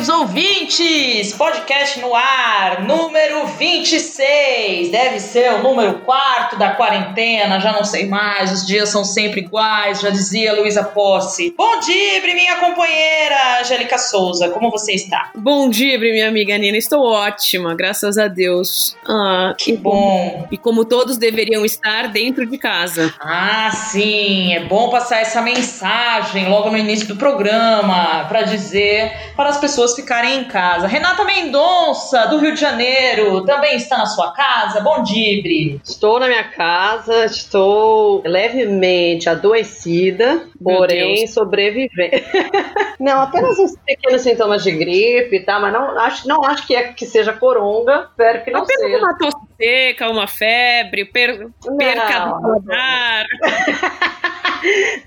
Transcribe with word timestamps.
queridos 0.00 0.08
ouvintes! 0.08 1.32
Podcast 1.34 2.00
no 2.00 2.14
ar, 2.14 2.82
número 2.82 3.46
26. 3.46 4.90
Deve 4.90 5.20
ser 5.20 5.52
o 5.52 5.62
número 5.62 5.98
quarto 6.00 6.56
da 6.58 6.70
quarentena, 6.70 7.60
já 7.60 7.72
não 7.72 7.84
sei 7.84 8.06
mais, 8.06 8.50
os 8.50 8.66
dias 8.66 8.88
são 8.88 9.04
sempre 9.04 9.40
iguais, 9.40 10.00
já 10.00 10.08
dizia 10.08 10.54
Luísa 10.54 10.82
Posse. 10.82 11.54
Bom 11.56 11.80
dia, 11.80 12.22
minha 12.22 12.56
companheira 12.56 13.60
Angélica 13.60 13.98
Souza, 13.98 14.48
como 14.48 14.70
você 14.70 14.92
está? 14.92 15.30
Bom 15.34 15.68
dia, 15.68 15.98
minha 15.98 16.28
amiga 16.28 16.56
Nina, 16.56 16.78
estou 16.78 17.04
ótima, 17.04 17.74
graças 17.74 18.16
a 18.16 18.26
Deus. 18.26 18.96
Ah, 19.06 19.54
que 19.58 19.76
bom. 19.76 20.46
E 20.50 20.56
como 20.56 20.84
todos 20.84 21.18
deveriam 21.18 21.64
estar 21.64 22.08
dentro 22.08 22.46
de 22.46 22.56
casa. 22.56 23.12
Ah, 23.20 23.70
sim, 23.70 24.54
é 24.54 24.60
bom 24.60 24.88
passar 24.88 25.20
essa 25.20 25.42
mensagem 25.42 26.48
logo 26.48 26.70
no 26.70 26.78
início 26.78 27.06
do 27.06 27.16
programa 27.16 28.24
para 28.28 28.42
dizer 28.42 29.12
para 29.36 29.50
as 29.50 29.58
pessoas 29.58 29.89
ficarem 29.94 30.40
em 30.40 30.44
casa. 30.44 30.86
Renata 30.86 31.24
Mendonça, 31.24 32.26
do 32.26 32.38
Rio 32.38 32.54
de 32.54 32.60
Janeiro, 32.60 33.44
também 33.44 33.76
está 33.76 33.98
na 33.98 34.06
sua 34.06 34.32
casa. 34.32 34.80
Bom 34.80 35.02
dia, 35.02 35.42
Bri. 35.42 35.80
Estou 35.84 36.18
na 36.18 36.26
minha 36.26 36.44
casa, 36.44 37.24
estou 37.24 38.22
levemente 38.24 39.28
adoecida, 39.28 40.46
Meu 40.60 40.76
porém 40.76 41.16
Deus. 41.16 41.34
sobrevivendo. 41.34 42.22
não, 42.98 43.22
apenas 43.22 43.58
uns 43.58 43.76
pequenos 43.86 44.22
sintomas 44.22 44.62
de 44.62 44.72
gripe, 44.72 45.40
tá? 45.40 45.58
Mas 45.58 45.72
não 45.72 45.98
acho, 45.98 46.28
não 46.28 46.44
acho 46.44 46.66
que, 46.66 46.74
é, 46.74 46.92
que 46.92 47.06
seja 47.06 47.32
coronga. 47.32 48.08
Espero 48.10 48.44
que 48.44 48.50
não 48.50 48.62
apenas 48.62 48.82
seja. 48.82 48.98
uma 48.98 49.18
tosse 49.18 49.36
seca, 49.56 50.10
uma 50.10 50.26
febre, 50.26 51.04
per, 51.04 51.48
perca 51.78 52.18
do 52.20 52.40
paladar. 52.40 53.26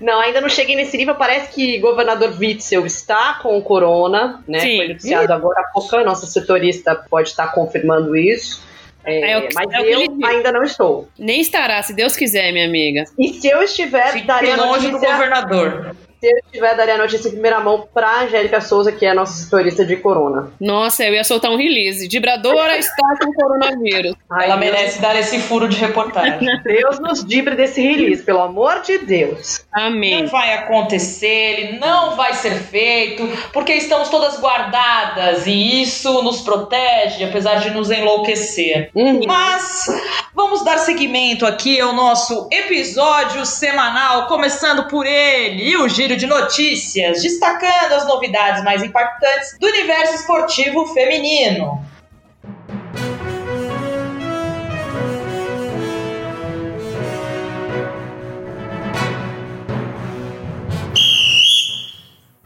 Não, 0.00 0.20
ainda 0.20 0.40
não 0.40 0.48
cheguei 0.48 0.76
nesse 0.76 0.96
nível. 0.96 1.14
Parece 1.14 1.52
que 1.52 1.78
governador 1.78 2.34
Witzel 2.38 2.84
está 2.86 3.34
com 3.42 3.56
o 3.58 3.62
corona, 3.62 4.42
né? 4.46 4.60
Sim. 4.60 4.76
Foi 4.76 4.88
noticiado 4.88 5.32
agora 5.32 5.60
há 5.60 5.64
pouco. 5.72 5.96
A 5.96 6.04
nossa 6.04 6.26
setorista 6.26 6.94
pode 6.94 7.28
estar 7.28 7.48
confirmando 7.48 8.16
isso. 8.16 8.62
É, 9.04 9.32
é 9.32 9.40
que, 9.42 9.54
mas 9.54 9.70
é 9.72 9.94
eu 9.94 10.16
ainda 10.24 10.50
não 10.50 10.62
estou. 10.62 11.08
Nem 11.18 11.40
estará, 11.40 11.82
se 11.82 11.92
Deus 11.92 12.16
quiser, 12.16 12.52
minha 12.52 12.66
amiga. 12.66 13.04
E 13.18 13.34
se 13.34 13.48
eu 13.48 13.62
estiver, 13.62 14.12
Fique 14.12 14.26
longe 14.26 14.90
notícia... 14.90 14.90
do 14.90 14.98
governador 14.98 15.94
se 16.24 16.30
eu 16.30 16.40
tiver, 16.50 16.74
daria 16.74 16.94
a 16.94 16.98
notícia 16.98 17.28
em 17.28 17.32
primeira 17.32 17.60
mão 17.60 17.86
pra 17.92 18.22
Angélica 18.22 18.60
Souza, 18.60 18.90
que 18.90 19.04
é 19.04 19.10
a 19.10 19.14
nossa 19.14 19.34
setorista 19.44 19.84
de 19.84 19.96
corona. 19.96 20.50
Nossa, 20.58 21.04
eu 21.04 21.12
ia 21.12 21.22
soltar 21.22 21.50
um 21.50 21.56
release. 21.56 22.08
Dibradora 22.08 22.78
está 22.78 23.02
com 23.22 23.32
coronavírus. 23.32 24.14
Ai, 24.30 24.46
Ela 24.46 24.56
Deus. 24.56 24.72
merece 24.72 25.00
dar 25.02 25.18
esse 25.18 25.38
furo 25.40 25.68
de 25.68 25.76
reportagem. 25.76 26.48
Deus 26.64 26.98
nos 26.98 27.22
dibre 27.24 27.54
desse 27.54 27.82
release, 27.82 28.22
pelo 28.22 28.40
amor 28.40 28.80
de 28.80 28.98
Deus. 28.98 29.66
Amém. 29.72 30.22
Não 30.22 30.28
vai 30.30 30.54
acontecer, 30.54 31.26
ele 31.26 31.78
não 31.78 32.16
vai 32.16 32.32
ser 32.32 32.54
feito, 32.54 33.28
porque 33.52 33.74
estamos 33.74 34.08
todas 34.08 34.40
guardadas 34.40 35.46
e 35.46 35.82
isso 35.82 36.22
nos 36.22 36.40
protege, 36.40 37.24
apesar 37.24 37.56
de 37.56 37.70
nos 37.70 37.90
enlouquecer. 37.90 38.90
Uhum. 38.94 39.20
Mas 39.26 39.86
vamos 40.34 40.64
dar 40.64 40.78
seguimento 40.78 41.44
aqui 41.44 41.78
ao 41.80 41.92
nosso 41.92 42.48
episódio 42.50 43.44
semanal, 43.44 44.26
começando 44.26 44.84
por 44.88 45.04
ele, 45.06 45.76
o 45.76 45.88
Giro 45.88 46.13
de 46.16 46.26
notícias, 46.26 47.22
destacando 47.22 47.92
as 47.92 48.06
novidades 48.06 48.62
mais 48.64 48.82
impactantes 48.82 49.58
do 49.58 49.66
universo 49.66 50.14
esportivo 50.14 50.86
feminino. 50.86 51.84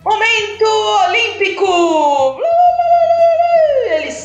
Momento 0.04 0.64
Olímpico! 1.06 2.47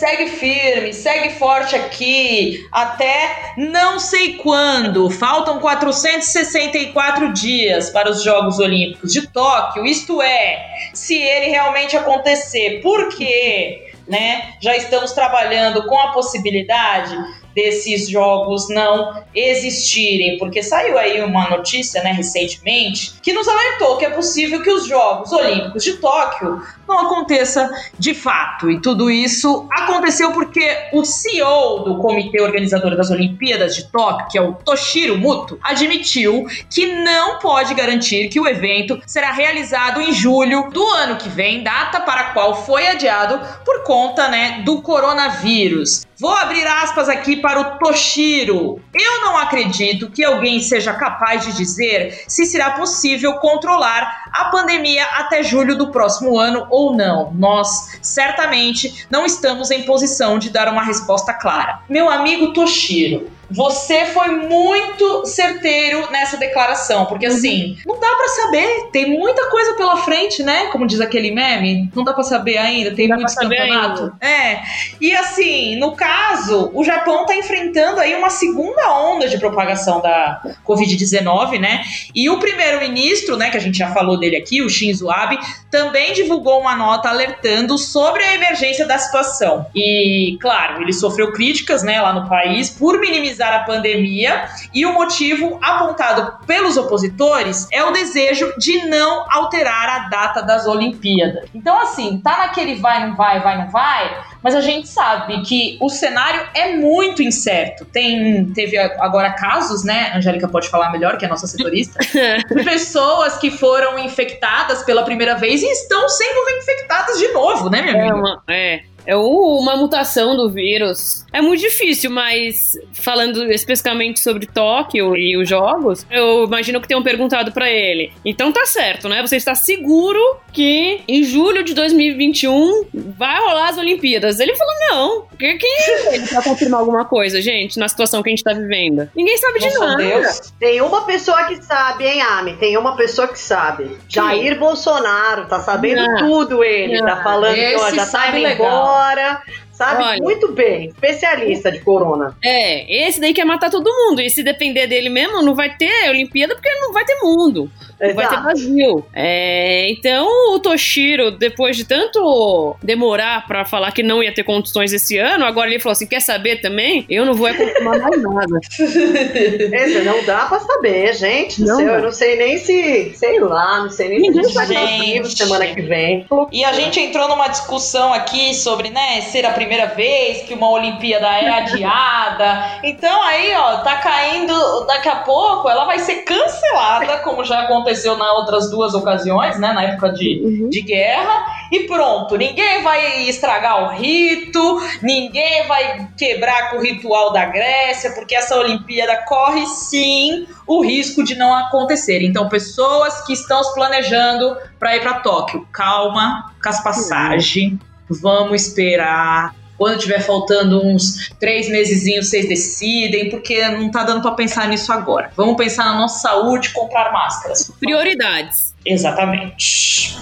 Segue 0.03 0.31
firme, 0.31 0.93
segue 0.93 1.29
forte 1.35 1.77
aqui 1.77 2.67
até 2.73 3.53
não 3.55 3.97
sei 3.97 4.33
quando. 4.33 5.09
Faltam 5.09 5.61
464 5.61 7.31
dias 7.31 7.89
para 7.89 8.11
os 8.11 8.21
Jogos 8.21 8.59
Olímpicos 8.59 9.13
de 9.13 9.25
Tóquio. 9.25 9.85
Isto 9.85 10.21
é, 10.21 10.61
se 10.93 11.15
ele 11.15 11.51
realmente 11.51 11.95
acontecer. 11.95 12.81
Porque, 12.83 13.93
né? 14.05 14.55
Já 14.59 14.75
estamos 14.75 15.13
trabalhando 15.13 15.87
com 15.87 15.97
a 15.97 16.11
possibilidade 16.11 17.15
desses 17.55 18.09
jogos 18.09 18.69
não 18.69 19.23
existirem, 19.33 20.37
porque 20.37 20.61
saiu 20.61 20.97
aí 20.97 21.21
uma 21.21 21.49
notícia, 21.49 22.01
né, 22.03 22.11
recentemente, 22.11 23.13
que 23.21 23.33
nos 23.33 23.47
alertou 23.47 23.97
que 23.97 24.05
é 24.05 24.09
possível 24.09 24.61
que 24.61 24.71
os 24.71 24.87
Jogos 24.87 25.31
Olímpicos 25.31 25.83
de 25.83 25.93
Tóquio 25.97 26.61
não 26.87 26.99
aconteça 26.99 27.69
de 27.97 28.13
fato. 28.13 28.69
E 28.69 28.79
tudo 28.81 29.09
isso 29.09 29.67
aconteceu 29.71 30.31
porque 30.31 30.89
o 30.93 31.03
CEO 31.05 31.79
do 31.79 31.97
comitê 31.97 32.41
organizador 32.41 32.95
das 32.95 33.09
Olimpíadas 33.09 33.75
de 33.75 33.85
Tóquio, 33.91 34.27
que 34.29 34.37
é 34.37 34.41
o 34.41 34.53
Toshiro 34.53 35.17
Muto, 35.17 35.59
admitiu 35.63 36.45
que 36.69 36.85
não 36.85 37.39
pode 37.39 37.73
garantir 37.73 38.29
que 38.29 38.39
o 38.39 38.47
evento 38.47 39.01
será 39.05 39.31
realizado 39.31 40.01
em 40.01 40.13
julho 40.13 40.69
do 40.71 40.85
ano 40.85 41.17
que 41.17 41.29
vem, 41.29 41.63
data 41.63 41.99
para 42.01 42.21
a 42.21 42.33
qual 42.33 42.65
foi 42.65 42.87
adiado 42.87 43.39
por 43.63 43.83
conta, 43.83 44.27
né, 44.27 44.61
do 44.65 44.81
coronavírus. 44.81 46.05
Vou 46.23 46.31
abrir 46.31 46.65
aspas 46.65 47.09
aqui 47.09 47.35
para 47.35 47.59
o 47.59 47.77
Toshiro. 47.79 48.79
Eu 48.93 49.21
não 49.25 49.37
acredito 49.37 50.09
que 50.09 50.23
alguém 50.23 50.61
seja 50.61 50.93
capaz 50.93 51.45
de 51.45 51.51
dizer 51.51 52.23
se 52.29 52.45
será 52.45 52.71
possível 52.71 53.33
controlar 53.39 54.23
a 54.31 54.45
pandemia 54.45 55.03
até 55.03 55.43
julho 55.43 55.77
do 55.77 55.91
próximo 55.91 56.39
ano 56.39 56.65
ou 56.69 56.95
não. 56.95 57.33
Nós 57.33 57.99
certamente 58.01 59.05
não 59.09 59.25
estamos 59.25 59.69
em 59.69 59.83
posição 59.83 60.39
de 60.39 60.49
dar 60.49 60.69
uma 60.69 60.81
resposta 60.81 61.33
clara. 61.33 61.79
Meu 61.89 62.09
amigo 62.09 62.53
Toshiro, 62.53 63.29
você 63.53 64.05
foi 64.05 64.29
muito 64.29 65.25
certeiro 65.25 66.09
nessa 66.11 66.37
declaração, 66.37 67.05
porque 67.05 67.27
uhum. 67.27 67.33
assim, 67.33 67.77
não 67.85 67.99
dá 67.99 68.09
para 68.15 68.27
saber, 68.29 68.89
tem 68.91 69.17
muita 69.17 69.49
coisa 69.49 69.75
pela 69.75 69.97
frente, 69.97 70.43
né? 70.43 70.67
Como 70.67 70.87
diz 70.87 70.99
aquele 70.99 71.31
meme, 71.31 71.89
não 71.95 72.03
dá 72.03 72.13
para 72.13 72.23
saber 72.23 72.57
ainda, 72.57 72.95
tem 72.95 73.07
muito 73.07 73.33
campeonato. 73.35 74.13
É. 74.19 74.61
E 74.99 75.13
assim, 75.15 75.75
no 75.77 75.95
caso, 75.95 76.71
o 76.73 76.83
Japão 76.83 77.25
tá 77.25 77.35
enfrentando 77.35 77.99
aí 77.99 78.15
uma 78.15 78.29
segunda 78.29 78.91
onda 78.93 79.29
de 79.29 79.37
propagação 79.37 80.01
da 80.01 80.41
COVID-19, 80.65 81.59
né? 81.59 81.83
E 82.15 82.29
o 82.29 82.39
primeiro-ministro, 82.39 83.37
né, 83.37 83.49
que 83.49 83.57
a 83.57 83.61
gente 83.61 83.77
já 83.77 83.93
falou 83.93 84.19
dele 84.19 84.35
aqui, 84.35 84.61
o 84.61 84.69
Shinzo 84.69 85.09
Abe, 85.09 85.37
também 85.69 86.13
divulgou 86.13 86.59
uma 86.59 86.75
nota 86.75 87.09
alertando 87.09 87.77
sobre 87.77 88.23
a 88.23 88.35
emergência 88.35 88.85
da 88.85 88.97
situação. 88.97 89.65
E, 89.75 90.37
claro, 90.41 90.81
ele 90.81 90.93
sofreu 90.93 91.31
críticas, 91.31 91.83
né, 91.83 92.01
lá 92.01 92.13
no 92.13 92.27
país 92.27 92.69
por 92.69 92.99
minimizar 92.99 93.42
minimizar 93.43 93.53
a 93.53 93.59
pandemia 93.59 94.45
e 94.73 94.85
o 94.85 94.93
motivo 94.93 95.59
apontado 95.61 96.45
pelos 96.45 96.77
opositores 96.77 97.67
é 97.71 97.83
o 97.83 97.91
desejo 97.91 98.53
de 98.57 98.85
não 98.85 99.25
alterar 99.29 99.89
a 99.89 100.09
data 100.09 100.41
das 100.41 100.65
Olimpíadas. 100.65 101.49
Então, 101.53 101.79
assim, 101.81 102.19
tá 102.23 102.39
naquele 102.39 102.75
vai, 102.75 103.05
não 103.07 103.15
vai, 103.15 103.41
vai, 103.41 103.57
não 103.57 103.69
vai, 103.69 104.23
mas 104.41 104.55
a 104.55 104.61
gente 104.61 104.87
sabe 104.87 105.41
que 105.41 105.77
o 105.81 105.89
cenário 105.89 106.41
é 106.53 106.75
muito 106.75 107.21
incerto. 107.21 107.85
Tem, 107.85 108.45
teve 108.53 108.77
agora 108.77 109.31
casos, 109.31 109.83
né? 109.83 110.11
A 110.13 110.17
Angélica 110.17 110.47
pode 110.47 110.69
falar 110.69 110.91
melhor, 110.91 111.17
que 111.17 111.25
é 111.25 111.27
a 111.27 111.31
nossa 111.31 111.47
setorista, 111.47 111.99
de 112.03 112.63
pessoas 112.63 113.37
que 113.37 113.51
foram 113.51 113.99
infectadas 113.99 114.83
pela 114.83 115.03
primeira 115.03 115.35
vez 115.35 115.61
e 115.61 115.67
estão 115.67 116.07
sendo 116.09 116.49
infectadas 116.57 117.17
de 117.17 117.27
novo, 117.29 117.69
né, 117.69 117.81
minha 117.81 117.93
amiga? 117.93 118.07
É, 118.07 118.13
uma, 118.13 118.43
é 118.49 118.83
é 119.05 119.15
uma 119.15 119.75
mutação 119.75 120.35
do 120.35 120.49
vírus. 120.49 121.22
É 121.33 121.41
muito 121.41 121.61
difícil, 121.61 122.11
mas 122.11 122.77
falando 122.93 123.51
especificamente 123.51 124.19
sobre 124.19 124.45
Tóquio 124.45 125.17
e 125.17 125.35
os 125.35 125.49
jogos, 125.49 126.05
eu 126.11 126.43
imagino 126.43 126.79
que 126.79 126.87
tenham 126.87 127.01
perguntado 127.01 127.51
para 127.51 127.69
ele. 127.69 128.13
Então 128.23 128.51
tá 128.51 128.67
certo, 128.67 129.09
né? 129.09 129.19
Você 129.23 129.35
está 129.37 129.55
seguro 129.55 130.19
que 130.51 131.01
em 131.07 131.23
julho 131.23 131.63
de 131.63 131.73
2021 131.73 132.85
vai 132.93 133.39
rolar 133.39 133.69
as 133.69 133.77
Olimpíadas? 133.79 134.39
Ele 134.39 134.55
falou: 134.55 134.73
não. 134.89 135.23
Quem 135.39 135.57
é 135.59 136.15
ele 136.15 136.27
pra 136.27 136.41
confirmar 136.41 136.79
alguma 136.79 137.03
coisa, 137.03 137.41
gente, 137.41 137.77
na 137.79 137.87
situação 137.87 138.21
que 138.21 138.29
a 138.29 138.31
gente 138.31 138.43
tá 138.43 138.53
vivendo? 138.53 139.09
Ninguém 139.15 139.37
sabe 139.37 139.59
de 139.59 139.65
Nossa, 139.65 139.79
nada. 139.79 140.03
Deus. 140.03 140.53
Tem 140.59 140.81
uma 140.81 141.05
pessoa 141.05 141.45
que 141.45 141.61
sabe, 141.63 142.05
hein, 142.05 142.21
Ami? 142.21 142.55
Tem 142.57 142.77
uma 142.77 142.95
pessoa 142.95 143.27
que 143.27 143.39
sabe. 143.39 143.97
Jair 144.07 144.57
Bolsonaro, 144.57 145.47
tá 145.47 145.59
sabendo 145.59 146.05
não. 146.05 146.17
tudo 146.17 146.63
ele. 146.63 146.99
Tá 146.99 147.05
não. 147.05 147.15
Tá 147.15 147.23
falando 147.23 147.57
Esse 147.57 147.75
que 147.75 147.81
ó, 147.81 147.91
já 147.91 148.05
tá 148.05 148.29
indo 148.29 148.43
legal. 148.43 148.67
embora 148.67 149.41
sabe 149.73 150.03
Olha, 150.03 150.21
muito 150.21 150.51
bem, 150.53 150.87
especialista 150.87 151.71
de 151.71 151.79
corona. 151.79 152.37
É, 152.43 153.07
esse 153.07 153.19
daí 153.19 153.33
quer 153.33 153.43
matar 153.45 153.69
todo 153.69 153.91
mundo. 153.91 154.21
E 154.21 154.29
se 154.29 154.43
depender 154.43 154.87
dele 154.87 155.09
mesmo, 155.09 155.41
não 155.41 155.53
vai 155.53 155.75
ter 155.75 156.09
Olimpíada 156.09 156.55
porque 156.55 156.69
não 156.75 156.93
vai 156.93 157.03
ter 157.03 157.17
mundo. 157.21 157.69
Não 158.07 158.15
vai 158.15 158.27
ter 158.27 158.41
Brasil. 158.41 159.05
É, 159.13 159.89
então 159.89 160.27
o 160.53 160.59
Toshiro, 160.59 161.31
depois 161.31 161.77
de 161.77 161.85
tanto 161.85 162.75
demorar 162.83 163.47
para 163.47 163.63
falar 163.65 163.91
que 163.91 164.03
não 164.03 164.21
ia 164.21 164.33
ter 164.33 164.43
condições 164.43 164.91
esse 164.91 165.17
ano, 165.17 165.45
agora 165.45 165.69
ele 165.69 165.79
falou 165.79 165.93
assim: 165.93 166.05
quer 166.05 166.19
saber 166.19 166.61
também? 166.61 167.05
Eu 167.09 167.25
não 167.25 167.33
vou 167.33 167.47
confirmar 167.49 167.99
mais 167.99 168.21
nada. 168.21 168.59
Esse, 169.73 170.01
não 170.01 170.23
dá 170.25 170.45
pra 170.45 170.59
saber, 170.59 171.13
gente. 171.15 171.61
Não 171.61 171.79
eu 171.81 172.01
não 172.01 172.11
sei 172.11 172.35
nem 172.37 172.57
se, 172.57 173.13
sei 173.15 173.39
lá, 173.39 173.81
não 173.81 173.89
sei 173.89 174.09
nem 174.09 174.19
se 174.21 174.29
a 174.29 174.43
gente 174.43 174.53
vai 174.53 174.65
estar 174.65 175.45
semana 175.45 175.67
que 175.67 175.81
vem. 175.81 176.25
E 176.51 176.63
a 176.63 176.73
gente 176.73 176.99
entrou 176.99 177.27
numa 177.27 177.47
discussão 177.47 178.13
aqui 178.13 178.53
sobre, 178.53 178.89
né, 178.89 179.21
ser 179.21 179.45
a 179.45 179.51
primeira 179.51 179.87
vez 179.87 180.43
que 180.43 180.53
uma 180.53 180.69
Olimpíada 180.69 181.27
é 181.27 181.49
adiada. 181.49 182.79
Então 182.83 183.21
aí, 183.23 183.53
ó, 183.55 183.77
tá 183.77 183.97
caindo 183.97 184.85
daqui 184.85 185.09
a 185.09 185.17
pouco, 185.17 185.69
ela 185.69 185.85
vai 185.85 185.99
ser 185.99 186.23
cancelada, 186.23 187.17
como 187.19 187.43
já 187.43 187.61
aconteceu 187.61 187.92
nas 187.93 188.33
outras 188.33 188.69
duas 188.69 188.93
ocasiões, 188.93 189.59
né, 189.59 189.73
na 189.73 189.83
época 189.83 190.09
de, 190.09 190.41
uhum. 190.43 190.69
de 190.69 190.81
guerra. 190.81 191.45
E 191.71 191.81
pronto, 191.81 192.37
ninguém 192.37 192.83
vai 192.83 193.23
estragar 193.27 193.83
o 193.83 193.95
rito, 193.97 194.81
ninguém 195.01 195.67
vai 195.67 196.07
quebrar 196.17 196.69
com 196.69 196.77
o 196.77 196.81
ritual 196.81 197.33
da 197.33 197.45
Grécia, 197.45 198.11
porque 198.11 198.35
essa 198.35 198.57
Olimpíada 198.57 199.17
corre 199.27 199.65
sim 199.65 200.47
o 200.67 200.81
risco 200.81 201.23
de 201.23 201.35
não 201.35 201.53
acontecer. 201.53 202.21
Então, 202.21 202.47
pessoas 202.47 203.25
que 203.25 203.33
estão 203.33 203.63
se 203.63 203.73
planejando 203.73 204.55
para 204.79 204.95
ir 204.95 205.01
para 205.01 205.15
Tóquio, 205.15 205.67
calma 205.71 206.53
com 206.61 206.69
as 206.69 206.83
passagens, 206.83 207.79
vamos 208.09 208.61
esperar. 208.61 209.62
Quando 209.77 209.99
tiver 209.99 210.19
faltando 210.21 210.85
uns 210.85 211.29
três 211.39 211.69
mesezinhos, 211.69 212.29
vocês 212.29 212.47
decidem, 212.47 213.29
porque 213.29 213.67
não 213.69 213.89
tá 213.89 214.03
dando 214.03 214.21
para 214.21 214.31
pensar 214.31 214.67
nisso 214.67 214.91
agora. 214.91 215.31
Vamos 215.35 215.55
pensar 215.57 215.85
na 215.85 215.95
nossa 215.95 216.19
saúde 216.19 216.69
e 216.69 216.71
comprar 216.71 217.11
máscaras. 217.11 217.71
Prioridades. 217.79 218.73
Exatamente. 218.85 220.17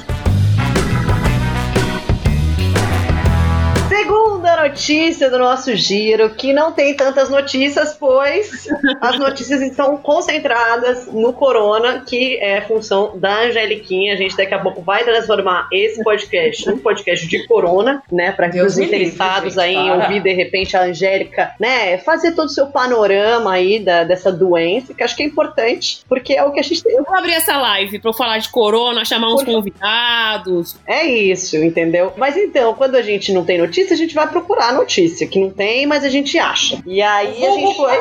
Segunda 3.92 4.56
notícia 4.56 5.30
do 5.30 5.38
nosso 5.38 5.76
giro, 5.76 6.30
que 6.30 6.54
não 6.54 6.72
tem 6.72 6.96
tantas 6.96 7.30
notícias, 7.30 7.94
pois 8.00 8.66
as 9.02 9.20
notícias 9.20 9.62
estão 9.62 9.98
concentradas 9.98 11.08
no 11.08 11.34
corona, 11.34 12.02
que 12.08 12.38
é 12.38 12.62
função 12.62 13.12
da 13.20 13.42
Angeliquinha. 13.42 14.14
A 14.14 14.16
gente 14.16 14.38
daqui 14.38 14.54
a 14.54 14.60
pouco 14.60 14.82
vai 14.82 15.04
transformar 15.04 15.68
esse 15.74 16.02
podcast 16.02 16.66
num 16.70 16.78
podcast 16.78 17.28
de 17.28 17.46
corona, 17.46 18.02
né? 18.10 18.32
Para 18.32 18.50
os 18.64 18.78
interessados 18.78 19.58
aí 19.58 19.76
em 19.76 19.92
ouvir 19.92 20.22
de 20.22 20.32
repente 20.32 20.78
a 20.78 20.84
Angélica, 20.84 21.54
né? 21.60 21.98
Fazer 21.98 22.32
todo 22.32 22.48
o 22.48 22.50
seu 22.50 22.68
panorama 22.68 23.52
aí 23.52 23.78
da, 23.78 24.06
dessa 24.06 24.32
doença, 24.32 24.94
que 24.94 25.04
acho 25.04 25.18
que 25.18 25.24
é 25.24 25.26
importante, 25.26 26.00
porque 26.08 26.34
é 26.34 26.44
o 26.46 26.54
que 26.54 26.62
a 26.62 26.64
gente 26.64 26.82
tem. 26.82 26.96
Eu 26.96 27.04
vou 27.04 27.18
abrir 27.18 27.34
essa 27.34 27.58
live 27.58 28.00
para 28.00 28.14
falar 28.14 28.38
de 28.38 28.48
corona, 28.48 29.04
chamar 29.04 29.34
uns 29.34 29.44
convidados. 29.44 30.78
É 30.88 31.04
isso, 31.04 31.58
entendeu? 31.58 32.14
Mas 32.16 32.38
então, 32.38 32.74
quando 32.74 32.96
a 32.96 33.02
gente 33.02 33.34
não 33.34 33.44
tem 33.44 33.58
notícia, 33.58 33.81
notícia, 33.82 33.94
a 33.94 33.98
gente 33.98 34.14
vai 34.14 34.28
procurar 34.28 34.70
a 34.70 34.74
notícia, 34.74 35.28
que 35.28 35.40
não 35.40 35.50
tem, 35.50 35.86
mas 35.86 36.04
a 36.04 36.10
gente 36.10 36.38
acha. 36.38 36.82
E 36.86 37.02
aí 37.02 37.46
a 37.46 37.52
gente 37.52 37.76
foi. 37.76 37.98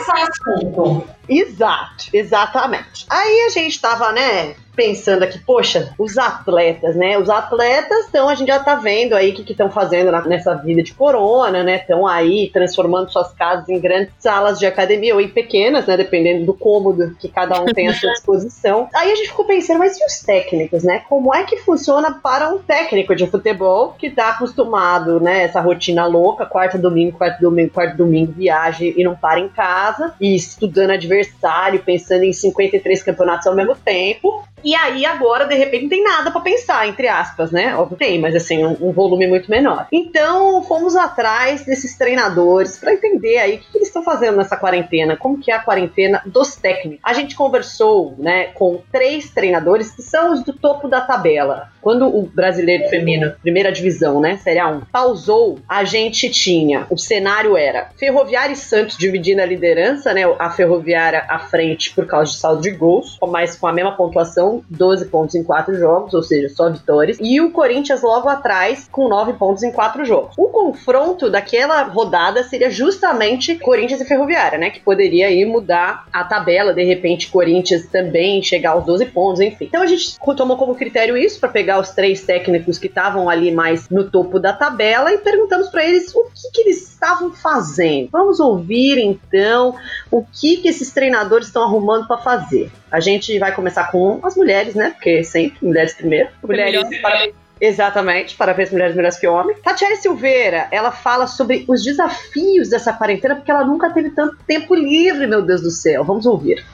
Exato, 1.29 2.07
exatamente. 2.13 3.07
Aí 3.09 3.47
a 3.47 3.49
gente 3.49 3.81
tava, 3.81 4.13
né, 4.13 4.55
pensando 4.81 5.23
aqui, 5.23 5.39
poxa, 5.39 5.93
os 5.99 6.17
atletas, 6.17 6.97
né? 6.97 7.19
Os 7.19 7.29
atletas 7.29 8.07
então 8.09 8.31
a 8.31 8.35
gente 8.35 8.49
já 8.49 8.59
tá 8.59 8.77
vendo 8.77 9.13
aí 9.13 9.31
o 9.31 9.35
que 9.35 9.53
estão 9.53 9.71
fazendo 9.71 10.11
na, 10.11 10.23
nessa 10.23 10.55
vida 10.55 10.83
de 10.83 10.95
corona, 10.95 11.63
né? 11.63 11.77
Estão 11.77 12.07
aí 12.07 12.49
transformando 12.51 13.13
suas 13.13 13.31
casas 13.35 13.69
em 13.69 13.79
grandes 13.79 14.11
salas 14.19 14.59
de 14.59 14.65
academia 14.65 15.15
ou 15.15 15.21
em 15.21 15.29
pequenas, 15.29 15.87
né? 15.87 15.99
Dependendo 15.99 16.47
do 16.47 16.55
cômodo 16.55 17.15
que 17.21 17.29
cada 17.29 17.61
um 17.61 17.67
tem 17.67 17.89
à 17.89 17.93
sua 17.93 18.11
disposição. 18.15 18.89
Aí 18.95 19.13
a 19.13 19.15
gente 19.15 19.29
ficou 19.29 19.45
pensando, 19.45 19.81
mas 19.81 19.99
e 20.01 20.05
os 20.05 20.21
técnicos, 20.21 20.83
né? 20.83 21.03
Como 21.11 21.35
é 21.35 21.45
que 21.45 21.59
funciona 21.59 22.13
para 22.13 22.49
um 22.49 22.59
técnico 22.59 23.15
de 23.15 23.27
futebol 23.27 23.95
que 23.99 24.09
tá 24.09 24.31
acostumado, 24.31 25.21
né? 25.21 25.43
Essa 25.43 25.61
rotina 25.61 26.07
louca, 26.07 26.47
quarta, 26.47 26.79
domingo, 26.79 27.19
quarto, 27.19 27.39
domingo, 27.43 27.71
quarto, 27.71 27.99
domingo, 27.99 28.33
viagem 28.33 28.95
e 28.97 29.05
não 29.05 29.15
para 29.15 29.41
em 29.41 29.49
casa 29.49 30.15
e 30.19 30.35
estudando 30.35 30.93
adversário, 30.93 31.83
pensando 31.85 32.25
em 32.25 32.33
53 32.33 33.03
campeonatos 33.03 33.47
ao 33.47 33.55
mesmo 33.55 33.77
tempo. 33.77 34.43
E 34.63 34.70
aí, 34.75 35.05
agora, 35.07 35.47
de 35.47 35.55
repente, 35.55 35.83
não 35.83 35.89
tem 35.89 36.03
nada 36.03 36.31
para 36.31 36.41
pensar, 36.41 36.87
entre 36.89 37.09
aspas, 37.09 37.51
né? 37.51 37.75
Óbvio 37.75 37.97
tem, 37.97 38.19
mas 38.19 38.35
assim, 38.35 38.65
um, 38.65 38.77
um, 38.81 38.93
volume 38.93 39.27
muito 39.27 39.51
menor. 39.51 39.87
Então, 39.93 40.63
fomos 40.65 40.97
atrás 40.97 41.65
desses 41.65 41.97
treinadores 41.97 42.79
para 42.79 42.93
entender 42.93 43.39
aí 43.39 43.57
o 43.57 43.59
que, 43.59 43.71
que 43.71 43.79
eles 43.79 43.89
estão 43.89 44.03
fazendo 44.03 44.37
nessa 44.37 44.57
quarentena, 44.57 45.17
como 45.17 45.39
que 45.39 45.51
é 45.51 45.55
a 45.55 45.61
quarentena 45.63 46.23
dos 46.27 46.57
técnicos. 46.57 47.01
A 47.03 47.13
gente 47.13 47.35
conversou, 47.35 48.15
né, 48.19 48.47
com 48.55 48.83
três 48.91 49.31
treinadores 49.31 49.91
que 49.91 50.03
são 50.03 50.33
os 50.33 50.43
do 50.43 50.53
topo 50.53 50.89
da 50.89 51.01
tabela. 51.01 51.69
Quando 51.81 52.07
o 52.07 52.23
brasileiro 52.23 52.89
feminino, 52.89 53.33
primeira 53.41 53.73
divisão, 53.73 54.21
né, 54.21 54.37
Série 54.37 54.61
A1, 54.61 54.83
pausou, 54.93 55.59
a 55.69 55.85
gente 55.85 56.29
tinha, 56.31 56.87
o 56.91 56.99
cenário 56.99 57.57
era 57.57 57.91
Ferroviária 57.97 58.53
e 58.53 58.57
Santos 58.57 58.97
dividindo 58.97 59.41
a 59.41 59.47
liderança, 59.47 60.13
né, 60.13 60.23
a 60.39 60.51
Ferroviária 60.51 61.25
à 61.29 61.39
frente 61.39 61.95
por 61.95 62.07
causa 62.07 62.33
de 62.33 62.39
saldo 62.39 62.63
de 62.63 62.71
gols, 62.71 63.19
mas 63.29 63.57
com 63.57 63.67
a 63.67 63.73
mesma 63.73 63.97
pontuação 63.97 64.50
12 64.69 65.07
pontos 65.07 65.35
em 65.35 65.45
4 65.45 65.75
jogos, 65.77 66.15
ou 66.15 66.23
seja, 66.23 66.49
só 66.49 66.71
vitórias. 66.71 67.19
E 67.21 67.41
o 67.41 67.51
Corinthians 67.51 68.03
logo 68.03 68.29
atrás 68.29 68.89
com 68.91 69.09
9 69.09 69.35
pontos 69.35 69.63
em 69.63 69.73
4 69.73 70.05
jogos. 70.05 70.35
O 70.37 70.49
confronto 70.49 71.31
daquela 71.31 71.83
rodada 71.83 72.43
seria 72.43 72.71
justamente 72.71 73.57
Corinthians 73.57 74.01
e 74.01 74.05
Ferroviária, 74.05 74.59
né? 74.59 74.71
Que 74.71 74.81
poderia 74.81 75.27
aí 75.27 75.45
mudar 75.45 76.07
a 76.13 76.25
tabela, 76.25 76.73
de 76.73 76.85
repente 76.85 77.31
Corinthians 77.31 77.87
também 77.87 78.43
chegar 78.43 78.71
aos 78.71 78.85
12 78.85 79.07
pontos, 79.07 79.41
enfim. 79.41 79.67
Então 79.67 79.83
a 79.83 79.87
gente 79.87 80.19
tomou 80.37 80.57
como 80.57 80.75
critério 80.75 81.17
isso 81.17 81.39
para 81.39 81.49
pegar 81.49 81.79
os 81.81 81.91
três 81.91 82.23
técnicos 82.23 82.79
que 82.79 82.87
estavam 82.87 83.29
ali 83.29 83.53
mais 83.53 83.89
no 83.89 84.11
topo 84.11 84.39
da 84.39 84.53
tabela 84.53 85.13
e 85.13 85.19
perguntamos 85.19 85.69
para 85.69 85.85
eles 85.85 86.15
o 86.15 86.25
que, 86.25 86.51
que 86.53 86.61
eles 86.63 86.89
estavam 86.89 87.33
fazendo. 87.33 88.09
Vamos 88.11 88.41
ouvir 88.41 88.99
então 88.99 89.75
o 90.11 90.25
que, 90.25 90.59
que 90.59 90.69
esses 90.69 90.93
treinadores 90.93 91.47
estão 91.47 91.63
arrumando 91.63 92.07
para 92.07 92.19
fazer. 92.19 92.71
A 92.91 93.01
gente 93.01 93.39
vai 93.39 93.55
começar 93.55 93.91
com 93.91 94.21
as 94.23 94.37
mulheres, 94.37 94.75
né? 94.75 94.91
Porque 94.91 95.23
sempre, 95.23 95.65
mulheres 95.67 95.95
primeiro. 95.95 96.29
Mulheres. 96.43 97.01
Para... 97.01 97.29
Exatamente, 97.61 98.37
parabéns 98.37 98.71
mulheres 98.71 98.97
melhores 98.97 99.19
que 99.19 99.27
homens. 99.27 99.59
Tatiana 99.63 99.97
Silveira, 99.97 100.67
ela 100.71 100.91
fala 100.91 101.27
sobre 101.27 101.67
os 101.69 101.85
desafios 101.85 102.71
dessa 102.71 102.91
quarentena, 102.93 103.37
porque 103.37 103.51
ela 103.51 103.65
nunca 103.65 103.91
teve 103.91 104.11
tanto 104.11 104.37
tempo 104.47 104.75
livre, 104.75 105.27
meu 105.27 105.43
Deus 105.43 105.61
do 105.61 105.71
céu. 105.71 106.03
Vamos 106.03 106.25
ouvir. 106.25 106.65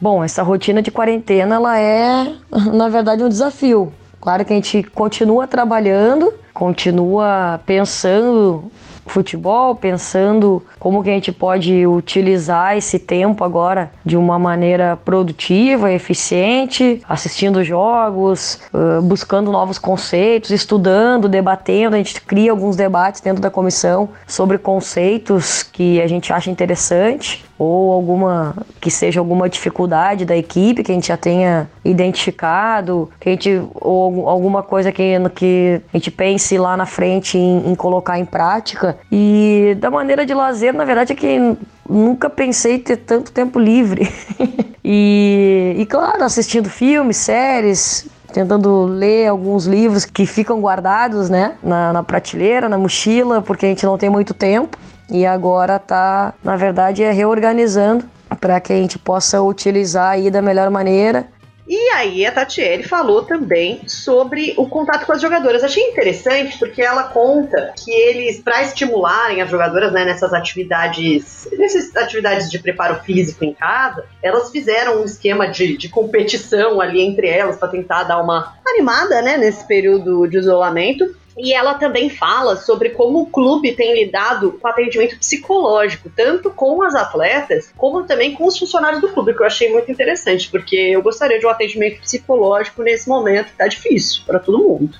Bom, 0.00 0.22
essa 0.22 0.42
rotina 0.42 0.80
de 0.80 0.90
quarentena, 0.90 1.56
ela 1.56 1.78
é, 1.78 2.36
na 2.72 2.88
verdade, 2.88 3.24
um 3.24 3.28
desafio. 3.28 3.92
Claro 4.20 4.44
que 4.44 4.52
a 4.52 4.56
gente 4.56 4.82
continua 4.84 5.48
trabalhando, 5.48 6.32
continua 6.54 7.60
pensando 7.66 8.70
futebol, 9.06 9.74
pensando 9.74 10.62
como 10.78 11.02
que 11.02 11.10
a 11.10 11.12
gente 11.12 11.32
pode 11.32 11.86
utilizar 11.86 12.76
esse 12.76 12.98
tempo 12.98 13.44
agora 13.44 13.90
de 14.04 14.16
uma 14.16 14.38
maneira 14.38 14.96
produtiva, 15.04 15.92
eficiente, 15.92 17.02
assistindo 17.08 17.64
jogos, 17.64 18.60
buscando 19.02 19.50
novos 19.50 19.78
conceitos, 19.78 20.50
estudando, 20.50 21.28
debatendo. 21.28 21.94
A 21.96 21.98
gente 21.98 22.20
cria 22.20 22.50
alguns 22.50 22.76
debates 22.76 23.20
dentro 23.20 23.42
da 23.42 23.50
comissão 23.50 24.08
sobre 24.26 24.58
conceitos 24.58 25.62
que 25.62 26.00
a 26.00 26.06
gente 26.06 26.32
acha 26.32 26.50
interessante 26.50 27.49
ou 27.60 27.92
alguma 27.92 28.56
que 28.80 28.90
seja 28.90 29.20
alguma 29.20 29.46
dificuldade 29.46 30.24
da 30.24 30.34
equipe 30.34 30.82
que 30.82 30.90
a 30.90 30.94
gente 30.94 31.08
já 31.08 31.16
tenha 31.18 31.68
identificado, 31.84 33.10
que 33.20 33.28
a 33.28 33.32
gente 33.32 33.62
ou 33.74 34.26
alguma 34.30 34.62
coisa 34.62 34.90
que, 34.90 35.12
que 35.34 35.82
a 35.92 35.96
gente 35.98 36.10
pense 36.10 36.56
lá 36.56 36.74
na 36.74 36.86
frente 36.86 37.36
em, 37.36 37.70
em 37.70 37.74
colocar 37.74 38.18
em 38.18 38.24
prática. 38.24 38.96
E 39.12 39.76
da 39.78 39.90
maneira 39.90 40.24
de 40.24 40.32
lazer, 40.32 40.72
na 40.72 40.86
verdade, 40.86 41.12
é 41.12 41.14
que 41.14 41.54
nunca 41.86 42.30
pensei 42.30 42.78
ter 42.78 42.96
tanto 42.96 43.30
tempo 43.30 43.58
livre. 43.58 44.10
e, 44.82 45.76
e 45.76 45.84
claro, 45.84 46.24
assistindo 46.24 46.70
filmes, 46.70 47.18
séries, 47.18 48.08
tentando 48.32 48.86
ler 48.86 49.26
alguns 49.26 49.66
livros 49.66 50.06
que 50.06 50.24
ficam 50.24 50.62
guardados, 50.62 51.28
né, 51.28 51.56
na, 51.62 51.92
na, 51.92 52.02
prateleira, 52.02 52.70
na 52.70 52.78
mochila, 52.78 53.42
porque 53.42 53.66
a 53.66 53.68
gente 53.68 53.84
não 53.84 53.98
tem 53.98 54.08
muito 54.08 54.32
tempo 54.32 54.78
e 55.10 55.26
agora 55.26 55.76
está, 55.76 56.34
na 56.42 56.56
verdade, 56.56 57.02
é 57.02 57.10
reorganizando 57.10 58.04
para 58.40 58.60
que 58.60 58.72
a 58.72 58.76
gente 58.76 58.98
possa 58.98 59.42
utilizar 59.42 60.10
aí 60.10 60.30
da 60.30 60.40
melhor 60.40 60.70
maneira 60.70 61.28
e 61.72 61.88
aí 61.90 62.26
a 62.26 62.32
Tatiele 62.32 62.82
falou 62.82 63.22
também 63.22 63.82
sobre 63.86 64.54
o 64.56 64.68
contato 64.68 65.06
com 65.06 65.12
as 65.12 65.22
jogadoras. 65.22 65.62
Achei 65.62 65.84
interessante 65.84 66.58
porque 66.58 66.82
ela 66.82 67.04
conta 67.04 67.72
que 67.76 67.92
eles, 67.92 68.40
para 68.40 68.64
estimularem 68.64 69.40
as 69.40 69.48
jogadoras 69.48 69.92
né, 69.92 70.04
nessas 70.04 70.32
atividades, 70.32 71.48
nessas 71.56 71.94
atividades 71.94 72.50
de 72.50 72.58
preparo 72.58 72.96
físico 73.04 73.44
em 73.44 73.54
casa, 73.54 74.04
elas 74.20 74.50
fizeram 74.50 75.00
um 75.00 75.04
esquema 75.04 75.46
de, 75.46 75.76
de 75.76 75.88
competição 75.88 76.80
ali 76.80 77.00
entre 77.02 77.28
elas 77.28 77.56
para 77.56 77.68
tentar 77.68 78.02
dar 78.02 78.20
uma 78.20 78.52
animada 78.66 79.22
né, 79.22 79.36
nesse 79.36 79.64
período 79.64 80.26
de 80.26 80.38
isolamento. 80.38 81.04
E 81.42 81.54
ela 81.54 81.74
também 81.74 82.10
fala 82.10 82.56
sobre 82.56 82.90
como 82.90 83.22
o 83.22 83.26
clube 83.26 83.72
tem 83.72 83.94
lidado 83.94 84.52
com 84.52 84.68
atendimento 84.68 85.18
psicológico, 85.18 86.10
tanto 86.14 86.50
com 86.50 86.82
as 86.82 86.94
atletas, 86.94 87.72
como 87.76 88.04
também 88.04 88.34
com 88.34 88.46
os 88.46 88.58
funcionários 88.58 89.00
do 89.00 89.08
clube, 89.08 89.34
que 89.34 89.42
eu 89.42 89.46
achei 89.46 89.72
muito 89.72 89.90
interessante, 89.90 90.50
porque 90.50 90.76
eu 90.76 91.02
gostaria 91.02 91.38
de 91.38 91.46
um 91.46 91.50
atendimento 91.50 92.00
psicológico 92.00 92.82
nesse 92.82 93.08
momento 93.08 93.46
que 93.46 93.56
tá 93.56 93.66
difícil 93.66 94.22
para 94.26 94.38
todo 94.38 94.58
mundo. 94.58 94.90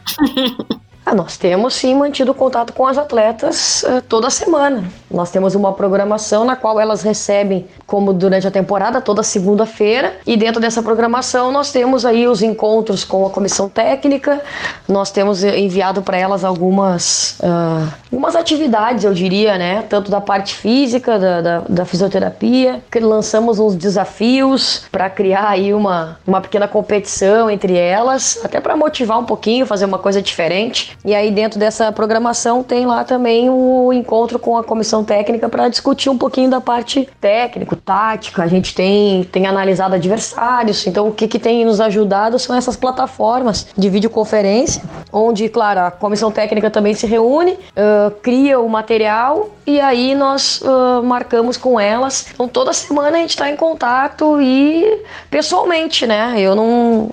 Ah, 1.04 1.14
nós 1.14 1.36
temos 1.36 1.74
sim 1.74 1.94
mantido 1.94 2.34
contato 2.34 2.72
com 2.72 2.86
as 2.86 2.98
atletas 2.98 3.82
uh, 3.82 4.02
toda 4.02 4.28
semana. 4.28 4.84
Nós 5.10 5.30
temos 5.30 5.54
uma 5.54 5.72
programação 5.72 6.44
na 6.44 6.54
qual 6.54 6.78
elas 6.78 7.02
recebem, 7.02 7.66
como 7.86 8.12
durante 8.12 8.46
a 8.46 8.50
temporada, 8.50 9.00
toda 9.00 9.22
segunda-feira. 9.22 10.18
E 10.26 10.36
dentro 10.36 10.60
dessa 10.60 10.82
programação 10.82 11.50
nós 11.50 11.72
temos 11.72 12.04
aí 12.04 12.28
os 12.28 12.42
encontros 12.42 13.02
com 13.02 13.26
a 13.26 13.30
comissão 13.30 13.68
técnica. 13.68 14.40
Nós 14.86 15.10
temos 15.10 15.42
enviado 15.42 16.02
para 16.02 16.18
elas 16.18 16.44
algumas, 16.44 17.38
uh, 17.40 17.92
algumas 18.12 18.36
atividades, 18.36 19.02
eu 19.02 19.14
diria, 19.14 19.56
né? 19.56 19.82
Tanto 19.88 20.10
da 20.10 20.20
parte 20.20 20.54
física, 20.54 21.18
da, 21.18 21.40
da, 21.40 21.58
da 21.68 21.84
fisioterapia. 21.84 22.82
Que 22.90 23.00
lançamos 23.00 23.58
uns 23.58 23.74
desafios 23.74 24.84
para 24.92 25.08
criar 25.08 25.48
aí 25.48 25.72
uma, 25.72 26.18
uma 26.26 26.40
pequena 26.40 26.68
competição 26.68 27.50
entre 27.50 27.74
elas, 27.74 28.38
até 28.44 28.60
para 28.60 28.76
motivar 28.76 29.18
um 29.18 29.24
pouquinho, 29.24 29.66
fazer 29.66 29.86
uma 29.86 29.98
coisa 29.98 30.20
diferente. 30.20 30.89
E 31.04 31.14
aí 31.14 31.30
dentro 31.30 31.58
dessa 31.58 31.90
programação 31.92 32.62
tem 32.62 32.86
lá 32.86 33.04
também 33.04 33.48
o 33.48 33.92
encontro 33.92 34.38
com 34.38 34.56
a 34.56 34.64
comissão 34.64 35.04
técnica 35.04 35.48
para 35.48 35.68
discutir 35.68 36.10
um 36.10 36.18
pouquinho 36.18 36.50
da 36.50 36.60
parte 36.60 37.08
técnico, 37.20 37.76
tática. 37.76 38.42
A 38.42 38.46
gente 38.46 38.74
tem, 38.74 39.24
tem 39.24 39.46
analisado 39.46 39.94
adversários, 39.94 40.86
então 40.86 41.08
o 41.08 41.12
que, 41.12 41.26
que 41.26 41.38
tem 41.38 41.64
nos 41.64 41.80
ajudado 41.80 42.38
são 42.38 42.54
essas 42.54 42.76
plataformas 42.76 43.66
de 43.76 43.88
videoconferência, 43.88 44.82
onde, 45.12 45.48
claro, 45.48 45.80
a 45.80 45.90
comissão 45.90 46.30
técnica 46.30 46.70
também 46.70 46.94
se 46.94 47.06
reúne, 47.06 47.52
uh, 47.52 48.10
cria 48.22 48.60
o 48.60 48.68
material 48.68 49.50
e 49.66 49.80
aí 49.80 50.14
nós 50.14 50.60
uh, 50.62 51.02
marcamos 51.02 51.56
com 51.56 51.78
elas. 51.78 52.26
Então 52.32 52.48
toda 52.48 52.72
semana 52.72 53.18
a 53.18 53.20
gente 53.20 53.30
está 53.30 53.50
em 53.50 53.56
contato 53.56 54.40
e 54.40 55.02
pessoalmente, 55.30 56.06
né? 56.06 56.34
Eu 56.38 56.54
não, 56.54 57.10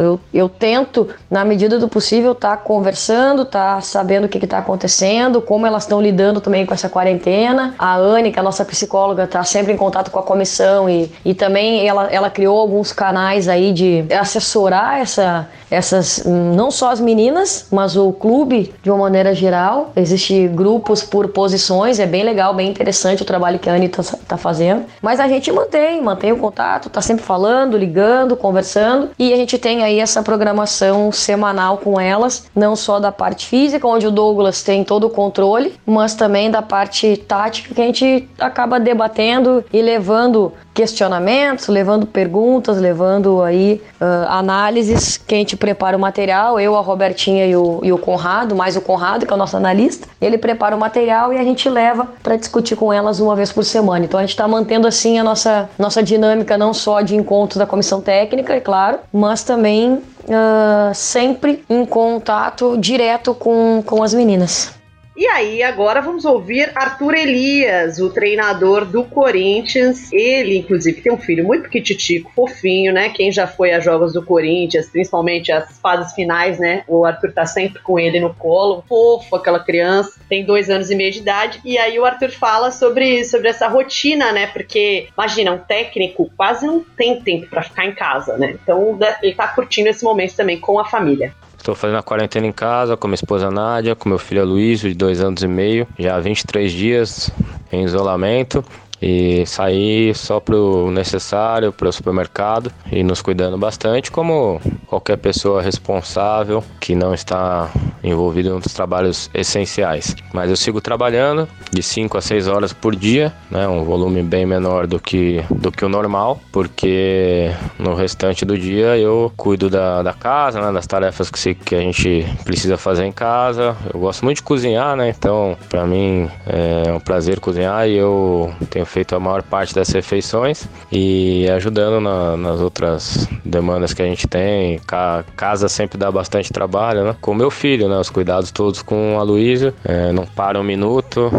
eu, 0.00 0.20
eu 0.32 0.48
tento 0.48 1.08
na 1.30 1.44
medida 1.44 1.78
do 1.78 1.88
possível 1.88 2.32
estar 2.32 2.56
tá 2.56 2.62
conversando 2.62 3.07
conversando, 3.08 3.44
tá 3.44 3.80
sabendo 3.80 4.24
o 4.24 4.28
que 4.28 4.38
está 4.44 4.58
acontecendo, 4.58 5.40
como 5.40 5.66
elas 5.66 5.84
estão 5.84 6.00
lidando 6.00 6.40
também 6.40 6.66
com 6.66 6.74
essa 6.74 6.88
quarentena. 6.88 7.74
A 7.78 7.96
Anne, 7.96 8.30
que 8.30 8.38
é 8.38 8.40
a 8.40 8.42
nossa 8.42 8.64
psicóloga, 8.64 9.24
está 9.24 9.42
sempre 9.44 9.72
em 9.72 9.76
contato 9.76 10.10
com 10.10 10.18
a 10.18 10.22
comissão 10.22 10.88
e, 10.88 11.10
e 11.24 11.32
também 11.32 11.86
ela, 11.88 12.08
ela 12.10 12.28
criou 12.28 12.58
alguns 12.58 12.92
canais 12.92 13.48
aí 13.48 13.72
de 13.72 14.04
assessorar 14.12 15.00
essa, 15.00 15.48
essas, 15.70 16.24
não 16.26 16.70
só 16.70 16.90
as 16.90 17.00
meninas, 17.00 17.66
mas 17.70 17.96
o 17.96 18.12
clube 18.12 18.74
de 18.82 18.90
uma 18.90 18.98
maneira 18.98 19.34
geral. 19.34 19.92
Existem 19.96 20.48
grupos 20.48 21.02
por 21.02 21.28
posições, 21.28 21.98
é 21.98 22.06
bem 22.06 22.22
legal, 22.22 22.54
bem 22.54 22.68
interessante 22.68 23.22
o 23.22 23.24
trabalho 23.24 23.58
que 23.58 23.70
a 23.70 23.72
Anne 23.72 23.86
está 23.86 24.02
tá 24.26 24.36
fazendo. 24.36 24.84
Mas 25.00 25.18
a 25.20 25.28
gente 25.28 25.50
mantém, 25.50 26.02
mantém 26.02 26.32
o 26.32 26.36
contato, 26.36 26.90
tá 26.90 27.00
sempre 27.00 27.24
falando, 27.24 27.76
ligando, 27.76 28.36
conversando 28.36 29.10
e 29.18 29.32
a 29.32 29.36
gente 29.36 29.58
tem 29.58 29.82
aí 29.82 29.98
essa 29.98 30.22
programação 30.22 31.10
semanal 31.10 31.78
com 31.78 31.98
elas, 32.00 32.46
não 32.54 32.76
só 32.76 32.97
da 33.00 33.12
parte 33.12 33.46
física, 33.46 33.86
onde 33.86 34.06
o 34.06 34.10
Douglas 34.10 34.62
tem 34.62 34.84
todo 34.84 35.06
o 35.06 35.10
controle, 35.10 35.74
mas 35.86 36.14
também 36.14 36.50
da 36.50 36.62
parte 36.62 37.16
tática 37.16 37.74
que 37.74 37.80
a 37.80 37.84
gente 37.84 38.28
acaba 38.38 38.78
debatendo 38.78 39.64
e 39.72 39.80
levando 39.82 40.52
questionamentos, 40.78 41.66
levando 41.66 42.06
perguntas, 42.06 42.78
levando 42.78 43.42
aí 43.42 43.82
uh, 44.00 44.28
análises 44.28 45.16
que 45.16 45.34
a 45.34 45.38
gente 45.38 45.56
prepara 45.56 45.96
o 45.96 46.00
material, 46.00 46.60
eu, 46.60 46.76
a 46.76 46.80
Robertinha 46.80 47.44
e 47.46 47.56
o, 47.56 47.80
e 47.82 47.92
o 47.92 47.98
Conrado, 47.98 48.54
mais 48.54 48.76
o 48.76 48.80
Conrado, 48.80 49.26
que 49.26 49.32
é 49.32 49.34
o 49.34 49.36
nosso 49.36 49.56
analista, 49.56 50.06
ele 50.20 50.38
prepara 50.38 50.76
o 50.76 50.78
material 50.78 51.32
e 51.32 51.36
a 51.36 51.42
gente 51.42 51.68
leva 51.68 52.06
para 52.22 52.36
discutir 52.36 52.76
com 52.76 52.92
elas 52.92 53.18
uma 53.18 53.34
vez 53.34 53.50
por 53.50 53.64
semana. 53.64 54.04
Então 54.04 54.20
a 54.20 54.22
gente 54.22 54.30
está 54.30 54.46
mantendo 54.46 54.86
assim 54.86 55.18
a 55.18 55.24
nossa, 55.24 55.68
nossa 55.76 56.00
dinâmica 56.00 56.56
não 56.56 56.72
só 56.72 57.00
de 57.00 57.16
encontros 57.16 57.58
da 57.58 57.66
comissão 57.66 58.00
técnica, 58.00 58.54
é 58.54 58.60
claro, 58.60 59.00
mas 59.12 59.42
também 59.42 60.00
uh, 60.28 60.94
sempre 60.94 61.64
em 61.68 61.84
contato 61.84 62.76
direto 62.78 63.34
com, 63.34 63.82
com 63.84 64.02
as 64.02 64.14
meninas. 64.14 64.77
E 65.18 65.26
aí, 65.26 65.64
agora 65.64 66.00
vamos 66.00 66.24
ouvir 66.24 66.70
Arthur 66.76 67.12
Elias, 67.12 67.98
o 67.98 68.08
treinador 68.08 68.84
do 68.84 69.02
Corinthians. 69.02 70.12
Ele, 70.12 70.58
inclusive, 70.58 71.00
tem 71.00 71.12
um 71.12 71.18
filho 71.18 71.44
muito 71.44 71.64
pequititico, 71.64 72.30
fofinho, 72.36 72.92
né? 72.92 73.08
Quem 73.08 73.32
já 73.32 73.44
foi 73.44 73.72
a 73.72 73.80
jogos 73.80 74.12
do 74.12 74.24
Corinthians, 74.24 74.88
principalmente 74.88 75.50
as 75.50 75.76
fases 75.80 76.14
finais, 76.14 76.60
né? 76.60 76.84
O 76.86 77.04
Arthur 77.04 77.32
tá 77.32 77.44
sempre 77.44 77.82
com 77.82 77.98
ele 77.98 78.20
no 78.20 78.32
colo, 78.32 78.84
fofo, 78.88 79.34
aquela 79.34 79.58
criança, 79.58 80.20
tem 80.28 80.44
dois 80.44 80.70
anos 80.70 80.88
e 80.88 80.94
meio 80.94 81.10
de 81.10 81.18
idade. 81.18 81.60
E 81.64 81.76
aí 81.76 81.98
o 81.98 82.04
Arthur 82.04 82.30
fala 82.30 82.70
sobre, 82.70 83.24
sobre 83.24 83.48
essa 83.48 83.66
rotina, 83.66 84.30
né? 84.30 84.46
Porque, 84.46 85.08
imagina, 85.18 85.50
um 85.50 85.58
técnico 85.58 86.30
quase 86.36 86.64
não 86.64 86.78
tem 86.96 87.20
tempo 87.20 87.48
para 87.48 87.64
ficar 87.64 87.86
em 87.86 87.92
casa, 87.92 88.36
né? 88.36 88.56
Então 88.62 88.96
ele 89.20 89.34
tá 89.34 89.48
curtindo 89.48 89.88
esse 89.88 90.04
momento 90.04 90.36
também 90.36 90.60
com 90.60 90.78
a 90.78 90.84
família. 90.84 91.34
Estou 91.58 91.74
fazendo 91.74 91.98
a 91.98 92.02
quarentena 92.02 92.46
em 92.46 92.52
casa 92.52 92.96
com 92.96 93.06
minha 93.08 93.16
esposa 93.16 93.50
Nádia, 93.50 93.94
com 93.94 94.08
meu 94.08 94.18
filho 94.18 94.44
Luiz, 94.44 94.80
de 94.80 94.94
dois 94.94 95.20
anos 95.20 95.42
e 95.42 95.48
meio, 95.48 95.86
já 95.98 96.16
há 96.16 96.20
23 96.20 96.72
dias 96.72 97.30
em 97.70 97.84
isolamento 97.84 98.64
e 99.00 99.46
sair 99.46 100.14
só 100.14 100.40
para 100.40 100.56
o 100.56 100.90
necessário 100.90 101.72
para 101.72 101.88
o 101.88 101.92
supermercado 101.92 102.72
e 102.90 103.02
nos 103.02 103.22
cuidando 103.22 103.56
bastante, 103.56 104.10
como 104.10 104.60
qualquer 104.86 105.16
pessoa 105.16 105.62
responsável 105.62 106.62
que 106.80 106.94
não 106.94 107.14
está 107.14 107.70
envolvido 108.02 108.54
nos 108.54 108.72
trabalhos 108.72 109.30
essenciais. 109.34 110.14
Mas 110.32 110.50
eu 110.50 110.56
sigo 110.56 110.80
trabalhando 110.80 111.48
de 111.70 111.82
5 111.82 112.16
a 112.16 112.20
6 112.20 112.48
horas 112.48 112.72
por 112.72 112.94
dia, 112.94 113.32
né, 113.50 113.68
um 113.68 113.84
volume 113.84 114.22
bem 114.22 114.46
menor 114.46 114.86
do 114.86 114.98
que, 114.98 115.44
do 115.50 115.70
que 115.70 115.84
o 115.84 115.88
normal, 115.88 116.40
porque 116.52 117.50
no 117.78 117.94
restante 117.94 118.44
do 118.44 118.56
dia 118.56 118.96
eu 118.96 119.32
cuido 119.36 119.68
da, 119.68 120.02
da 120.02 120.12
casa, 120.12 120.60
né, 120.60 120.72
das 120.72 120.86
tarefas 120.86 121.30
que, 121.30 121.38
se, 121.38 121.54
que 121.54 121.74
a 121.74 121.80
gente 121.80 122.26
precisa 122.44 122.76
fazer 122.76 123.04
em 123.04 123.12
casa. 123.12 123.76
Eu 123.92 124.00
gosto 124.00 124.24
muito 124.24 124.38
de 124.38 124.42
cozinhar, 124.42 124.96
né, 124.96 125.08
então 125.08 125.56
para 125.68 125.86
mim 125.86 126.28
é 126.46 126.92
um 126.92 127.00
prazer 127.00 127.40
cozinhar 127.40 127.88
e 127.88 127.96
eu 127.96 128.52
tenho 128.70 128.86
feito 128.88 129.14
a 129.14 129.20
maior 129.20 129.42
parte 129.42 129.74
das 129.74 129.88
refeições 129.90 130.68
e 130.90 131.48
ajudando 131.50 132.00
na, 132.00 132.36
nas 132.36 132.60
outras 132.60 133.28
demandas 133.44 133.92
que 133.92 134.02
a 134.02 134.06
gente 134.06 134.26
tem. 134.26 134.78
Ca, 134.86 135.24
casa 135.36 135.68
sempre 135.68 135.98
dá 135.98 136.10
bastante 136.10 136.52
trabalho, 136.52 137.04
né? 137.04 137.16
Com 137.20 137.34
meu 137.34 137.50
filho, 137.50 137.88
né? 137.88 137.98
Os 137.98 138.10
cuidados 138.10 138.50
todos 138.50 138.82
com 138.82 139.18
a 139.18 139.22
Luísa, 139.22 139.74
é, 139.84 140.12
não 140.12 140.26
para 140.26 140.58
um 140.58 140.64
minuto. 140.64 141.30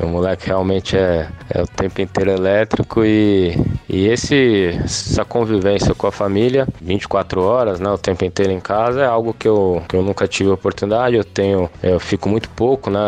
O 0.00 0.06
moleque 0.06 0.46
realmente 0.46 0.96
é, 0.96 1.28
é 1.50 1.62
o 1.62 1.66
tempo 1.66 2.00
inteiro 2.00 2.30
elétrico 2.30 3.04
e, 3.04 3.56
e 3.88 4.06
esse, 4.06 4.78
essa 4.84 5.24
convivência 5.24 5.94
com 5.94 6.06
a 6.06 6.12
família, 6.12 6.66
24 6.80 7.42
horas, 7.42 7.80
né, 7.80 7.90
o 7.90 7.98
tempo 7.98 8.24
inteiro 8.24 8.52
em 8.52 8.60
casa, 8.60 9.02
é 9.02 9.06
algo 9.06 9.34
que 9.34 9.48
eu, 9.48 9.82
que 9.88 9.96
eu 9.96 10.02
nunca 10.02 10.28
tive 10.28 10.50
oportunidade. 10.50 11.16
Eu 11.16 11.24
tenho, 11.24 11.68
eu 11.82 11.98
fico 11.98 12.28
muito 12.28 12.48
pouco, 12.50 12.90
né, 12.90 13.00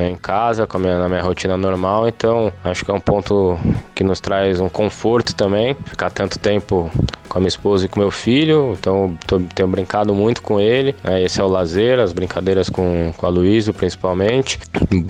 em 0.00 0.16
casa, 0.16 0.66
com 0.66 0.78
minha, 0.78 0.98
na 0.98 1.08
minha 1.08 1.22
rotina 1.22 1.56
normal, 1.56 2.08
então 2.08 2.52
acho 2.64 2.84
que 2.84 2.90
é 2.90 2.94
um 2.94 3.00
ponto 3.00 3.58
que 3.94 4.02
nos 4.02 4.20
traz 4.20 4.60
um 4.60 4.68
conforto 4.68 5.34
também, 5.34 5.76
ficar 5.84 6.10
tanto 6.10 6.38
tempo 6.38 6.90
com 7.28 7.38
a 7.38 7.40
minha 7.40 7.48
esposa 7.48 7.86
e 7.86 7.88
com 7.88 7.98
meu 7.98 8.10
filho, 8.10 8.76
então 8.78 9.16
tô, 9.26 9.40
tenho 9.54 9.68
brincado 9.68 10.14
muito 10.14 10.42
com 10.42 10.60
ele. 10.60 10.94
Né? 11.02 11.22
Esse 11.22 11.40
é 11.40 11.44
o 11.44 11.48
lazer, 11.48 11.98
as 11.98 12.12
brincadeiras 12.12 12.68
com, 12.68 13.12
com 13.16 13.26
a 13.26 13.28
Luísa 13.28 13.72
principalmente, 13.72 14.58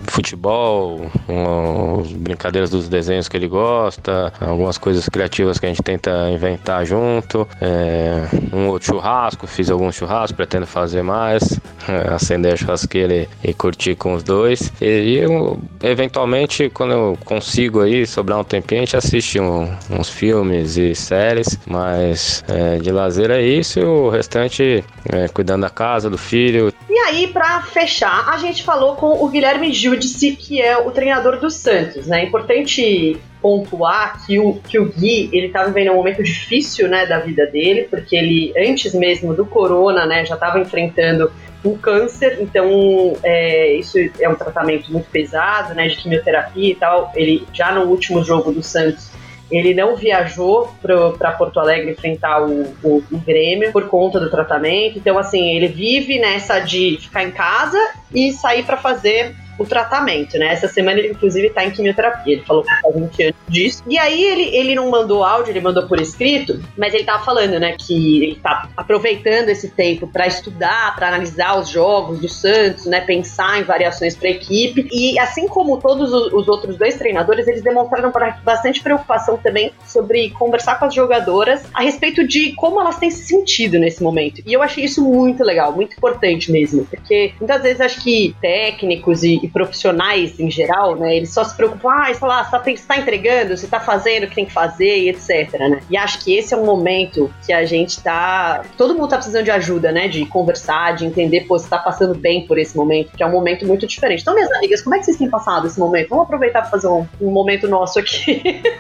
futebol, 0.06 1.10
as 1.28 2.12
brincadeiras 2.12 2.70
dos 2.70 2.88
desenhos 2.88 3.28
que 3.28 3.36
ele 3.36 3.48
gosta, 3.48 4.32
algumas 4.40 4.78
coisas 4.78 5.08
criativas 5.08 5.58
que 5.58 5.66
a 5.66 5.68
gente 5.68 5.82
tenta 5.82 6.30
inventar 6.30 6.84
junto, 6.84 7.46
é, 7.60 8.28
um 8.52 8.68
outro 8.68 8.88
churrasco, 8.88 9.46
fiz 9.46 9.70
alguns 9.70 9.94
churrascos, 9.94 10.32
pretendo 10.32 10.66
fazer 10.66 11.02
mais, 11.02 11.58
é, 11.88 12.12
acender 12.12 12.52
a 12.52 12.56
churrasqueira 12.56 13.14
e, 13.14 13.28
e, 13.44 13.54
curtir 13.54 13.94
com 13.94 14.14
os 14.14 14.22
dois. 14.22 14.72
E 14.80 15.16
eu, 15.16 15.58
eventualmente, 15.82 16.70
quando 16.70 16.92
eu 16.92 17.18
consigo 17.24 17.80
aí 17.80 18.06
sobrar 18.06 18.38
um 18.38 18.44
tempinho, 18.44 18.82
a 18.82 18.84
gente 18.84 18.96
assiste 18.96 19.40
um, 19.40 19.68
uns 19.90 20.08
filmes 20.08 20.76
e 20.76 20.94
séries, 20.94 21.58
mas 21.66 22.44
é, 22.48 22.76
de 22.78 22.90
lazer 22.90 23.30
é 23.30 23.42
isso 23.42 23.80
e 23.80 23.84
o 23.84 24.08
restante 24.08 24.84
é, 25.10 25.28
cuidando 25.28 25.62
da 25.62 25.70
casa, 25.70 26.08
do 26.08 26.18
filho. 26.18 26.72
E 26.88 26.98
aí, 26.98 27.28
para 27.28 27.62
fechar, 27.62 28.28
a 28.28 28.36
gente 28.38 28.62
falou 28.62 28.96
com 28.96 29.24
o 29.24 29.28
Guilherme 29.28 29.72
Judici, 29.72 30.32
que 30.32 30.60
é 30.60 30.76
o 30.76 30.90
treinador 31.02 31.40
do 31.40 31.50
Santos, 31.50 32.06
né? 32.06 32.20
É 32.20 32.24
importante 32.24 33.20
pontuar 33.40 34.24
que 34.24 34.38
o, 34.38 34.54
que 34.68 34.78
o 34.78 34.84
Gui, 34.84 35.28
ele 35.32 35.48
tá 35.48 35.64
vivendo 35.64 35.90
um 35.90 35.96
momento 35.96 36.22
difícil, 36.22 36.88
né, 36.88 37.04
da 37.06 37.18
vida 37.18 37.44
dele, 37.46 37.88
porque 37.90 38.14
ele, 38.14 38.52
antes 38.56 38.94
mesmo 38.94 39.34
do 39.34 39.44
corona, 39.44 40.06
né, 40.06 40.24
já 40.24 40.34
estava 40.34 40.60
enfrentando 40.60 41.32
um 41.64 41.76
câncer, 41.76 42.38
então 42.40 43.14
é, 43.24 43.74
isso 43.74 43.98
é 44.20 44.28
um 44.28 44.36
tratamento 44.36 44.92
muito 44.92 45.10
pesado, 45.10 45.74
né, 45.74 45.88
de 45.88 45.96
quimioterapia 45.96 46.70
e 46.70 46.74
tal. 46.76 47.12
Ele, 47.16 47.44
já 47.52 47.72
no 47.72 47.82
último 47.86 48.22
jogo 48.22 48.52
do 48.52 48.62
Santos, 48.62 49.10
ele 49.50 49.74
não 49.74 49.96
viajou 49.96 50.72
para 50.80 51.32
Porto 51.32 51.58
Alegre 51.58 51.90
enfrentar 51.90 52.42
o, 52.42 52.62
o, 52.82 53.02
o 53.10 53.18
Grêmio 53.18 53.72
por 53.72 53.88
conta 53.88 54.20
do 54.20 54.30
tratamento. 54.30 54.98
Então, 54.98 55.18
assim, 55.18 55.56
ele 55.56 55.66
vive 55.66 56.20
nessa 56.20 56.60
de 56.60 56.96
ficar 57.00 57.24
em 57.24 57.32
casa 57.32 57.78
e 58.14 58.32
sair 58.32 58.62
para 58.62 58.76
fazer 58.76 59.41
o 59.58 59.64
tratamento, 59.64 60.38
né? 60.38 60.52
Essa 60.52 60.68
semana 60.68 60.98
ele, 60.98 61.08
inclusive, 61.08 61.50
tá 61.50 61.64
em 61.64 61.70
quimioterapia. 61.70 62.34
Ele 62.34 62.44
falou 62.44 62.62
que 62.62 62.80
faz 62.80 62.94
20 62.94 63.22
anos 63.22 63.36
disso. 63.48 63.82
E 63.86 63.98
aí 63.98 64.22
ele, 64.22 64.56
ele 64.56 64.74
não 64.74 64.90
mandou 64.90 65.24
áudio, 65.24 65.52
ele 65.52 65.60
mandou 65.60 65.86
por 65.86 66.00
escrito, 66.00 66.60
mas 66.76 66.94
ele 66.94 67.04
tava 67.04 67.24
falando, 67.24 67.58
né, 67.58 67.74
que 67.78 68.22
ele 68.22 68.34
tá 68.36 68.68
aproveitando 68.76 69.48
esse 69.48 69.68
tempo 69.70 70.06
para 70.06 70.26
estudar, 70.26 70.94
para 70.94 71.08
analisar 71.08 71.58
os 71.58 71.68
jogos 71.68 72.18
do 72.18 72.28
Santos, 72.28 72.86
né? 72.86 73.00
Pensar 73.00 73.60
em 73.60 73.64
variações 73.64 74.14
pra 74.14 74.30
equipe. 74.30 74.88
E 74.92 75.18
assim 75.18 75.48
como 75.48 75.78
todos 75.78 76.12
os 76.12 76.48
outros 76.48 76.76
dois 76.76 76.96
treinadores, 76.96 77.46
eles 77.46 77.62
demonstraram 77.62 78.12
bastante 78.44 78.82
preocupação 78.82 79.36
também 79.36 79.72
sobre 79.86 80.30
conversar 80.30 80.78
com 80.78 80.86
as 80.86 80.94
jogadoras 80.94 81.62
a 81.72 81.82
respeito 81.82 82.26
de 82.26 82.52
como 82.52 82.80
elas 82.80 82.98
têm 82.98 83.10
se 83.10 83.24
sentido 83.24 83.78
nesse 83.78 84.02
momento. 84.02 84.42
E 84.44 84.52
eu 84.52 84.62
achei 84.62 84.84
isso 84.84 85.02
muito 85.02 85.42
legal, 85.42 85.72
muito 85.72 85.96
importante 85.96 86.50
mesmo, 86.50 86.84
porque 86.86 87.32
muitas 87.40 87.62
vezes 87.62 87.80
acho 87.80 88.02
que 88.02 88.34
técnicos 88.40 89.22
e, 89.22 89.41
e 89.42 89.48
profissionais 89.48 90.38
em 90.38 90.50
geral, 90.50 90.96
né? 90.96 91.16
Eles 91.16 91.32
só 91.32 91.44
se 91.44 91.54
preocupam, 91.56 91.90
ah, 91.90 92.14
sei 92.14 92.28
lá, 92.28 92.44
você 92.44 92.50
tá, 92.50 92.62
você 92.64 92.86
tá 92.86 92.96
entregando, 92.98 93.56
você 93.56 93.66
tá 93.66 93.80
fazendo 93.80 94.24
o 94.24 94.28
que 94.28 94.34
tem 94.34 94.46
que 94.46 94.52
fazer 94.52 94.98
e 94.98 95.08
etc, 95.08 95.58
né? 95.58 95.80
E 95.90 95.96
acho 95.96 96.24
que 96.24 96.34
esse 96.34 96.54
é 96.54 96.56
um 96.56 96.64
momento 96.64 97.32
que 97.44 97.52
a 97.52 97.64
gente 97.64 98.00
tá. 98.00 98.62
Todo 98.76 98.94
mundo 98.94 99.08
tá 99.08 99.16
precisando 99.16 99.44
de 99.44 99.50
ajuda, 99.50 99.90
né? 99.90 100.08
De 100.08 100.24
conversar, 100.26 100.94
de 100.94 101.04
entender, 101.04 101.42
pô, 101.42 101.58
você 101.58 101.68
tá 101.68 101.78
passando 101.78 102.14
bem 102.14 102.46
por 102.46 102.58
esse 102.58 102.76
momento, 102.76 103.16
que 103.16 103.22
é 103.22 103.26
um 103.26 103.32
momento 103.32 103.66
muito 103.66 103.86
diferente. 103.86 104.22
Então, 104.22 104.34
minhas 104.34 104.50
amigas, 104.52 104.80
como 104.82 104.94
é 104.94 104.98
que 104.98 105.04
vocês 105.04 105.16
têm 105.16 105.28
passado 105.28 105.66
esse 105.66 105.78
momento? 105.78 106.08
Vamos 106.08 106.24
aproveitar 106.24 106.62
pra 106.62 106.70
fazer 106.70 106.86
um, 106.86 107.06
um 107.20 107.30
momento 107.30 107.68
nosso 107.68 107.98
aqui. 107.98 108.42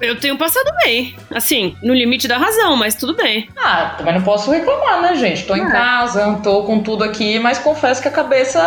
Eu 0.00 0.18
tenho 0.20 0.36
passado 0.36 0.70
bem. 0.84 1.16
Assim, 1.34 1.74
no 1.82 1.94
limite 1.94 2.28
da 2.28 2.36
razão, 2.36 2.76
mas 2.76 2.94
tudo 2.94 3.14
bem. 3.14 3.48
Ah, 3.56 3.94
também 3.96 4.14
não 4.14 4.22
posso 4.22 4.50
reclamar, 4.50 5.00
né, 5.00 5.14
gente? 5.14 5.44
Tô 5.46 5.54
é. 5.54 5.58
em 5.58 5.68
casa, 5.68 6.38
tô 6.42 6.64
com 6.64 6.80
tudo 6.80 7.02
aqui, 7.02 7.38
mas 7.38 7.58
confesso 7.58 8.02
que 8.02 8.08
a 8.08 8.10
cabeça 8.10 8.62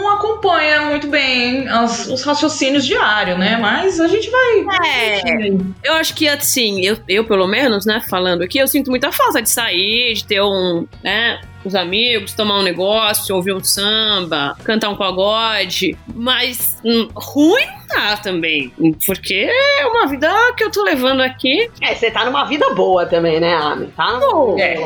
não 0.00 0.12
acompanha 0.12 0.82
muito 0.82 1.08
bem 1.08 1.68
as, 1.68 2.06
os 2.06 2.22
raciocínios 2.22 2.86
diários, 2.86 3.38
né? 3.38 3.56
Mas 3.56 4.00
a 4.00 4.08
gente 4.08 4.30
vai. 4.30 4.64
É. 4.86 5.48
Eu 5.84 5.94
acho 5.94 6.14
que 6.14 6.28
assim, 6.28 6.80
eu, 6.84 6.96
eu 7.08 7.24
pelo 7.24 7.46
menos, 7.46 7.84
né, 7.84 8.02
falando 8.08 8.42
aqui, 8.42 8.58
eu 8.58 8.68
sinto 8.68 8.90
muita 8.90 9.12
falta 9.12 9.42
de 9.42 9.50
sair, 9.50 10.14
de 10.14 10.24
ter 10.24 10.42
um, 10.42 10.86
né, 11.02 11.40
os 11.64 11.74
amigos, 11.74 12.32
tomar 12.32 12.58
um 12.58 12.62
negócio, 12.62 13.34
ouvir 13.34 13.52
um 13.52 13.62
samba, 13.62 14.56
cantar 14.64 14.88
um 14.88 14.96
pagode. 14.96 15.96
Mas 16.14 16.76
hum, 16.84 17.08
ruim 17.14 17.66
tá 17.88 18.16
também. 18.16 18.72
Porque 19.04 19.48
é 19.50 19.86
uma 19.86 20.06
vida 20.06 20.28
que 20.56 20.64
eu 20.64 20.70
tô 20.70 20.82
levando 20.82 21.20
aqui. 21.20 21.70
É, 21.80 21.94
você 21.94 22.10
tá 22.10 22.24
numa 22.24 22.44
vida 22.44 22.72
boa 22.74 23.06
também, 23.06 23.40
né, 23.40 23.54
Ami? 23.54 23.88
Tá 23.88 24.18
no 24.18 24.58
é. 24.58 24.76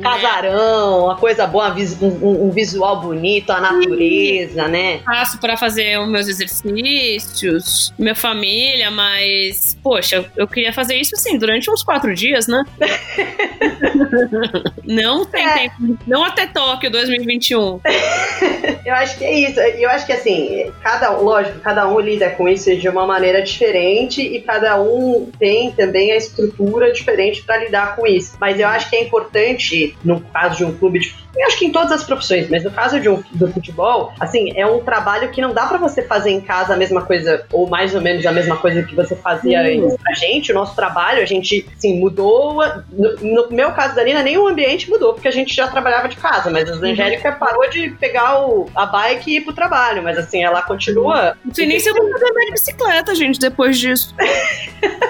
casarão, 0.00 1.04
uma 1.04 1.16
coisa 1.16 1.46
boa, 1.46 1.74
um, 2.00 2.46
um 2.46 2.50
visual 2.50 3.00
bonito, 3.00 3.50
a 3.50 3.60
natureza, 3.60 4.64
Sim. 4.64 4.70
né? 4.70 5.00
Faço 5.04 5.38
para 5.38 5.56
fazer 5.56 5.98
os 5.98 6.08
meus 6.08 6.28
exercícios, 6.28 7.92
minha 7.98 8.14
família, 8.14 8.90
mas, 8.90 9.76
poxa, 9.82 10.24
eu 10.36 10.46
queria 10.46 10.72
fazer 10.72 10.96
isso 10.96 11.14
assim, 11.14 11.38
durante 11.38 11.70
uns 11.70 11.82
quatro 11.82 12.14
dias, 12.14 12.46
né? 12.46 12.62
não 14.84 15.24
tem 15.24 15.46
é. 15.46 15.54
tempo. 15.54 15.98
Não 16.06 16.24
até 16.24 16.46
Tóquio 16.46 16.90
2021. 16.90 17.80
eu 18.84 18.94
acho 18.94 19.18
que 19.18 19.24
é 19.24 19.38
isso. 19.38 19.60
Eu 19.60 19.90
acho 19.90 20.06
que 20.06 20.12
assim, 20.12 20.72
cada, 20.82 21.10
lógico, 21.10 21.58
cada 21.60 21.88
um 21.88 22.00
lida 22.00 22.30
com 22.36 22.48
isso 22.48 22.74
de 22.76 22.88
uma 22.88 23.06
maneira 23.06 23.42
diferente 23.42 24.20
e 24.20 24.40
cada 24.40 24.80
um 24.80 25.30
tem 25.38 25.72
também 25.72 26.12
a 26.12 26.16
estrutura 26.16 26.92
diferente 26.92 27.42
para 27.42 27.58
lidar 27.58 27.96
com 27.96 28.06
isso. 28.06 28.36
Mas 28.40 28.60
eu 28.60 28.68
acho 28.68 28.88
que 28.88 28.96
é 28.96 29.02
importante, 29.02 29.96
no 30.04 30.20
caso 30.20 30.56
de 30.58 30.64
um 30.64 30.76
clube 30.76 31.00
de 31.00 31.14
eu 31.36 31.46
acho 31.46 31.58
que 31.58 31.66
em 31.66 31.70
todas 31.70 31.92
as 31.92 32.02
profissões, 32.02 32.48
mas 32.48 32.64
no 32.64 32.70
caso 32.70 32.98
de 32.98 33.08
um, 33.08 33.22
do 33.32 33.52
futebol, 33.52 34.12
assim, 34.18 34.52
é 34.56 34.66
um 34.66 34.82
trabalho 34.82 35.30
que 35.30 35.40
não 35.40 35.52
dá 35.52 35.66
para 35.66 35.76
você 35.76 36.02
fazer 36.02 36.30
em 36.30 36.40
casa 36.40 36.72
a 36.72 36.76
mesma 36.76 37.02
coisa, 37.02 37.44
ou 37.52 37.68
mais 37.68 37.94
ou 37.94 38.00
menos 38.00 38.24
a 38.24 38.32
mesma 38.32 38.56
coisa 38.56 38.82
que 38.82 38.94
você 38.94 39.14
fazia 39.14 39.60
hum. 39.60 39.84
antes. 39.84 39.96
A 40.06 40.14
gente, 40.14 40.50
o 40.50 40.54
nosso 40.54 40.74
trabalho, 40.74 41.22
a 41.22 41.26
gente, 41.26 41.66
assim, 41.76 42.00
mudou. 42.00 42.62
No, 42.90 43.16
no, 43.20 43.50
meu 43.50 43.72
caso 43.72 43.94
da 43.94 44.02
Nina, 44.02 44.22
nem 44.22 44.38
o 44.38 44.48
ambiente 44.48 44.88
mudou, 44.88 45.12
porque 45.12 45.28
a 45.28 45.32
gente 45.32 45.54
já 45.54 45.68
trabalhava 45.68 46.08
de 46.08 46.16
casa, 46.16 46.50
mas 46.50 46.70
a. 46.70 46.86
Angélica 46.86 47.30
uhum. 47.30 47.38
parou 47.38 47.68
de 47.68 47.90
pegar 47.90 48.40
o, 48.40 48.70
a 48.74 48.86
bike 48.86 49.30
e 49.30 49.36
ir 49.36 49.40
pro 49.42 49.52
trabalho, 49.52 50.02
mas 50.02 50.16
assim, 50.16 50.42
ela 50.42 50.62
continua. 50.62 51.36
Não 51.44 51.54
sei 51.54 51.66
nem 51.66 51.78
se 51.78 51.90
eu 51.90 51.94
vou 51.94 52.08
andar 52.28 52.44
de 52.44 52.52
bicicleta, 52.52 53.14
gente, 53.14 53.38
depois 53.38 53.78
disso. 53.78 54.14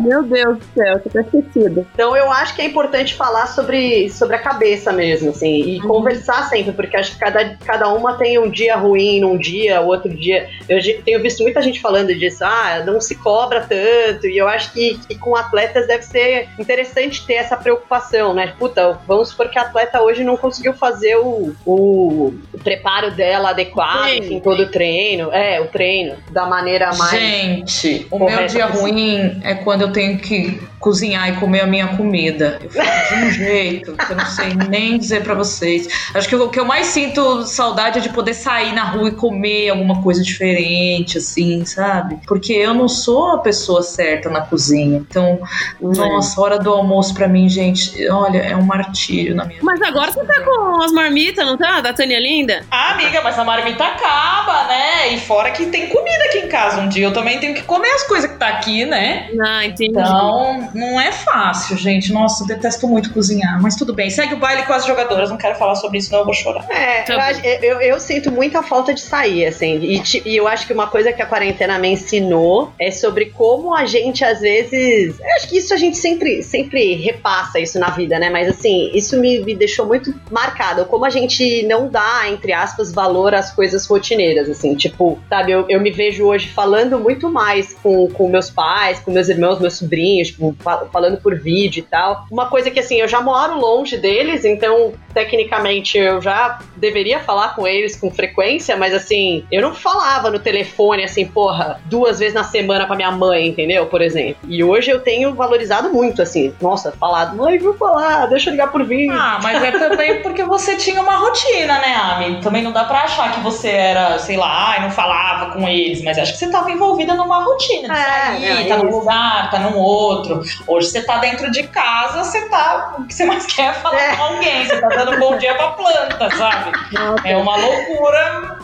Meu 0.00 0.22
Deus 0.22 0.58
do 0.58 0.64
céu, 0.74 1.00
tô 1.00 1.20
esquecido. 1.20 1.86
Então 1.94 2.16
eu 2.16 2.30
acho 2.30 2.54
que 2.54 2.62
é 2.62 2.64
importante 2.64 3.14
falar 3.14 3.46
sobre, 3.46 4.08
sobre 4.10 4.36
a 4.36 4.38
cabeça 4.38 4.92
mesmo, 4.92 5.30
assim, 5.30 5.62
e 5.62 5.80
uhum. 5.80 5.88
conversar 5.88 6.48
sempre, 6.48 6.72
porque 6.72 6.96
acho 6.96 7.12
que 7.12 7.18
cada, 7.18 7.56
cada 7.64 7.92
uma 7.92 8.16
tem 8.16 8.38
um 8.38 8.50
dia 8.50 8.76
ruim 8.76 9.20
num 9.20 9.36
dia, 9.36 9.80
outro 9.80 10.08
dia. 10.08 10.48
Eu 10.68 10.80
tenho 11.04 11.20
visto 11.20 11.42
muita 11.42 11.62
gente 11.62 11.80
falando 11.80 12.14
disso, 12.14 12.44
ah, 12.44 12.82
não 12.84 13.00
se 13.00 13.14
cobra 13.14 13.60
tanto, 13.60 14.26
e 14.26 14.38
eu 14.38 14.48
acho 14.48 14.72
que, 14.72 14.98
que 15.06 15.18
com 15.18 15.36
atletas 15.36 15.86
deve 15.86 16.02
ser 16.02 16.48
interessante 16.58 17.26
ter 17.26 17.34
essa 17.34 17.56
preocupação, 17.56 18.34
né? 18.34 18.54
Puta, 18.58 18.98
vamos 19.06 19.30
supor 19.30 19.48
que 19.48 19.58
a 19.58 19.62
atleta 19.62 20.00
hoje 20.00 20.24
não 20.24 20.36
conseguiu 20.36 20.74
fazer 20.74 21.16
o, 21.16 21.54
o, 21.64 22.34
o 22.52 22.58
preparo 22.62 23.10
dela 23.10 23.50
adequado, 23.50 24.08
enfim, 24.14 24.40
todo 24.40 24.62
o 24.62 24.68
treino. 24.68 25.32
É, 25.32 25.60
o 25.60 25.66
treino, 25.66 26.16
da 26.30 26.46
maneira 26.46 26.92
mais. 26.94 27.10
Gente, 27.10 28.06
o 28.10 28.18
meu 28.18 28.46
dia 28.46 28.66
ruim 28.66 29.40
é 29.42 29.54
quando 29.54 29.82
eu 29.82 29.89
tenho 29.92 30.18
que 30.18 30.60
cozinhar 30.80 31.28
e 31.28 31.36
comer 31.36 31.60
a 31.60 31.66
minha 31.66 31.88
comida. 31.88 32.58
Eu 32.62 32.70
fico 32.70 32.84
de 32.84 33.14
um 33.14 33.30
jeito 33.30 33.92
que 33.92 34.12
eu 34.12 34.16
não 34.16 34.26
sei 34.26 34.54
nem 34.68 34.98
dizer 34.98 35.22
para 35.22 35.34
vocês. 35.34 35.86
Acho 36.14 36.28
que 36.28 36.34
o 36.34 36.48
que 36.48 36.58
eu 36.58 36.64
mais 36.64 36.86
sinto 36.86 37.44
saudade 37.44 37.98
é 37.98 38.00
de 38.00 38.08
poder 38.08 38.32
sair 38.32 38.72
na 38.72 38.84
rua 38.84 39.10
e 39.10 39.12
comer 39.12 39.68
alguma 39.68 40.02
coisa 40.02 40.22
diferente, 40.22 41.18
assim, 41.18 41.64
sabe? 41.66 42.18
Porque 42.26 42.52
eu 42.54 42.72
não 42.72 42.88
sou 42.88 43.32
a 43.32 43.38
pessoa 43.38 43.82
certa 43.82 44.30
na 44.30 44.40
cozinha. 44.40 44.96
Então, 44.98 45.38
hum. 45.80 45.92
nossa, 45.92 46.40
hora 46.40 46.58
do 46.58 46.70
almoço 46.72 47.12
para 47.12 47.28
mim, 47.28 47.48
gente, 47.48 48.08
olha, 48.08 48.38
é 48.38 48.56
um 48.56 48.62
martírio 48.62 49.34
na 49.34 49.44
minha 49.44 49.60
Mas 49.62 49.82
agora 49.82 50.10
você 50.10 50.24
tá 50.24 50.40
com 50.42 50.82
as 50.82 50.92
marmitas, 50.92 51.44
não 51.44 51.58
tá? 51.58 51.82
Da 51.82 51.92
Tânia 51.92 52.18
Linda? 52.18 52.64
Ah, 52.70 52.92
amiga, 52.92 53.20
mas 53.22 53.38
a 53.38 53.44
marmita 53.44 53.84
acaba, 53.84 54.68
né? 54.68 55.12
E 55.12 55.20
fora 55.20 55.50
que 55.50 55.66
tem 55.66 55.88
comida 55.88 56.24
aqui 56.24 56.38
em 56.38 56.48
casa 56.48 56.80
um 56.80 56.88
dia. 56.88 57.04
Eu 57.04 57.12
também 57.12 57.38
tenho 57.38 57.54
que 57.54 57.62
comer 57.62 57.90
as 57.90 58.04
coisas 58.04 58.30
que 58.30 58.38
tá 58.38 58.48
aqui, 58.48 58.86
né? 58.86 59.28
Ah, 59.44 59.66
entendi. 59.84 60.00
Então, 60.00 60.70
não 60.74 61.00
é 61.00 61.12
fácil, 61.12 61.76
gente. 61.76 62.12
Nossa, 62.12 62.42
eu 62.42 62.46
detesto 62.46 62.86
muito 62.86 63.12
cozinhar. 63.12 63.60
Mas 63.60 63.76
tudo 63.76 63.94
bem. 63.94 64.10
Segue 64.10 64.34
o 64.34 64.36
baile 64.36 64.62
com 64.64 64.72
as 64.72 64.84
jogadoras. 64.84 65.30
Não 65.30 65.36
quero 65.36 65.56
falar 65.56 65.74
sobre 65.76 65.98
isso, 65.98 66.12
não. 66.12 66.20
Eu 66.20 66.24
vou 66.24 66.34
chorar. 66.34 66.66
É, 66.70 67.02
tá 67.02 67.32
eu, 67.44 67.62
eu, 67.62 67.80
eu, 67.80 68.00
sinto 68.00 68.30
muita 68.30 68.62
falta 68.62 68.92
de 68.94 69.00
sair, 69.00 69.46
assim. 69.46 69.76
E, 69.76 70.02
e, 70.24 70.36
eu 70.36 70.46
acho 70.46 70.66
que 70.66 70.72
uma 70.72 70.86
coisa 70.86 71.12
que 71.12 71.22
a 71.22 71.26
quarentena 71.26 71.78
me 71.78 71.88
ensinou 71.88 72.72
é 72.78 72.90
sobre 72.90 73.26
como 73.26 73.74
a 73.74 73.84
gente, 73.84 74.24
às 74.24 74.40
vezes. 74.40 75.18
Eu 75.18 75.34
acho 75.36 75.48
que 75.48 75.58
isso 75.58 75.72
a 75.74 75.76
gente 75.76 75.96
sempre, 75.96 76.42
sempre 76.42 76.94
repassa 76.94 77.58
isso 77.58 77.78
na 77.78 77.90
vida, 77.90 78.18
né? 78.18 78.30
Mas, 78.30 78.48
assim, 78.48 78.90
isso 78.94 79.18
me, 79.20 79.40
me 79.40 79.54
deixou 79.54 79.86
muito 79.86 80.14
marcado. 80.30 80.84
Como 80.86 81.04
a 81.04 81.10
gente 81.10 81.62
não 81.66 81.88
dá, 81.88 82.28
entre 82.28 82.52
aspas, 82.52 82.92
valor 82.92 83.34
às 83.34 83.50
coisas 83.52 83.86
rotineiras, 83.86 84.48
assim. 84.48 84.74
Tipo, 84.74 85.18
sabe, 85.28 85.52
eu, 85.52 85.66
eu 85.68 85.80
me 85.80 85.90
vejo 85.90 86.24
hoje 86.24 86.48
falando 86.48 86.98
muito 86.98 87.30
mais 87.30 87.74
com, 87.82 88.08
com 88.08 88.28
meus 88.28 88.50
pais, 88.50 89.00
com 89.00 89.10
meus 89.10 89.28
irmãos, 89.28 89.58
meus 89.60 89.69
sobrinhos, 89.74 90.28
tipo, 90.28 90.54
falando 90.92 91.18
por 91.18 91.38
vídeo 91.38 91.80
e 91.80 91.82
tal. 91.82 92.26
Uma 92.30 92.46
coisa 92.46 92.70
que, 92.70 92.80
assim, 92.80 92.96
eu 92.96 93.08
já 93.08 93.20
moro 93.20 93.58
longe 93.58 93.96
deles, 93.96 94.44
então, 94.44 94.92
tecnicamente, 95.12 95.98
eu 95.98 96.20
já 96.20 96.58
deveria 96.76 97.20
falar 97.20 97.54
com 97.54 97.66
eles 97.66 97.96
com 97.96 98.10
frequência, 98.10 98.76
mas, 98.76 98.94
assim, 98.94 99.44
eu 99.50 99.62
não 99.62 99.74
falava 99.74 100.30
no 100.30 100.38
telefone, 100.38 101.04
assim, 101.04 101.26
porra, 101.26 101.80
duas 101.86 102.18
vezes 102.18 102.34
na 102.34 102.44
semana 102.44 102.86
pra 102.86 102.96
minha 102.96 103.10
mãe, 103.10 103.48
entendeu? 103.48 103.86
Por 103.86 104.02
exemplo. 104.02 104.36
E 104.48 104.62
hoje 104.62 104.90
eu 104.90 105.00
tenho 105.00 105.34
valorizado 105.34 105.90
muito, 105.90 106.22
assim, 106.22 106.52
nossa, 106.60 106.92
falado, 106.92 107.36
mãe, 107.36 107.58
vou 107.58 107.74
falar, 107.74 108.26
deixa 108.26 108.50
eu 108.50 108.52
ligar 108.52 108.70
por 108.70 108.84
vídeo. 108.84 109.12
Ah, 109.12 109.38
mas 109.42 109.62
é 109.62 109.72
também 109.72 110.20
porque 110.22 110.44
você 110.44 110.76
tinha 110.76 111.00
uma 111.00 111.16
rotina, 111.16 111.78
né, 111.78 111.94
Ami? 111.94 112.40
Também 112.40 112.62
não 112.62 112.72
dá 112.72 112.84
pra 112.84 113.02
achar 113.02 113.32
que 113.32 113.40
você 113.40 113.68
era, 113.68 114.18
sei 114.18 114.36
lá, 114.36 114.78
e 114.78 114.82
não 114.82 114.90
falava 114.90 115.52
com 115.52 115.68
eles, 115.68 116.02
mas 116.02 116.18
acho 116.18 116.32
que 116.32 116.38
você 116.38 116.50
tava 116.50 116.70
envolvida 116.70 117.14
numa 117.14 117.42
rotina 117.44 117.88
de 117.88 118.00
é, 118.00 118.04
sair, 118.04 118.66
é, 118.66 118.68
tá 118.68 118.76
num 118.78 118.90
lugar, 118.90 119.50
tá 119.50 119.58
num 119.60 119.78
outro. 119.78 120.42
Hoje 120.66 120.88
você 120.88 121.02
tá 121.02 121.18
dentro 121.18 121.50
de 121.50 121.64
casa, 121.64 122.24
você 122.24 122.48
tá. 122.48 122.96
O 122.98 123.04
que 123.04 123.14
você 123.14 123.24
mais 123.24 123.46
quer 123.46 123.70
é 123.70 123.74
falar 123.74 124.00
é. 124.00 124.16
com 124.16 124.22
alguém. 124.22 124.66
Você 124.66 124.80
tá 124.80 124.88
dando 124.88 125.18
bom 125.18 125.36
dia 125.38 125.54
pra 125.54 125.68
planta, 125.70 126.36
sabe? 126.36 126.72
Nossa. 126.92 127.28
É 127.28 127.36
uma 127.36 127.56
loucura. 127.56 128.58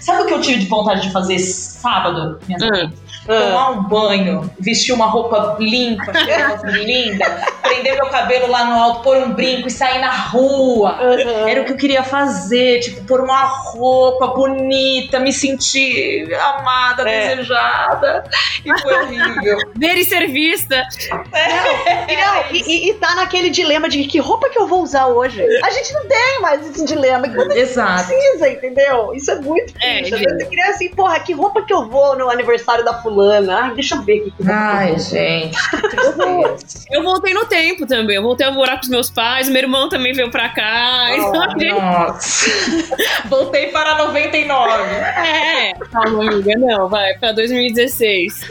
Sabe 0.00 0.22
o 0.22 0.26
que 0.26 0.34
eu 0.34 0.40
tive 0.40 0.60
de 0.60 0.66
vontade 0.66 1.02
de 1.02 1.12
fazer 1.12 1.38
sábado, 1.38 2.38
minha 2.46 2.58
hum. 2.58 2.92
Tomar 3.26 3.70
um 3.70 3.82
banho, 3.84 4.50
vestir 4.58 4.92
uma 4.92 5.06
roupa 5.06 5.56
limpa, 5.60 6.12
cheirosa, 6.18 6.66
linda, 6.66 7.24
prender 7.62 7.94
meu 7.94 8.06
cabelo 8.06 8.50
lá 8.50 8.64
no 8.64 8.74
alto, 8.74 9.02
pôr 9.02 9.16
um 9.18 9.32
brinco 9.32 9.68
e 9.68 9.70
sair 9.70 10.00
na 10.00 10.10
rua. 10.10 10.98
Uhum. 11.00 11.48
Era 11.48 11.62
o 11.62 11.64
que 11.64 11.72
eu 11.72 11.76
queria 11.76 12.02
fazer, 12.02 12.80
tipo, 12.80 13.04
pôr 13.04 13.20
uma 13.20 13.44
roupa 13.44 14.28
bonita, 14.28 15.20
me 15.20 15.32
sentir 15.32 16.34
amada, 16.34 17.08
é. 17.08 17.36
desejada. 17.36 18.24
E 18.64 18.80
foi 18.80 18.94
horrível. 18.94 19.58
Ver 19.76 19.96
e 19.96 20.04
ser 20.04 20.26
vista. 20.28 20.82
É. 21.32 22.16
Não, 22.16 22.34
é 22.34 22.48
e, 22.52 22.90
e, 22.90 22.94
tá 22.94 23.14
naquele 23.14 23.50
dilema 23.50 23.88
de 23.88 24.04
que 24.04 24.18
roupa 24.18 24.48
que 24.48 24.58
eu 24.58 24.66
vou 24.66 24.82
usar 24.82 25.06
hoje? 25.06 25.42
A 25.62 25.70
gente 25.70 25.92
não 25.92 26.06
tem 26.06 26.40
mais 26.40 26.68
esse 26.68 26.84
dilema. 26.84 27.26
Exato. 27.54 28.06
precisa, 28.06 28.48
entendeu? 28.48 29.14
Isso 29.14 29.30
é 29.30 29.36
muito 29.36 29.74
é, 29.80 30.02
triste. 30.02 30.24
Eu 30.24 30.48
queria 30.48 30.70
assim, 30.70 30.88
porra, 30.88 31.20
que 31.20 31.32
roupa 31.32 31.62
que 31.62 31.72
eu 31.72 31.88
vou 31.88 32.16
no 32.16 32.28
aniversário 32.28 32.84
da 32.84 32.94
fulana? 32.94 33.11
Ai, 33.50 33.74
deixa 33.74 33.96
eu 33.96 34.02
ver 34.02 34.20
o 34.20 34.24
que, 34.24 34.30
que 34.30 34.50
Ai, 34.50 34.98
gente. 34.98 35.56
eu 36.90 37.02
voltei 37.02 37.34
no 37.34 37.44
tempo 37.46 37.86
também. 37.86 38.16
Eu 38.16 38.22
voltei 38.22 38.46
a 38.46 38.50
morar 38.50 38.76
com 38.76 38.82
os 38.82 38.88
meus 38.88 39.10
pais. 39.10 39.48
Meu 39.48 39.62
irmão 39.62 39.88
também 39.88 40.12
veio 40.12 40.30
pra 40.30 40.48
cá. 40.48 41.08
Oh, 41.10 41.60
então, 41.60 41.80
nossa. 41.80 42.50
voltei 43.28 43.68
para 43.68 43.96
99. 43.98 44.82
É. 44.82 45.72
Calma, 45.90 46.24
amiga. 46.24 46.52
Não, 46.58 46.88
vai. 46.88 47.14
Pra 47.18 47.32
2016. 47.32 48.48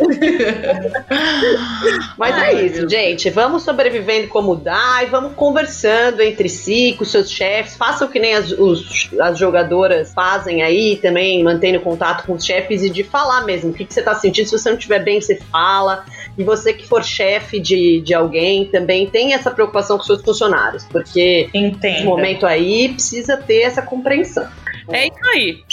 Mas 2.17 2.35
é 2.35 2.39
Ai, 2.39 2.55
é 2.55 2.63
isso, 2.63 2.89
gente. 2.89 3.29
Vamos 3.29 3.63
sobrevivendo 3.63 4.27
como 4.27 4.55
dá 4.55 4.99
e 5.03 5.05
vamos 5.07 5.33
conversando 5.33 6.21
entre 6.21 6.49
si, 6.49 6.95
com 6.97 7.05
seus 7.05 7.29
chefes. 7.29 7.75
Façam 7.75 8.07
que 8.07 8.19
nem 8.19 8.35
as, 8.35 8.51
os, 8.51 9.09
as 9.19 9.37
jogadoras 9.37 10.13
fazem 10.13 10.61
aí 10.61 10.97
também, 10.97 11.43
mantendo 11.43 11.79
contato 11.79 12.25
com 12.25 12.33
os 12.33 12.45
chefes 12.45 12.83
e 12.83 12.89
de 12.89 13.03
falar 13.03 13.45
mesmo 13.45 13.71
o 13.71 13.73
que, 13.73 13.85
que 13.85 13.93
você 13.93 14.01
tá 14.01 14.15
sentindo. 14.15 14.47
Se 14.51 14.59
você 14.59 14.69
não 14.69 14.77
estiver 14.77 14.99
bem, 14.99 15.19
você 15.19 15.35
fala. 15.35 16.05
E 16.37 16.43
você 16.43 16.73
que 16.73 16.87
for 16.87 17.03
chefe 17.03 17.59
de, 17.59 18.01
de 18.01 18.13
alguém 18.13 18.65
também 18.65 19.09
tem 19.09 19.33
essa 19.33 19.51
preocupação 19.51 19.97
com 19.97 20.03
seus 20.03 20.21
funcionários, 20.21 20.85
porque 20.85 21.49
no 21.53 22.05
momento 22.05 22.45
aí 22.45 22.89
precisa 22.89 23.37
ter 23.37 23.61
essa 23.61 23.81
compreensão. 23.81 24.47
É 24.89 25.07
isso 25.07 25.29
aí. 25.33 25.63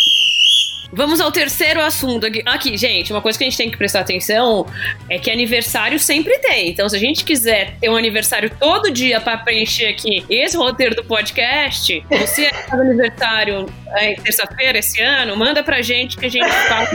Vamos 0.93 1.21
ao 1.21 1.31
terceiro 1.31 1.81
assunto 1.81 2.27
aqui. 2.27 2.43
Aqui, 2.47 2.77
gente, 2.77 3.13
uma 3.13 3.21
coisa 3.21 3.39
que 3.39 3.45
a 3.45 3.47
gente 3.47 3.57
tem 3.57 3.71
que 3.71 3.77
prestar 3.77 4.01
atenção 4.01 4.67
é 5.09 5.19
que 5.19 5.31
aniversário 5.31 5.99
sempre 5.99 6.39
tem. 6.39 6.71
Então, 6.71 6.89
se 6.89 6.97
a 6.97 6.99
gente 6.99 7.25
quiser 7.25 7.77
ter 7.81 7.89
um 7.89 7.97
aniversário 7.97 8.51
todo 8.59 8.91
dia 8.91 9.21
para 9.21 9.37
preencher 9.39 9.89
aqui 9.89 10.25
esse 10.29 10.57
roteiro 10.57 10.95
do 10.95 11.05
podcast, 11.05 12.05
você 12.09 12.51
faz 12.51 12.81
aniversário 12.81 13.67
é, 13.97 14.15
terça-feira 14.15 14.79
esse 14.79 15.01
ano, 15.01 15.37
manda 15.37 15.63
pra 15.63 15.83
gente 15.83 16.17
que 16.17 16.27
a 16.27 16.31
gente 16.31 16.49
faz 16.49 16.89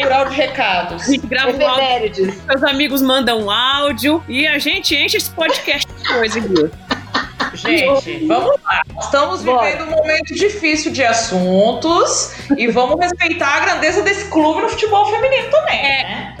Mural 0.00 0.28
de 0.28 0.34
recados. 0.34 1.02
A 1.02 1.12
gente 1.12 1.26
grava 1.26 1.56
um 1.56 1.66
áudio. 1.66 2.32
Seus 2.46 2.62
amigos 2.62 3.02
mandam 3.02 3.42
um 3.44 3.50
áudio 3.50 4.22
e 4.28 4.46
a 4.46 4.58
gente 4.58 4.94
enche 4.94 5.16
esse 5.16 5.30
podcast 5.30 5.86
de 5.92 6.08
coisa, 6.08 6.38
aqui. 6.38 6.89
Gente, 7.60 8.26
vamos 8.26 8.56
lá. 8.62 8.82
Estamos 9.00 9.42
vivendo 9.42 9.84
um 9.84 9.90
momento 9.90 10.34
difícil 10.34 10.92
de 10.92 11.04
assuntos 11.04 12.34
e 12.56 12.66
vamos 12.68 12.98
respeitar 12.98 13.56
a 13.56 13.60
grandeza 13.60 14.02
desse 14.02 14.30
clube 14.30 14.62
no 14.62 14.68
futebol 14.68 15.06
feminino 15.06 15.50
também. 15.50 15.78
É. 15.78 16.02
Né? 16.04 16.36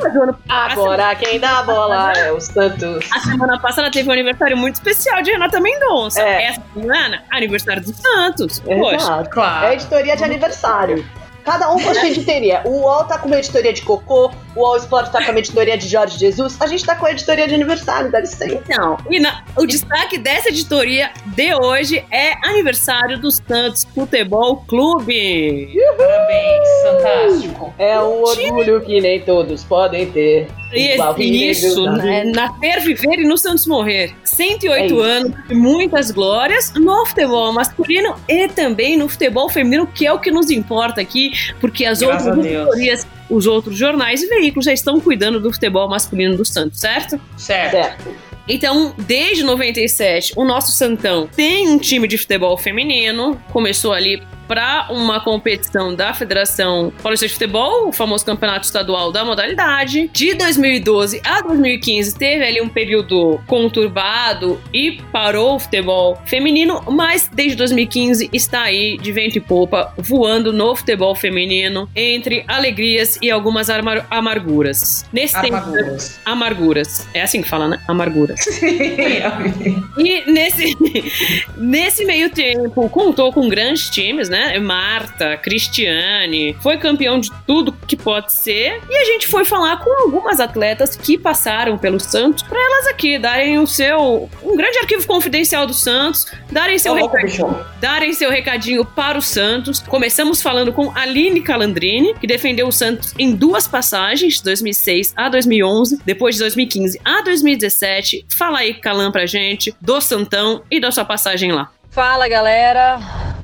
Agora, 0.48 1.14
quem 1.14 1.38
dá 1.38 1.58
a 1.58 1.62
bola 1.62 2.12
é 2.12 2.32
o 2.32 2.40
Santos. 2.40 3.06
A 3.12 3.20
semana 3.20 3.58
passada 3.60 3.90
teve 3.90 4.08
um 4.08 4.12
aniversário 4.12 4.56
muito 4.56 4.76
especial 4.76 5.22
de 5.22 5.30
Renata 5.30 5.60
Mendonça. 5.60 6.22
É. 6.22 6.44
Essa 6.44 6.62
semana, 6.74 7.22
aniversário 7.30 7.82
do 7.82 7.92
Santos. 7.92 8.60
Poxa, 8.60 9.24
claro. 9.30 9.66
É 9.66 9.74
editoria 9.74 10.16
de 10.16 10.24
aniversário. 10.24 11.04
Cada 11.50 11.68
um 11.72 11.80
com 11.80 11.90
a 11.90 11.94
sua 11.94 12.06
editoria. 12.06 12.62
O 12.64 12.82
UOL 12.82 13.04
tá 13.06 13.18
com 13.18 13.26
uma 13.26 13.36
editoria 13.36 13.72
de 13.72 13.82
cocô, 13.82 14.30
o 14.54 14.60
UOL 14.60 14.76
Sport 14.76 15.10
tá 15.10 15.24
com 15.24 15.32
uma 15.32 15.40
editoria 15.40 15.76
de 15.76 15.88
Jorge 15.88 16.16
Jesus, 16.16 16.56
a 16.60 16.66
gente 16.68 16.86
tá 16.86 16.94
com 16.94 17.06
a 17.06 17.10
editoria 17.10 17.48
de 17.48 17.54
aniversário, 17.56 18.08
dá 18.08 18.20
licença. 18.20 18.54
Então, 18.54 18.96
e 19.10 19.18
na, 19.18 19.42
o 19.56 19.66
destaque 19.66 20.16
dessa 20.16 20.48
editoria 20.48 21.10
de 21.26 21.52
hoje 21.56 22.04
é 22.08 22.34
aniversário 22.48 23.18
do 23.18 23.32
Santos 23.32 23.84
Futebol 23.92 24.58
Clube. 24.68 25.72
Uhul. 25.74 25.96
Parabéns, 25.96 26.68
fantástico. 26.84 27.74
É 27.76 27.98
um 27.98 28.22
orgulho 28.22 28.80
que 28.82 29.00
nem 29.00 29.20
todos 29.20 29.64
podem 29.64 30.08
ter. 30.08 30.46
Isso, 30.72 31.84
né? 31.84 32.24
nascer, 32.24 32.80
viver 32.80 33.18
e 33.18 33.24
no 33.26 33.36
Santos 33.36 33.66
morrer. 33.66 34.14
108 34.24 35.02
é 35.02 35.06
anos, 35.06 35.32
muitas 35.50 36.10
glórias 36.10 36.72
no 36.74 37.04
futebol 37.06 37.52
masculino 37.52 38.14
e 38.28 38.48
também 38.48 38.96
no 38.96 39.08
futebol 39.08 39.48
feminino, 39.48 39.86
que 39.86 40.06
é 40.06 40.12
o 40.12 40.18
que 40.18 40.30
nos 40.30 40.50
importa 40.50 41.00
aqui, 41.00 41.32
porque 41.60 41.84
as 41.84 42.00
Graças 42.00 42.26
outras 42.26 42.46
editorias, 42.46 43.06
os 43.28 43.46
outros 43.46 43.76
jornais 43.76 44.22
e 44.22 44.26
veículos 44.26 44.64
já 44.64 44.72
estão 44.72 45.00
cuidando 45.00 45.40
do 45.40 45.52
futebol 45.52 45.88
masculino 45.88 46.36
do 46.36 46.44
Santos, 46.44 46.80
certo? 46.80 47.20
Certo. 47.36 47.72
certo. 47.72 48.30
Então, 48.48 48.92
desde 48.98 49.44
97, 49.44 50.32
o 50.34 50.44
nosso 50.44 50.72
Santão 50.72 51.28
tem 51.28 51.68
um 51.68 51.78
time 51.78 52.08
de 52.08 52.18
futebol 52.18 52.56
feminino. 52.58 53.40
Começou 53.52 53.92
ali 53.92 54.20
para 54.50 54.88
uma 54.90 55.20
competição 55.20 55.94
da 55.94 56.12
Federação 56.12 56.92
Paulista 57.00 57.24
de 57.24 57.32
Futebol, 57.32 57.86
o 57.86 57.92
famoso 57.92 58.26
campeonato 58.26 58.66
estadual 58.66 59.12
da 59.12 59.24
modalidade. 59.24 60.10
De 60.12 60.34
2012 60.34 61.22
a 61.24 61.40
2015 61.40 62.18
teve 62.18 62.44
ali 62.44 62.60
um 62.60 62.68
período 62.68 63.40
conturbado 63.46 64.60
e 64.74 65.00
parou 65.12 65.54
o 65.54 65.60
futebol 65.60 66.20
feminino, 66.24 66.82
mas 66.90 67.30
desde 67.32 67.56
2015 67.58 68.28
está 68.32 68.62
aí 68.62 68.98
de 69.00 69.12
vento 69.12 69.38
e 69.38 69.40
popa, 69.40 69.94
voando 69.96 70.52
no 70.52 70.74
futebol 70.74 71.14
feminino, 71.14 71.88
entre 71.94 72.44
alegrias 72.48 73.20
e 73.22 73.30
algumas 73.30 73.68
amarguras. 74.10 75.06
Nesse 75.12 75.36
amarguras. 75.36 76.08
tempo. 76.08 76.20
Amarguras. 76.24 77.08
É 77.14 77.22
assim 77.22 77.40
que 77.40 77.48
fala, 77.48 77.68
né? 77.68 77.80
Amarguras. 77.86 78.40
e 79.96 80.28
nesse, 80.28 80.76
nesse 81.56 82.04
meio 82.04 82.30
tempo 82.30 82.88
contou 82.88 83.32
com 83.32 83.48
grandes 83.48 83.88
times, 83.90 84.28
né? 84.28 84.39
Né? 84.40 84.58
Marta, 84.58 85.36
Cristiane, 85.36 86.56
foi 86.62 86.78
campeão 86.78 87.20
de 87.20 87.30
tudo 87.46 87.72
que 87.86 87.96
pode 87.96 88.32
ser. 88.32 88.80
E 88.88 88.96
a 88.96 89.04
gente 89.04 89.28
foi 89.28 89.44
falar 89.44 89.78
com 89.78 89.90
algumas 90.02 90.40
atletas 90.40 90.96
que 90.96 91.18
passaram 91.18 91.76
pelo 91.76 92.00
Santos 92.00 92.42
para 92.42 92.58
elas 92.58 92.86
aqui 92.86 93.18
darem 93.18 93.58
o 93.58 93.66
seu 93.66 94.30
um 94.42 94.56
grande 94.56 94.78
arquivo 94.78 95.06
confidencial 95.06 95.66
do 95.66 95.74
Santos, 95.74 96.26
darem 96.50 96.78
seu 96.78 96.92
oh, 96.92 96.96
recadinho, 96.96 97.66
darem 97.80 98.12
seu 98.14 98.30
recadinho 98.30 98.84
para 98.84 99.18
o 99.18 99.22
Santos. 99.22 99.80
Começamos 99.80 100.40
falando 100.40 100.72
com 100.72 100.90
Aline 100.96 101.42
Calandrini, 101.42 102.14
que 102.14 102.26
defendeu 102.26 102.68
o 102.68 102.72
Santos 102.72 103.14
em 103.18 103.34
duas 103.34 103.68
passagens, 103.68 104.36
de 104.36 104.44
2006 104.44 105.12
a 105.16 105.28
2011, 105.28 106.00
depois 106.04 106.36
de 106.36 106.40
2015 106.40 107.00
a 107.04 107.22
2017. 107.22 108.26
Fala 108.36 108.60
aí, 108.60 108.74
Calan, 108.74 109.10
pra 109.12 109.26
gente 109.26 109.74
do 109.80 110.00
Santão 110.00 110.62
e 110.70 110.80
da 110.80 110.90
sua 110.90 111.04
passagem 111.04 111.52
lá. 111.52 111.70
Fala, 111.90 112.28
galera. 112.28 113.00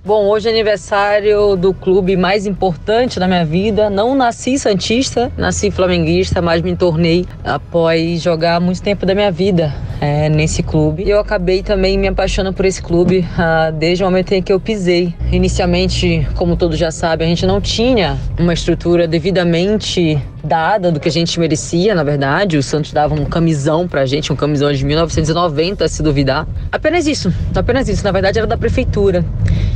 Bom, 0.06 0.26
hoje 0.26 0.46
é 0.46 0.52
aniversário 0.52 1.56
do 1.56 1.74
clube 1.74 2.16
mais 2.16 2.46
importante 2.46 3.18
da 3.18 3.26
minha 3.26 3.44
vida. 3.44 3.90
Não 3.90 4.14
nasci 4.14 4.56
santista, 4.56 5.32
nasci 5.36 5.68
flamenguista, 5.68 6.40
mas 6.40 6.62
me 6.62 6.76
tornei 6.76 7.26
após 7.42 8.22
jogar 8.22 8.60
muito 8.60 8.80
tempo 8.80 9.04
da 9.04 9.16
minha 9.16 9.32
vida 9.32 9.74
é, 10.00 10.28
nesse 10.28 10.62
clube. 10.62 11.08
Eu 11.10 11.18
acabei 11.18 11.60
também 11.60 11.98
me 11.98 12.06
apaixonando 12.06 12.54
por 12.54 12.64
esse 12.64 12.80
clube 12.80 13.26
ah, 13.36 13.72
desde 13.72 14.04
o 14.04 14.06
momento 14.06 14.30
em 14.30 14.40
que 14.40 14.52
eu 14.52 14.60
pisei. 14.60 15.12
Inicialmente, 15.32 16.24
como 16.36 16.56
todos 16.56 16.78
já 16.78 16.92
sabem, 16.92 17.26
a 17.26 17.28
gente 17.28 17.44
não 17.44 17.60
tinha 17.60 18.16
uma 18.38 18.52
estrutura 18.52 19.08
devidamente 19.08 20.22
dada 20.44 20.92
do 20.92 21.00
que 21.00 21.08
a 21.08 21.12
gente 21.12 21.38
merecia, 21.40 21.94
na 21.94 22.04
verdade. 22.04 22.56
O 22.56 22.62
Santos 22.62 22.92
dava 22.92 23.14
um 23.14 23.24
camisão 23.24 23.88
pra 23.88 24.06
gente, 24.06 24.32
um 24.32 24.36
camisão 24.36 24.72
de 24.72 24.84
1990, 24.84 25.88
se 25.88 26.02
duvidar. 26.02 26.46
Apenas 26.70 27.06
isso, 27.06 27.32
apenas 27.54 27.88
isso. 27.88 28.04
Na 28.04 28.12
verdade, 28.12 28.38
era 28.38 28.46
da 28.46 28.56
prefeitura. 28.56 29.24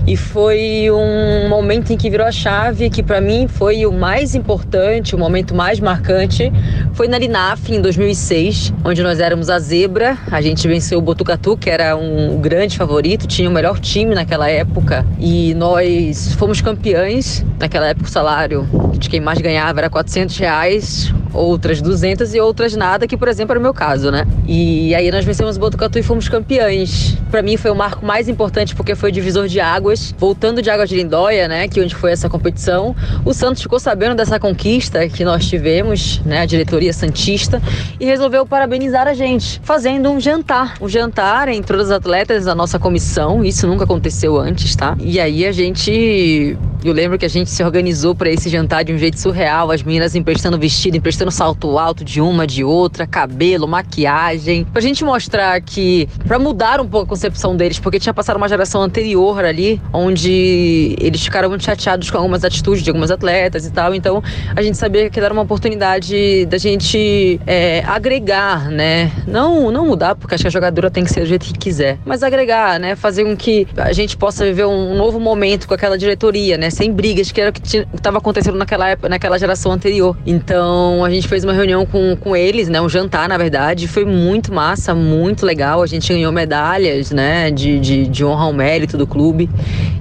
E 0.07 0.17
foi 0.21 0.89
um 0.91 1.49
momento 1.49 1.93
em 1.93 1.97
que 1.97 2.09
virou 2.09 2.27
a 2.27 2.31
chave, 2.31 2.89
que 2.91 3.03
para 3.03 3.21
mim 3.21 3.49
foi 3.49 3.85
o 3.87 3.93
mais 3.93 4.35
importante, 4.35 5.15
o 5.15 5.19
momento 5.19 5.55
mais 5.55 5.81
marcante. 5.81 6.53
Foi 6.93 7.09
na 7.09 7.19
Linaf, 7.19 7.73
em 7.75 7.81
2006, 7.81 8.73
onde 8.85 9.03
nós 9.03 9.19
éramos 9.19 9.51
a 9.51 9.59
zebra. 9.59 10.17
A 10.31 10.41
gente 10.41 10.69
venceu 10.69 10.99
o 10.99 11.03
Botucatu, 11.03 11.57
que 11.57 11.69
era 11.69 11.97
um 11.97 12.39
grande 12.41 12.77
favorito, 12.77 13.27
tinha 13.27 13.49
o 13.49 13.53
melhor 13.53 13.81
time 13.81 14.15
naquela 14.15 14.49
época. 14.49 15.05
E 15.19 15.55
nós 15.55 16.35
fomos 16.35 16.61
campeões. 16.61 17.45
Naquela 17.59 17.89
época, 17.89 18.07
o 18.07 18.11
salário 18.11 18.69
de 18.99 19.09
quem 19.09 19.21
mais 19.21 19.41
ganhava 19.41 19.81
era 19.81 19.91
400 19.91 20.37
reais 20.39 21.13
outras 21.33 21.81
200 21.81 22.35
e 22.35 22.41
outras 22.41 22.75
nada, 22.75 23.07
que 23.07 23.17
por 23.17 23.29
exemplo 23.29 23.53
era 23.53 23.59
o 23.59 23.63
meu 23.63 23.75
caso, 23.75 24.11
né? 24.11 24.27
E 24.47 24.95
aí 24.95 25.11
nós 25.11 25.25
vencemos 25.25 25.57
o 25.57 25.61
Botucatu 25.61 25.99
e 25.99 26.03
fomos 26.03 26.29
campeões. 26.29 27.17
Para 27.31 27.43
mim 27.43 27.57
foi 27.57 27.71
o 27.71 27.75
marco 27.75 28.05
mais 28.05 28.29
importante 28.29 28.75
porque 28.75 28.95
foi 28.95 29.11
o 29.11 29.13
divisor 29.13 29.47
de 29.47 29.61
águas. 29.61 30.10
Voltando 30.19 30.63
de 30.63 30.71
Água 30.71 30.87
de 30.87 30.97
Lindóia, 30.97 31.49
né, 31.49 31.69
que 31.69 31.81
onde 31.81 31.95
foi 31.95 32.13
essa 32.13 32.29
competição, 32.29 32.95
o 33.25 33.33
Santos 33.33 33.63
ficou 33.63 33.79
sabendo 33.79 34.15
dessa 34.15 34.39
conquista 34.39 35.09
que 35.09 35.25
nós 35.25 35.49
tivemos, 35.49 36.21
né, 36.25 36.41
a 36.41 36.47
diretoria 36.47 36.93
santista, 36.93 37.61
e 37.99 38.05
resolveu 38.05 38.47
parabenizar 38.47 39.07
a 39.07 39.15
gente, 39.15 39.61
fazendo 39.63 40.11
um 40.11 40.21
jantar, 40.21 40.75
um 40.81 40.89
jantar 40.89 41.49
entre 41.49 41.77
as 41.81 41.91
atletas 41.91 42.45
da 42.45 42.55
nossa 42.55 42.79
comissão. 42.79 43.45
Isso 43.45 43.67
nunca 43.67 43.85
aconteceu 43.85 44.39
antes, 44.39 44.77
tá? 44.77 44.97
E 45.01 45.19
aí 45.21 45.47
a 45.47 45.53
gente 45.53 46.57
Eu 46.83 46.95
lembro 46.95 47.19
que 47.19 47.27
a 47.27 47.29
gente 47.29 47.51
se 47.51 47.63
organizou 47.63 48.15
para 48.15 48.31
esse 48.31 48.49
jantar 48.49 48.85
de 48.85 48.93
um 48.93 48.97
jeito 48.97 49.21
surreal, 49.21 49.71
as 49.71 49.83
meninas 49.83 50.15
emprestando 50.15 50.59
vestido, 50.59 50.97
emprestando 50.97 51.31
salto 51.31 51.79
alto 51.79 52.03
de 52.03 52.23
uma, 52.23 52.47
de 52.47 52.65
outra, 52.65 53.07
cabelo, 53.07 53.69
maquiagem, 53.69 54.65
pra 54.65 54.81
gente 54.81 55.05
mostrar 55.05 55.61
que 55.61 56.09
para 56.27 56.39
mudar 56.39 56.81
um 56.81 56.87
pouco 56.87 57.05
a 57.05 57.09
concepção 57.09 57.55
deles, 57.55 57.79
porque 57.79 58.01
tinha 58.01 58.15
passado 58.15 58.39
uma 58.39 58.49
geração 58.49 58.81
anterior 58.81 59.45
ali, 59.45 59.79
onde 59.93 60.97
eles 61.01 61.23
ficaram 61.23 61.49
muito 61.49 61.65
chateados 61.65 62.11
com 62.11 62.19
algumas 62.19 62.45
atitudes 62.45 62.83
de 62.83 62.91
algumas 62.91 63.11
atletas 63.11 63.67
e 63.67 63.71
tal. 63.73 63.95
Então 63.95 64.23
a 64.55 64.63
gente 64.63 64.77
sabia 64.77 65.09
que 65.11 65.19
era 65.19 65.33
uma 65.33 65.43
oportunidade 65.43 66.47
da 66.47 66.59
gente 66.59 67.41
é, 67.47 67.83
agregar, 67.87 68.71
né? 68.71 69.11
Não, 69.27 69.71
não 69.71 69.87
mudar, 69.87 70.15
porque 70.15 70.35
acho 70.35 70.45
que 70.45 70.49
a 70.49 70.51
jogadora 70.51 70.91
tem 70.91 71.05
que 71.05 71.11
ser 71.11 71.21
do 71.21 71.27
jeito 71.27 71.47
que 71.47 71.53
quiser, 71.53 71.99
mas 72.05 72.23
agregar, 72.23 72.79
né? 72.79 72.97
Fazer 72.97 73.25
com 73.25 73.37
que 73.37 73.67
a 73.77 73.93
gente 73.93 74.17
possa 74.17 74.45
viver 74.45 74.67
um 74.67 74.95
novo 74.95 75.19
momento 75.19 75.67
com 75.67 75.75
aquela 75.75 75.97
diretoria, 75.97 76.57
né? 76.57 76.71
Sem 76.71 76.93
brigas, 76.93 77.33
que 77.33 77.41
era 77.41 77.51
o 77.51 77.53
que 77.53 77.87
estava 77.95 78.19
acontecendo 78.19 78.57
naquela 78.57 78.89
época, 78.89 79.09
naquela 79.09 79.39
geração 79.39 79.73
anterior. 79.73 80.17
Então 80.27 81.05
a 81.05 81.11
gente 81.11 81.27
fez 81.29 81.45
uma 81.45 81.53
reunião 81.53 81.85
com, 81.87 82.17
com 82.17 82.37
eles, 82.37 82.69
né? 82.69 82.81
Um 82.81 82.89
jantar, 82.89 83.29
na 83.29 83.39
verdade. 83.39 83.89
Foi 83.89 84.05
muito 84.05 84.53
massa, 84.53 84.95
muito 84.95 85.45
legal. 85.45 85.83
A 85.83 85.87
gente 85.87 86.13
ganhou 86.13 86.33
medalhas, 86.33 87.11
né? 87.11 87.51
De, 87.51 87.79
de, 87.79 88.07
de 88.07 88.25
honra 88.25 88.45
ao 88.45 88.53
mérito 88.53 88.97
do 88.97 89.07
clube. 89.07 89.49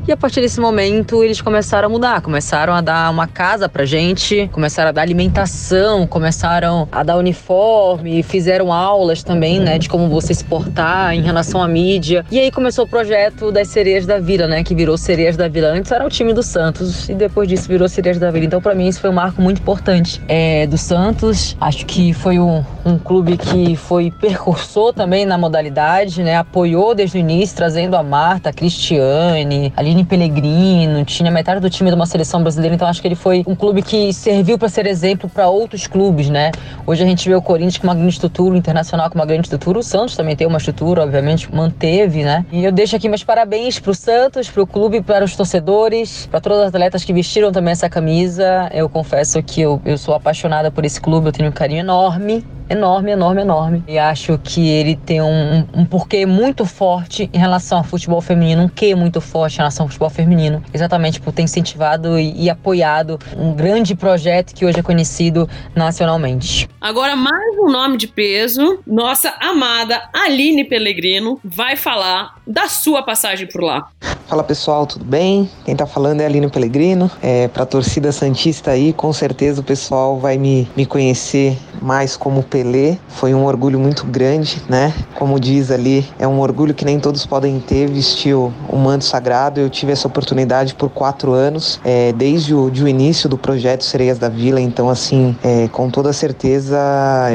E 0.09 0.11
a 0.11 0.17
partir 0.17 0.41
desse 0.41 0.59
momento 0.59 1.23
eles 1.23 1.39
começaram 1.39 1.87
a 1.87 1.89
mudar, 1.89 2.21
começaram 2.21 2.73
a 2.73 2.81
dar 2.81 3.11
uma 3.11 3.27
casa 3.27 3.69
pra 3.69 3.85
gente, 3.85 4.49
começaram 4.51 4.89
a 4.89 4.91
dar 4.91 5.03
alimentação, 5.03 6.07
começaram 6.07 6.87
a 6.91 7.03
dar 7.03 7.15
uniforme, 7.15 8.23
fizeram 8.23 8.73
aulas 8.73 9.21
também, 9.21 9.59
né, 9.59 9.77
de 9.77 9.87
como 9.87 10.09
você 10.09 10.33
se 10.33 10.43
portar 10.43 11.13
em 11.13 11.21
relação 11.21 11.61
à 11.61 11.67
mídia. 11.67 12.25
E 12.31 12.39
aí 12.39 12.51
começou 12.51 12.85
o 12.85 12.87
projeto 12.87 13.51
das 13.51 13.67
Sereias 13.67 14.07
da 14.07 14.19
Vila, 14.19 14.47
né, 14.47 14.63
que 14.63 14.73
virou 14.73 14.97
Sereias 14.97 15.37
da 15.37 15.47
Vila. 15.47 15.67
Antes 15.67 15.91
era 15.91 16.03
o 16.03 16.09
time 16.09 16.33
do 16.33 16.41
Santos 16.41 17.07
e 17.07 17.13
depois 17.13 17.47
disso 17.47 17.67
virou 17.67 17.87
Sereias 17.87 18.17
da 18.17 18.31
Vila. 18.31 18.45
Então 18.45 18.59
para 18.59 18.73
mim 18.73 18.87
isso 18.87 18.99
foi 18.99 19.11
um 19.11 19.13
marco 19.13 19.41
muito 19.41 19.61
importante 19.61 20.19
é, 20.27 20.65
do 20.65 20.77
Santos. 20.77 21.55
Acho 21.61 21.85
que 21.85 22.13
foi 22.13 22.39
um, 22.39 22.63
um 22.83 22.97
clube 22.97 23.37
que 23.37 23.75
foi 23.75 24.09
percursor 24.09 24.91
também 24.91 25.23
na 25.23 25.37
modalidade, 25.37 26.23
né, 26.23 26.35
apoiou 26.35 26.95
desde 26.95 27.17
o 27.17 27.19
início, 27.19 27.55
trazendo 27.55 27.95
a 27.95 28.01
Marta, 28.01 28.49
a 28.49 28.53
Cristiane, 28.53 29.68
Aline 29.75 30.03
Pellegrino, 30.03 31.03
tinha 31.05 31.31
metade 31.31 31.59
do 31.59 31.69
time 31.69 31.89
de 31.89 31.95
uma 31.95 32.05
seleção 32.05 32.41
brasileira, 32.41 32.75
então 32.75 32.87
acho 32.87 33.01
que 33.01 33.07
ele 33.07 33.15
foi 33.15 33.43
um 33.47 33.55
clube 33.55 33.81
que 33.81 34.13
serviu 34.13 34.57
para 34.57 34.69
ser 34.69 34.85
exemplo 34.85 35.29
para 35.29 35.49
outros 35.49 35.87
clubes, 35.87 36.29
né? 36.29 36.51
Hoje 36.85 37.03
a 37.03 37.05
gente 37.05 37.27
vê 37.27 37.35
o 37.35 37.41
Corinthians 37.41 37.77
com 37.77 37.87
uma 37.87 37.95
grande 37.95 38.13
estrutura, 38.13 38.55
o 38.55 38.57
Internacional 38.57 39.09
com 39.09 39.15
uma 39.15 39.25
grande 39.25 39.47
estrutura, 39.47 39.79
o 39.79 39.83
Santos 39.83 40.15
também 40.15 40.35
tem 40.35 40.47
uma 40.47 40.57
estrutura, 40.57 41.03
obviamente, 41.03 41.53
manteve, 41.53 42.23
né? 42.23 42.45
E 42.51 42.63
eu 42.63 42.71
deixo 42.71 42.95
aqui 42.95 43.07
meus 43.07 43.23
parabéns 43.23 43.79
pro 43.79 43.93
Santos, 43.93 44.49
pro 44.49 44.65
clube, 44.65 45.01
para 45.01 45.23
os 45.23 45.35
torcedores, 45.35 46.25
para 46.27 46.39
todos 46.39 46.59
os 46.59 46.65
atletas 46.65 47.03
que 47.03 47.13
vestiram 47.13 47.51
também 47.51 47.71
essa 47.71 47.89
camisa. 47.89 48.69
Eu 48.73 48.89
confesso 48.89 49.41
que 49.43 49.61
eu, 49.61 49.81
eu 49.85 49.97
sou 49.97 50.13
apaixonada 50.13 50.71
por 50.71 50.85
esse 50.85 50.99
clube, 50.99 51.27
eu 51.27 51.31
tenho 51.31 51.49
um 51.49 51.53
carinho 51.53 51.79
enorme 51.79 52.43
enorme, 52.69 53.11
enorme, 53.11 53.41
enorme. 53.41 53.83
E 53.87 53.97
acho 53.97 54.37
que 54.43 54.67
ele 54.67 54.95
tem 54.95 55.21
um, 55.21 55.65
um 55.73 55.85
porquê 55.85 56.25
muito 56.25 56.65
forte 56.65 57.29
em 57.33 57.37
relação 57.37 57.79
ao 57.79 57.83
futebol 57.83 58.21
feminino, 58.21 58.63
um 58.63 58.69
quê 58.69 58.95
muito 58.95 59.19
forte 59.19 59.55
em 59.55 59.57
relação 59.57 59.85
ao 59.85 59.87
futebol 59.87 60.09
feminino, 60.09 60.63
exatamente 60.73 61.19
por 61.19 61.33
ter 61.33 61.41
incentivado 61.41 62.19
e, 62.19 62.43
e 62.43 62.49
apoiado 62.49 63.19
um 63.35 63.53
grande 63.53 63.95
projeto 63.95 64.53
que 64.53 64.65
hoje 64.65 64.79
é 64.79 64.83
conhecido 64.83 65.49
nacionalmente. 65.75 66.69
Agora, 66.79 67.15
mais 67.15 67.57
um 67.57 67.69
nome 67.71 67.97
de 67.97 68.07
peso, 68.07 68.79
nossa 68.85 69.33
amada 69.39 70.01
Aline 70.13 70.63
Pellegrino 70.63 71.39
vai 71.43 71.75
falar 71.75 72.35
da 72.45 72.67
sua 72.67 73.03
passagem 73.03 73.47
por 73.47 73.61
lá. 73.61 73.89
Fala 74.27 74.43
pessoal, 74.43 74.85
tudo 74.85 75.03
bem? 75.03 75.49
Quem 75.65 75.75
tá 75.75 75.87
falando 75.87 76.21
é 76.21 76.25
Aline 76.25 76.47
Pellegrino. 76.49 77.09
É, 77.21 77.47
pra 77.47 77.65
torcida 77.65 78.11
Santista 78.11 78.71
aí, 78.71 78.93
com 78.93 79.11
certeza 79.11 79.61
o 79.61 79.63
pessoal 79.63 80.19
vai 80.19 80.37
me, 80.37 80.69
me 80.75 80.85
conhecer 80.85 81.57
mais 81.81 82.15
como 82.15 82.43
Pelé. 82.59 82.97
Foi 83.07 83.33
um 83.33 83.45
orgulho 83.45 83.79
muito 83.79 84.05
grande, 84.05 84.61
né? 84.67 84.93
Como 85.15 85.39
diz 85.39 85.71
ali, 85.71 86.05
é 86.19 86.27
um 86.27 86.39
orgulho 86.39 86.73
que 86.73 86.83
nem 86.83 86.99
todos 86.99 87.25
podem 87.25 87.59
ter, 87.59 87.87
vestir 87.87 88.35
o, 88.35 88.51
manto 88.73 89.05
sagrado. 89.05 89.59
Eu 89.59 89.69
tive 89.69 89.91
essa 89.91 90.07
oportunidade 90.07 90.75
por 90.75 90.89
quatro 90.89 91.33
anos, 91.33 91.79
é, 91.83 92.11
desde 92.13 92.53
o, 92.53 92.69
de 92.69 92.83
o 92.83 92.87
início 92.87 93.29
do 93.29 93.37
projeto 93.37 93.83
Sereias 93.83 94.17
da 94.17 94.29
Vila. 94.29 94.59
Então, 94.59 94.89
assim, 94.89 95.35
é, 95.43 95.67
com 95.69 95.89
toda 95.89 96.11
certeza, 96.11 96.77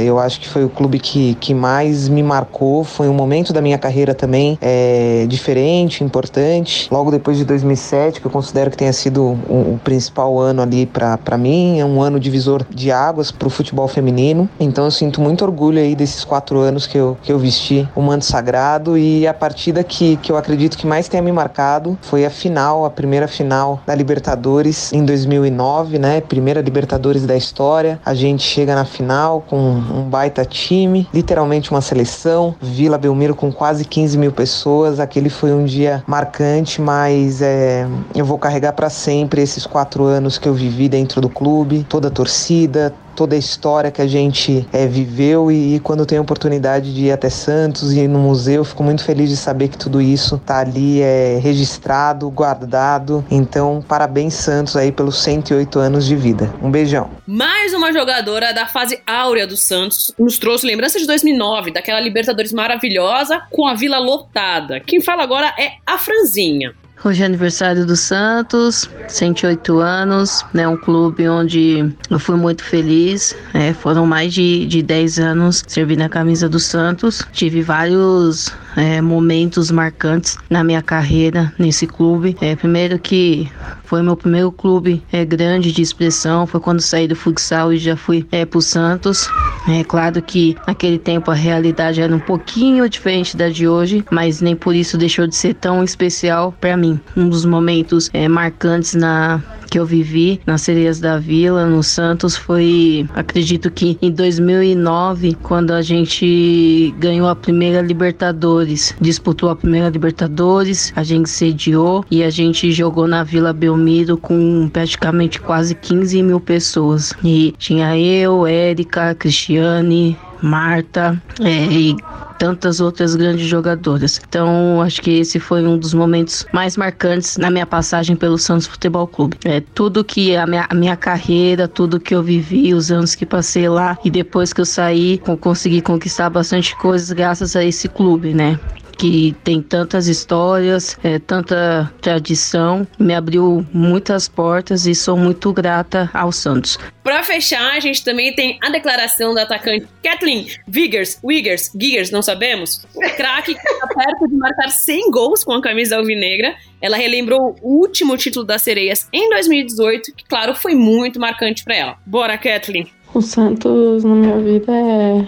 eu 0.03 0.19
acho 0.19 0.41
que 0.41 0.49
foi 0.49 0.65
o 0.65 0.69
clube 0.69 0.99
que, 0.99 1.35
que 1.37 1.55
mais 1.55 2.09
me 2.09 2.23
marcou. 2.23 2.85
Foi 2.85 3.09
um 3.09 3.15
momento 3.15 3.53
da 3.53 3.61
minha 3.61 3.79
carreira 3.79 4.15
também 4.15 4.59
é, 4.61 5.27
diferente, 5.29 6.05
importante 6.05 6.89
logo 6.91 7.11
depois 7.11 7.37
de 7.37 7.45
2007, 7.45 8.21
que 8.21 8.27
eu 8.27 8.31
considero 8.31 8.71
que 8.71 8.77
tenha 8.77 8.93
sido 8.93 9.23
o, 9.49 9.75
o 9.75 9.81
principal 9.83 10.39
ano 10.39 10.63
ali 10.63 10.87
para 10.87 11.39
mim, 11.39 11.81
é 11.81 11.85
um 11.85 12.01
ano 12.01 12.19
divisor 12.21 12.65
de 12.71 12.91
águas 12.91 13.31
para 13.31 13.47
o 13.49 13.51
futebol 13.51 13.89
feminino. 13.89 14.49
Então 14.59 14.85
eu 14.85 14.91
sinto 15.15 15.21
muito 15.21 15.45
orgulho 15.45 15.79
aí 15.79 15.95
desses 15.95 16.25
quatro 16.25 16.59
anos 16.59 16.87
que 16.87 16.99
eu, 16.99 17.17
que 17.23 17.31
eu 17.31 17.39
vesti 17.39 17.89
o 17.95 18.03
manto 18.03 18.25
sagrado 18.25 18.99
e 18.99 19.27
a 19.27 19.33
partida 19.33 19.85
que, 19.85 20.17
que 20.17 20.33
eu 20.33 20.37
acredito 20.37 20.77
que 20.77 20.87
mais 20.87 21.07
tenha 21.07 21.23
me 21.23 21.31
marcado 21.31 21.97
foi 22.03 22.25
a 22.25 22.31
final, 22.31 22.85
a 22.85 22.91
primeira 22.91 23.29
final 23.29 23.81
da 23.87 23.95
Libertadores 23.95 24.93
em 24.93 25.05
2009, 25.05 25.99
né? 25.99 26.21
Primeira 26.21 26.61
Libertadores 26.61 27.25
da 27.25 27.37
história. 27.37 28.01
A 28.05 28.13
gente 28.13 28.43
chega 28.43 28.75
na 28.75 28.85
final 28.85 29.45
com 29.49 29.57
um 29.57 30.03
baita 30.03 30.45
time, 30.45 31.07
literalmente 31.15 31.71
uma 31.71 31.81
seleção. 31.81 32.55
Vila 32.61 32.99
Belmiro 32.99 33.37
com 33.37 33.53
quase 33.53 33.85
15 33.85 34.19
mil 34.19 34.33
pessoas. 34.33 34.99
Aquele 34.99 35.31
foi 35.31 35.53
um 35.53 35.65
dia 35.65 36.03
marcante 36.07 36.81
mas 36.81 37.41
é, 37.41 37.87
eu 38.15 38.25
vou 38.25 38.39
carregar 38.39 38.73
para 38.73 38.91
sempre 38.91 39.43
esses 39.43 39.65
quatro 39.67 40.05
anos 40.05 40.39
que 40.39 40.49
eu 40.49 40.55
vivi 40.55 40.89
dentro 40.89 41.21
do 41.21 41.29
clube, 41.29 41.87
toda 41.89 42.09
a 42.09 42.11
torcida, 42.11 42.93
toda 43.15 43.35
a 43.35 43.39
história 43.39 43.91
que 43.91 44.03
a 44.03 44.07
gente 44.07 44.67
é, 44.73 44.87
viveu 44.87 45.51
e, 45.51 45.77
e, 45.77 45.81
quando 45.81 46.05
tenho 46.05 46.21
a 46.21 46.23
oportunidade 46.23 46.95
de 46.95 47.07
ir 47.07 47.13
até 47.13 47.31
Santos 47.31 47.93
e 47.93 48.01
ir 48.01 48.09
no 48.09 48.19
museu, 48.19 48.65
fico 48.65 48.83
muito 48.83 49.05
feliz 49.05 49.31
de 49.31 49.37
saber 49.37 49.69
que 49.69 49.79
tudo 49.79 50.01
isso 50.01 50.39
tá 50.39 50.59
ali 50.59 51.01
é, 51.01 51.39
registrado, 51.43 52.29
guardado. 52.31 53.25
Então, 53.31 53.85
parabéns 53.87 54.35
Santos 54.35 54.77
aí 54.77 54.93
pelos 54.93 55.23
108 55.23 55.79
anos 55.79 56.07
de 56.07 56.17
vida. 56.17 56.53
Um 56.63 56.71
beijão. 56.71 57.11
Mais 57.27 57.73
uma 57.73 57.93
jogadora 57.93 58.53
da 58.53 58.67
fase 58.67 59.01
áurea 59.07 59.47
do 59.47 59.57
Santos 59.57 60.13
nos 60.19 60.39
trouxe 60.39 60.67
lembrança 60.67 60.99
de 60.99 61.07
2009, 61.07 61.71
daquela 61.71 62.01
Libertadores 62.01 62.53
maravilhosa 62.53 63.43
com 63.51 63.67
a 63.67 63.75
Vila 63.75 63.99
lotada. 63.99 64.81
Quem 64.81 65.01
fala 65.01 65.23
agora 65.23 65.55
é 65.59 65.73
a 65.87 65.99
Franzinha. 65.99 66.75
Hoje 67.07 67.23
é 67.23 67.27
aniversário 67.27 67.85
do 67.85 67.95
Santos, 67.97 68.89
108 69.09 69.79
anos, 69.79 70.43
né? 70.55 70.67
Um 70.67 70.75
clube 70.79 71.29
onde 71.29 71.93
eu 72.09 72.19
fui 72.19 72.35
muito 72.35 72.65
feliz. 72.65 73.37
É, 73.53 73.75
foram 73.75 74.07
mais 74.07 74.33
de, 74.33 74.65
de 74.65 74.83
10 74.83 75.19
anos 75.19 75.63
servindo 75.69 76.01
a 76.01 76.09
camisa 76.09 76.49
do 76.49 76.59
Santos. 76.59 77.23
Tive 77.31 77.61
vários 77.61 78.51
é, 78.75 79.03
momentos 79.03 79.71
marcantes 79.71 80.39
na 80.49 80.65
minha 80.65 80.81
carreira 80.81 81.53
nesse 81.59 81.87
clube. 81.87 82.39
É, 82.41 82.57
primeiro 82.57 82.99
que 82.99 83.53
foi 83.95 84.03
meu 84.03 84.17
primeiro 84.17 84.51
clube 84.51 85.01
é, 85.13 85.25
grande 85.25 85.71
de 85.71 85.81
expressão, 85.81 86.49
foi 86.49 86.59
quando 86.59 86.81
saí 86.81 87.07
do 87.07 87.15
futsal 87.15 87.73
e 87.73 87.79
já 87.79 87.97
fui 87.97 88.27
é, 88.33 88.45
pro 88.45 88.61
Santos. 88.61 89.29
É 89.69 89.85
claro 89.85 90.21
que 90.21 90.57
naquele 90.67 90.99
tempo 90.99 91.31
a 91.31 91.35
realidade 91.35 92.01
era 92.01 92.13
um 92.13 92.19
pouquinho 92.19 92.89
diferente 92.89 93.37
da 93.37 93.49
de 93.49 93.69
hoje, 93.69 94.05
mas 94.11 94.41
nem 94.41 94.57
por 94.57 94.75
isso 94.75 94.99
deixou 94.99 95.29
de 95.29 95.37
ser 95.37 95.55
tão 95.55 95.85
especial 95.85 96.53
para 96.61 96.77
mim. 96.77 96.99
Um 97.17 97.29
dos 97.29 97.45
momentos 97.45 98.11
é, 98.13 98.27
marcantes 98.27 98.95
na 98.95 99.41
que 99.75 99.79
eu 99.81 99.85
vivi 99.85 100.41
nas 100.47 100.63
Sereias 100.63 101.01
da 101.01 101.19
Vila, 101.19 101.67
no 101.67 101.83
Santos, 101.83 102.37
foi, 102.37 103.09
acredito 103.13 103.69
que 103.73 103.99
em 104.01 104.13
2009, 104.13 105.37
quando 105.43 105.73
a 105.73 105.83
gente 105.83 106.95
ganhou 107.01 107.27
a 107.27 107.35
primeira 107.35 107.81
Libertadores, 107.81 108.95
disputou 109.01 109.49
a 109.51 109.57
primeira 109.57 109.89
Libertadores, 109.89 110.93
a 110.95 111.03
gente 111.03 111.29
sediou 111.29 112.05
e 112.09 112.23
a 112.23 112.31
gente 112.31 112.71
jogou 112.71 113.09
na 113.09 113.25
Vila 113.25 113.53
Belmiro 113.53 113.84
com 114.17 114.69
praticamente 114.73 115.41
quase 115.41 115.75
15 115.75 116.23
mil 116.23 116.41
pessoas. 116.41 117.13
E 117.23 117.55
tinha 117.59 117.97
eu, 117.99 118.47
Érica, 118.47 119.15
Cristiane, 119.15 120.17
Marta 120.43 121.21
é, 121.41 121.65
e 121.65 121.97
tantas 122.39 122.81
outras 122.81 123.15
grandes 123.15 123.47
jogadoras. 123.47 124.21
Então, 124.29 124.83
acho 124.83 125.01
que 125.01 125.11
esse 125.13 125.41
foi 125.41 125.67
um 125.67 125.79
dos 125.79 125.95
momentos 125.95 126.47
mais 126.53 126.77
marcantes 126.77 127.39
na 127.39 127.51
minha 127.51 127.65
passagem 127.67 128.15
pelo 128.15 128.37
Santos 128.37 128.67
Futebol 128.67 129.07
Clube. 129.07 129.39
É 129.45 129.63
tudo 129.75 130.05
que 130.05 130.37
a 130.37 130.47
minha, 130.47 130.67
a 130.69 130.75
minha 130.75 130.97
carreira, 130.97 131.67
tudo 131.67 131.99
que 131.99 132.15
eu 132.15 132.23
vivi, 132.23 132.75
os 132.75 132.91
anos 132.91 133.15
que 133.15 133.25
passei 133.25 133.69
lá 133.69 133.97
e 134.05 134.11
depois 134.11 134.53
que 134.53 134.61
eu 134.61 134.67
saí, 134.67 135.19
consegui 135.41 135.81
conquistar 135.81 136.29
bastante 136.29 136.77
coisas 136.77 137.11
graças 137.13 137.57
a 137.57 137.65
esse 137.65 137.89
clube, 137.89 138.35
né? 138.35 138.59
Que 138.97 139.35
tem 139.45 139.61
tantas 139.63 140.07
histórias, 140.07 140.99
é, 141.03 141.19
tanta 141.19 141.93
tradição, 142.01 142.87
me 142.99 143.15
abriu 143.15 143.67
muitas 143.73 144.29
portas 144.29 144.87
e 144.87 144.95
sou 144.95 145.17
muito 145.17 145.53
grata 145.53 146.11
ao 146.13 146.33
Santos. 146.33 146.79
Para 147.03 147.23
fechar, 147.23 147.73
a 147.73 147.81
gente 147.81 148.03
também 148.03 148.35
tem 148.35 148.59
a 148.63 148.71
declaração 148.71 149.35
da 149.35 149.43
atacante 149.43 149.87
Kathleen 150.03 150.47
Wiggers, 150.75 151.19
Wiggers, 151.23 151.71
Giggers, 151.79 152.11
não 152.11 152.23
sabemos, 152.23 152.85
craque 153.17 153.55
que 153.55 153.61
está 153.61 153.87
perto 153.87 154.29
de 154.29 154.35
marcar 154.37 154.71
100 154.71 155.11
gols 155.11 155.45
com 155.45 155.53
a 155.53 155.63
camisa 155.63 155.97
alvinegra. 155.97 156.55
Ela 156.81 156.97
relembrou 156.97 157.57
o 157.63 157.81
último 157.81 158.17
título 158.17 158.45
das 158.45 158.63
Sereias 158.63 159.09
em 159.13 159.29
2018, 159.31 160.15
que, 160.15 160.25
claro, 160.25 160.55
foi 160.55 160.75
muito 160.75 161.21
marcante 161.21 161.63
para 161.63 161.77
ela. 161.77 161.99
Bora, 162.07 162.39
Kathleen! 162.39 162.91
O 163.15 163.23
Santos 163.23 164.03
na 164.03 164.13
minha 164.13 164.41
vida 164.41 164.73
é, 164.73 165.19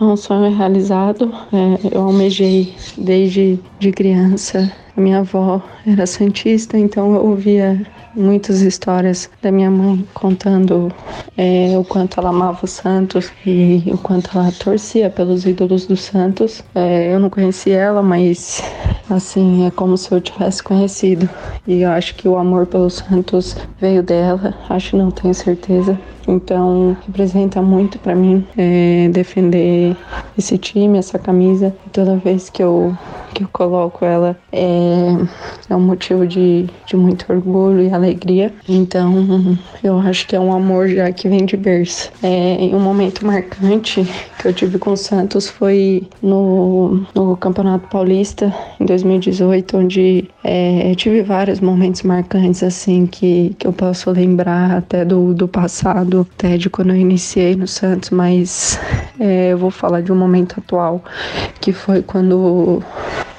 é 0.00 0.04
um 0.04 0.16
sonho 0.16 0.52
realizado. 0.52 1.32
É, 1.52 1.96
eu 1.96 2.02
almejei 2.02 2.74
desde 2.98 3.60
de 3.78 3.92
criança. 3.92 4.72
A 4.96 5.00
minha 5.00 5.18
avó 5.18 5.62
era 5.86 6.06
santista, 6.06 6.78
então 6.78 7.14
eu 7.14 7.26
ouvia 7.26 7.86
muitas 8.14 8.62
histórias 8.62 9.28
da 9.42 9.52
minha 9.52 9.70
mãe 9.70 10.02
contando 10.14 10.90
é, 11.36 11.76
o 11.78 11.84
quanto 11.84 12.18
ela 12.18 12.30
amava 12.30 12.60
o 12.64 12.66
Santos 12.66 13.30
e 13.44 13.84
o 13.88 13.98
quanto 13.98 14.30
ela 14.34 14.50
torcia 14.52 15.10
pelos 15.10 15.44
ídolos 15.44 15.86
do 15.86 15.96
Santos. 15.96 16.64
É, 16.74 17.12
eu 17.14 17.20
não 17.20 17.28
conheci 17.28 17.70
ela, 17.70 18.02
mas 18.02 18.62
assim 19.10 19.66
é 19.66 19.70
como 19.70 19.98
se 19.98 20.10
eu 20.10 20.20
tivesse 20.20 20.62
conhecido. 20.62 21.28
E 21.66 21.82
eu 21.82 21.90
acho 21.90 22.14
que 22.14 22.26
o 22.26 22.38
amor 22.38 22.66
pelo 22.66 22.88
Santos 22.88 23.54
veio 23.78 24.02
dela. 24.02 24.54
Acho, 24.68 24.96
não 24.96 25.10
tenho 25.10 25.34
certeza. 25.34 25.98
Então 26.26 26.96
representa 27.06 27.62
muito 27.62 27.98
para 27.98 28.14
mim 28.14 28.44
é, 28.56 29.08
defender 29.12 29.94
esse 30.36 30.56
time, 30.58 30.98
essa 30.98 31.18
camisa. 31.18 31.74
Toda 31.92 32.16
vez 32.16 32.48
que 32.48 32.62
eu 32.62 32.96
que 33.36 33.44
eu 33.44 33.48
coloco 33.52 34.02
ela 34.02 34.34
é, 34.50 34.85
é 35.68 35.76
um 35.76 35.80
motivo 35.80 36.26
de, 36.26 36.66
de 36.86 36.96
muito 36.96 37.24
orgulho 37.30 37.82
e 37.82 37.92
alegria. 37.92 38.52
Então 38.68 39.58
eu 39.82 39.98
acho 39.98 40.26
que 40.26 40.34
é 40.34 40.40
um 40.40 40.52
amor 40.52 40.88
já 40.88 41.10
que 41.12 41.28
vem 41.28 41.44
de 41.44 41.56
berço. 41.56 42.10
É, 42.22 42.56
um 42.72 42.80
momento 42.80 43.26
marcante 43.26 44.06
que 44.40 44.48
eu 44.48 44.52
tive 44.52 44.78
com 44.78 44.92
o 44.92 44.96
Santos 44.96 45.48
foi 45.48 46.08
no, 46.22 47.06
no 47.14 47.36
Campeonato 47.36 47.88
Paulista 47.88 48.52
em 48.80 48.86
2018, 48.86 49.76
onde 49.76 50.28
é, 50.42 50.94
tive 50.94 51.22
vários 51.22 51.60
momentos 51.60 52.02
marcantes 52.02 52.62
assim 52.62 53.06
que, 53.06 53.54
que 53.58 53.66
eu 53.66 53.72
posso 53.72 54.10
lembrar 54.10 54.78
até 54.78 55.04
do, 55.04 55.34
do 55.34 55.46
passado 55.46 56.06
do 56.06 56.24
TED 56.24 56.70
quando 56.70 56.90
eu 56.90 56.96
iniciei 56.96 57.54
no 57.54 57.66
Santos, 57.66 58.10
mas 58.10 58.78
é, 59.18 59.52
eu 59.52 59.58
vou 59.58 59.70
falar 59.70 60.00
de 60.00 60.12
um 60.12 60.16
momento 60.16 60.58
atual, 60.58 61.02
que 61.60 61.72
foi 61.72 62.02
quando 62.02 62.82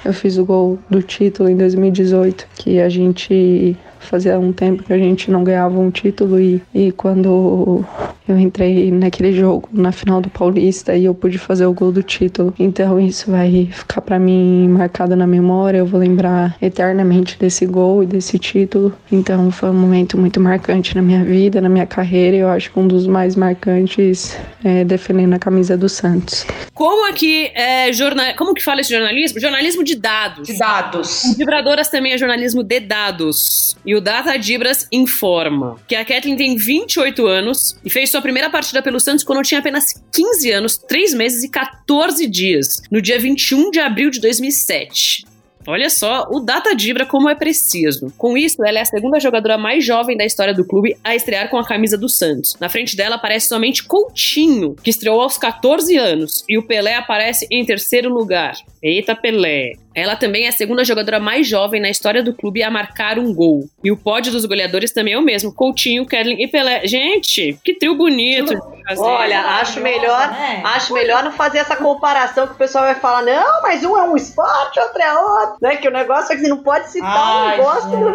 eu 0.08 0.14
fiz 0.14 0.38
o 0.38 0.44
gol 0.44 0.78
do 0.88 1.02
título 1.02 1.50
em 1.50 1.56
2018, 1.56 2.46
que 2.54 2.80
a 2.80 2.88
gente 2.88 3.76
fazia 4.00 4.38
um 4.38 4.54
tempo 4.54 4.82
que 4.82 4.92
a 4.92 4.96
gente 4.96 5.30
não 5.30 5.44
ganhava 5.44 5.78
um 5.78 5.90
título 5.90 6.40
e, 6.40 6.62
e 6.74 6.90
quando 6.92 7.84
eu 8.28 8.38
entrei 8.38 8.90
naquele 8.92 9.32
jogo 9.32 9.68
na 9.72 9.90
final 9.90 10.20
do 10.20 10.28
Paulista 10.28 10.94
e 10.94 11.06
eu 11.06 11.14
pude 11.14 11.38
fazer 11.38 11.66
o 11.66 11.72
gol 11.72 11.90
do 11.90 12.02
título. 12.02 12.52
Então 12.58 13.00
isso 13.00 13.30
vai 13.30 13.68
ficar 13.72 14.02
para 14.02 14.18
mim 14.18 14.68
marcado 14.68 15.16
na 15.16 15.26
memória, 15.26 15.78
eu 15.78 15.86
vou 15.86 15.98
lembrar 15.98 16.56
eternamente 16.60 17.38
desse 17.38 17.64
gol 17.64 18.02
e 18.02 18.06
desse 18.06 18.38
título. 18.38 18.92
Então 19.10 19.50
foi 19.50 19.70
um 19.70 19.74
momento 19.74 20.18
muito 20.18 20.40
marcante 20.40 20.94
na 20.94 21.02
minha 21.02 21.24
vida, 21.24 21.60
na 21.60 21.68
minha 21.68 21.86
carreira, 21.86 22.36
e 22.36 22.40
eu 22.40 22.48
acho 22.48 22.70
que 22.70 22.78
um 22.78 22.86
dos 22.86 23.06
mais 23.06 23.34
marcantes 23.34 24.36
é 24.62 24.84
defendendo 24.84 25.34
a 25.34 25.38
camisa 25.38 25.76
do 25.76 25.88
Santos. 25.88 26.46
Como 26.74 27.08
aqui 27.10 27.50
é 27.54 27.92
jornal, 27.92 28.34
como 28.36 28.54
que 28.54 28.62
fala 28.62 28.80
esse 28.80 28.90
jornalismo? 28.90 29.40
Jornalismo 29.40 29.82
de 29.82 29.96
dados. 29.96 30.46
De 30.46 30.58
dados. 30.58 31.24
O 31.24 31.34
Vibradoras 31.36 31.88
também 31.88 32.12
é 32.12 32.18
jornalismo 32.18 32.62
de 32.62 32.80
dados. 32.80 33.76
E 33.84 33.94
o 33.94 34.00
Data 34.00 34.36
Dibras 34.38 34.86
informa 34.92 35.76
que 35.88 35.94
a 35.94 36.04
Kathleen 36.04 36.36
tem 36.36 36.56
28 36.56 37.26
anos 37.26 37.76
e 37.84 37.90
fez 37.90 38.10
sua 38.10 38.17
primeira 38.22 38.50
partida 38.50 38.82
pelo 38.82 39.00
Santos 39.00 39.24
quando 39.24 39.42
tinha 39.42 39.60
apenas 39.60 39.92
15 40.12 40.50
anos, 40.50 40.78
3 40.78 41.14
meses 41.14 41.42
e 41.42 41.48
14 41.48 42.26
dias, 42.26 42.82
no 42.90 43.00
dia 43.00 43.18
21 43.18 43.70
de 43.70 43.80
abril 43.80 44.10
de 44.10 44.20
2007. 44.20 45.26
Olha 45.66 45.90
só 45.90 46.26
o 46.30 46.40
Data 46.40 46.74
Dibra 46.74 47.04
como 47.04 47.28
é 47.28 47.34
preciso. 47.34 48.10
Com 48.16 48.38
isso, 48.38 48.64
ela 48.64 48.78
é 48.78 48.80
a 48.80 48.86
segunda 48.86 49.20
jogadora 49.20 49.58
mais 49.58 49.84
jovem 49.84 50.16
da 50.16 50.24
história 50.24 50.54
do 50.54 50.64
clube 50.64 50.96
a 51.04 51.14
estrear 51.14 51.50
com 51.50 51.58
a 51.58 51.66
camisa 51.66 51.98
do 51.98 52.08
Santos. 52.08 52.56
Na 52.58 52.70
frente 52.70 52.96
dela 52.96 53.16
aparece 53.16 53.48
somente 53.48 53.84
Coutinho, 53.84 54.74
que 54.82 54.88
estreou 54.88 55.20
aos 55.20 55.36
14 55.36 55.94
anos, 55.98 56.42
e 56.48 56.56
o 56.56 56.66
Pelé 56.66 56.94
aparece 56.94 57.46
em 57.50 57.66
terceiro 57.66 58.08
lugar. 58.08 58.54
Eita 58.82 59.14
Pelé! 59.14 59.72
Ela 59.94 60.14
também 60.16 60.44
é 60.44 60.48
a 60.48 60.52
segunda 60.52 60.84
jogadora 60.84 61.18
mais 61.18 61.46
jovem 61.46 61.80
na 61.80 61.90
história 61.90 62.22
do 62.22 62.32
clube 62.32 62.62
a 62.62 62.70
marcar 62.70 63.18
um 63.18 63.34
gol. 63.34 63.68
E 63.82 63.90
o 63.90 63.96
pódio 63.96 64.30
dos 64.30 64.44
goleadores 64.44 64.92
também 64.92 65.14
é 65.14 65.18
o 65.18 65.22
mesmo: 65.22 65.52
Coutinho, 65.52 66.06
Kedlin 66.06 66.42
e 66.42 66.46
Pelé. 66.46 66.86
Gente, 66.86 67.58
que 67.64 67.74
trio 67.74 67.96
bonito. 67.96 68.54
Olha, 68.96 69.40
acho 69.60 69.80
melhor, 69.80 70.30
né? 70.30 70.62
acho 70.64 70.94
melhor 70.94 71.22
não 71.22 71.32
fazer 71.32 71.58
essa 71.58 71.76
comparação 71.76 72.46
que 72.46 72.54
o 72.54 72.56
pessoal 72.56 72.84
vai 72.84 72.94
falar: 72.94 73.22
não, 73.22 73.62
mas 73.62 73.84
um 73.84 73.96
é 73.96 74.02
um 74.02 74.16
esporte, 74.16 74.78
outro 74.80 75.02
é 75.02 75.18
outro. 75.18 75.56
Né? 75.60 75.76
Que 75.76 75.88
o 75.88 75.92
negócio 75.92 76.32
é 76.32 76.36
que 76.36 76.42
você 76.42 76.48
não 76.48 76.62
pode 76.62 76.90
citar 76.90 77.10
Ai, 77.10 77.54
um 77.54 77.58
negócio. 77.58 78.14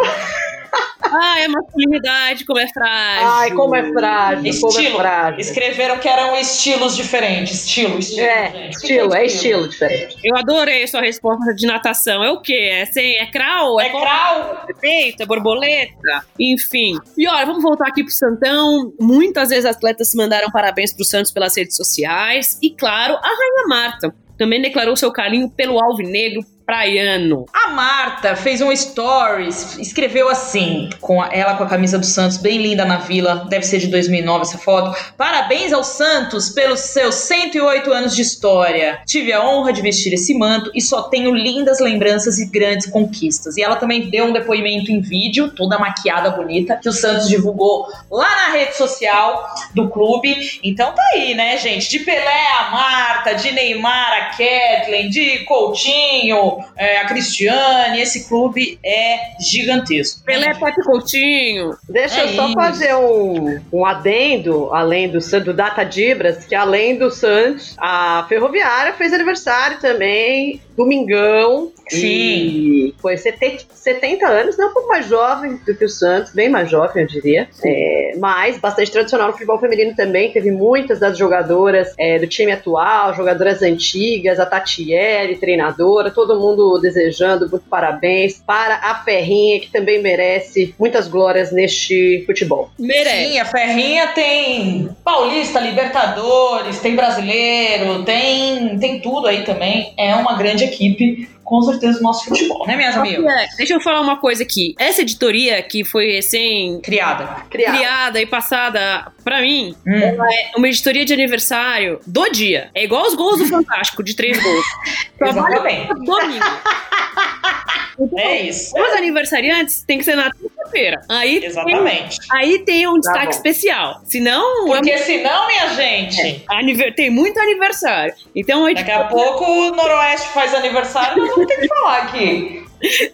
Ai, 1.03 1.45
a 1.45 1.49
masculinidade, 1.49 2.45
como 2.45 2.59
é 2.59 2.67
frágil. 2.67 3.27
Ai, 3.27 3.51
como 3.51 3.75
é 3.75 3.91
frágil. 3.91 4.45
Estilo. 4.47 4.71
Como 4.71 4.87
é 4.87 4.91
frágil. 4.91 5.39
Escreveram 5.39 5.99
que 5.99 6.09
eram 6.09 6.35
estilos 6.37 6.95
diferentes. 6.95 7.65
Estilo, 7.65 7.99
estilo. 7.99 8.25
É, 8.25 8.51
gente. 8.51 8.75
estilo, 8.75 9.13
é 9.13 9.25
estilo 9.25 9.67
diferente. 9.67 10.17
Eu 10.23 10.35
adorei 10.35 10.87
sua 10.87 11.01
resposta 11.01 11.53
de 11.53 11.62
natação. 11.65 12.23
É 12.23 12.31
o 12.31 12.41
quê? 12.41 12.53
É, 12.53 12.85
sem, 12.85 13.17
é 13.17 13.25
crawl? 13.25 13.79
É, 13.79 13.87
é 13.87 13.89
crawl? 13.89 14.57
Peita, 14.79 15.25
borboleta? 15.25 16.25
Enfim. 16.39 16.97
E 17.17 17.27
olha, 17.27 17.45
vamos 17.45 17.63
voltar 17.63 17.87
aqui 17.87 18.03
pro 18.03 18.13
Santão. 18.13 18.93
Muitas 18.99 19.49
vezes 19.49 19.65
atletas 19.65 20.13
mandaram 20.15 20.51
parabéns 20.51 20.93
pro 20.93 21.05
Santos 21.05 21.31
pelas 21.31 21.55
redes 21.55 21.75
sociais. 21.75 22.57
E, 22.61 22.71
claro, 22.71 23.15
a 23.15 23.27
Rainha 23.27 23.67
Marta 23.67 24.15
também 24.37 24.61
declarou 24.61 24.95
seu 24.95 25.11
carinho 25.11 25.49
pelo 25.49 25.81
Alvinegro, 25.81 26.41
praiano. 26.65 27.45
A 27.53 27.69
Marta 27.71 28.35
fez 28.35 28.61
um 28.61 28.75
stories, 28.75 29.77
escreveu 29.77 30.29
assim, 30.29 30.89
com 30.99 31.21
a, 31.21 31.29
ela 31.31 31.55
com 31.55 31.63
a 31.63 31.69
camisa 31.69 31.97
do 31.97 32.05
Santos, 32.05 32.37
bem 32.37 32.57
linda 32.57 32.85
na 32.85 32.97
vila, 32.97 33.45
deve 33.49 33.65
ser 33.65 33.79
de 33.79 33.87
2009 33.87 34.41
essa 34.41 34.57
foto. 34.57 34.97
Parabéns 35.17 35.73
ao 35.73 35.83
Santos 35.83 36.49
pelos 36.49 36.79
seus 36.79 37.15
108 37.15 37.91
anos 37.91 38.15
de 38.15 38.21
história. 38.21 39.01
Tive 39.05 39.33
a 39.33 39.43
honra 39.43 39.73
de 39.73 39.81
vestir 39.81 40.13
esse 40.13 40.33
manto 40.37 40.71
e 40.73 40.81
só 40.81 41.03
tenho 41.03 41.33
lindas 41.33 41.79
lembranças 41.79 42.39
e 42.39 42.45
grandes 42.49 42.87
conquistas. 42.87 43.57
E 43.57 43.63
ela 43.63 43.75
também 43.75 44.09
deu 44.09 44.25
um 44.25 44.33
depoimento 44.33 44.91
em 44.91 45.01
vídeo, 45.01 45.51
toda 45.51 45.79
maquiada 45.79 46.31
bonita, 46.31 46.77
que 46.81 46.89
o 46.89 46.93
Santos 46.93 47.27
divulgou 47.27 47.87
lá 48.09 48.29
na 48.29 48.53
rede 48.53 48.75
social 48.75 49.47
do 49.73 49.89
clube. 49.89 50.59
Então 50.63 50.93
tá 50.93 51.03
aí, 51.13 51.33
né, 51.35 51.57
gente? 51.57 51.89
De 51.89 51.99
Pelé 51.99 52.47
a 52.59 52.71
Marta, 52.71 53.33
de 53.33 53.51
Neymar 53.51 54.13
a 54.13 54.25
Kathleen, 54.25 55.09
de 55.09 55.39
Coutinho, 55.39 56.52
é, 56.75 56.97
a 56.97 57.05
Cristiane, 57.05 58.01
esse 58.01 58.27
clube 58.27 58.79
é 58.83 59.33
gigantesco. 59.39 60.23
Pelé, 60.23 60.53
Pepe 60.53 60.83
Coutinho. 60.83 61.77
Deixa 61.87 62.21
é 62.21 62.23
eu 62.25 62.35
só 62.35 62.45
isso. 62.47 62.55
fazer 62.55 62.95
um, 62.95 63.61
um 63.71 63.85
adendo, 63.85 64.73
além 64.73 65.09
do, 65.09 65.19
do 65.19 65.53
Data 65.53 65.83
Dibras, 65.83 66.45
que 66.45 66.55
além 66.55 66.97
do 66.97 67.11
Santos, 67.11 67.75
a 67.77 68.25
Ferroviária 68.27 68.93
fez 68.93 69.13
aniversário 69.13 69.79
também, 69.79 70.61
domingão. 70.75 71.71
Sim. 71.89 71.99
E 71.99 72.95
foi 73.01 73.17
70, 73.17 73.65
70 73.73 74.27
anos, 74.27 74.57
né? 74.57 74.65
Um 74.65 74.73
pouco 74.73 74.87
mais 74.89 75.07
jovem 75.07 75.59
do 75.65 75.75
que 75.75 75.85
o 75.85 75.89
Santos, 75.89 76.33
bem 76.33 76.49
mais 76.49 76.69
jovem, 76.69 77.03
eu 77.03 77.07
diria. 77.07 77.47
É, 77.63 78.15
mas 78.17 78.57
bastante 78.57 78.91
tradicional 78.91 79.27
no 79.27 79.33
futebol 79.33 79.59
feminino 79.59 79.95
também. 79.95 80.31
Teve 80.31 80.51
muitas 80.51 80.99
das 80.99 81.17
jogadoras 81.17 81.93
é, 81.97 82.17
do 82.19 82.27
time 82.27 82.51
atual, 82.51 83.13
jogadoras 83.13 83.61
antigas, 83.61 84.39
a 84.39 84.45
Tatiele, 84.45 85.35
treinadora, 85.35 86.09
todo 86.11 86.39
mundo 86.39 86.79
desejando 86.79 87.49
muito 87.49 87.65
parabéns 87.69 88.41
para 88.45 88.75
a 88.75 88.95
Ferrinha, 89.03 89.59
que 89.59 89.71
também 89.71 90.01
merece 90.01 90.73
muitas 90.79 91.07
glórias 91.07 91.51
neste 91.51 92.23
futebol. 92.25 92.69
Merece. 92.79 93.33
Sim, 93.33 93.39
a 93.39 93.45
Ferrinha 93.45 94.07
tem 94.07 94.89
Paulista, 95.03 95.59
Libertadores, 95.59 96.79
tem 96.79 96.95
brasileiro, 96.95 98.03
tem, 98.03 98.77
tem 98.79 98.99
tudo 98.99 99.27
aí 99.27 99.43
também. 99.43 99.93
É 99.97 100.15
uma 100.15 100.37
grande 100.37 100.62
equipe 100.63 101.27
com 101.53 101.61
certeza 101.61 101.99
o 101.99 102.01
nosso 102.01 102.25
futebol, 102.25 102.65
né, 102.65 102.75
minhas 102.75 102.97
amigas? 102.97 103.23
Deixa 103.57 103.75
eu 103.75 103.79
falar 103.79 104.01
uma 104.01 104.17
coisa 104.17 104.41
aqui. 104.41 104.73
Essa 104.79 105.03
editoria 105.03 105.61
que 105.61 105.83
foi 105.83 106.13
recém 106.13 106.81
criada, 106.81 107.45
criada, 107.47 107.77
criada 107.77 108.19
e 108.19 108.25
passada 108.25 109.11
para 109.23 109.39
mim, 109.39 109.75
hum. 109.85 109.93
é 109.93 110.51
uma 110.57 110.67
editoria 110.67 111.05
de 111.05 111.13
aniversário 111.13 111.99
do 112.07 112.27
dia. 112.31 112.71
É 112.73 112.83
igual 112.83 113.05
os 113.05 113.13
gols 113.13 113.37
do 113.37 113.45
Fantástico, 113.45 114.03
de 114.03 114.15
três 114.15 114.41
gols. 114.41 114.65
Exatamente. 115.21 115.93
Domingo. 116.03 116.43
Então, 117.99 118.19
é 118.19 118.41
isso. 118.41 118.73
Os 118.75 118.93
aniversariantes 118.93 119.83
tem 119.83 119.97
que 119.97 120.03
ser 120.03 120.15
na 120.15 120.31
quinta-feira. 120.31 121.01
Aí 121.07 121.45
Exatamente. 121.45 122.19
Tem, 122.19 122.39
aí 122.39 122.59
tem 122.59 122.87
um 122.87 122.99
destaque 122.99 123.25
bom. 123.25 123.31
especial. 123.31 124.01
Senão. 124.05 124.65
Porque 124.65 124.91
é- 124.91 124.97
senão, 124.97 125.47
minha 125.47 125.69
gente, 125.75 126.43
aniver- 126.49 126.95
tem 126.95 127.09
muito 127.09 127.39
aniversário. 127.39 128.13
Então 128.35 128.63
daqui 128.73 128.91
a 128.91 129.03
pouco 129.05 129.45
o 129.45 129.75
Noroeste 129.75 130.27
faz 130.29 130.53
aniversário, 130.53 131.23
nós 131.23 131.35
ter 131.45 131.57
que 131.57 131.67
falar 131.67 131.97
aqui. 132.03 132.65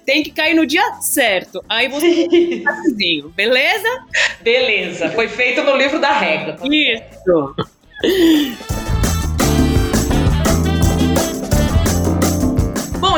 tem 0.06 0.24
que 0.24 0.32
cair 0.32 0.56
no 0.56 0.66
dia 0.66 0.84
certo. 1.02 1.64
Aí 1.70 1.88
você 1.88 2.28
tem 2.98 3.28
beleza? 3.36 4.06
Beleza, 4.42 5.10
foi 5.10 5.28
feito 5.28 5.62
no 5.64 5.76
livro 5.76 6.00
da 6.00 6.12
regra. 6.12 6.58
Isso. 6.64 7.56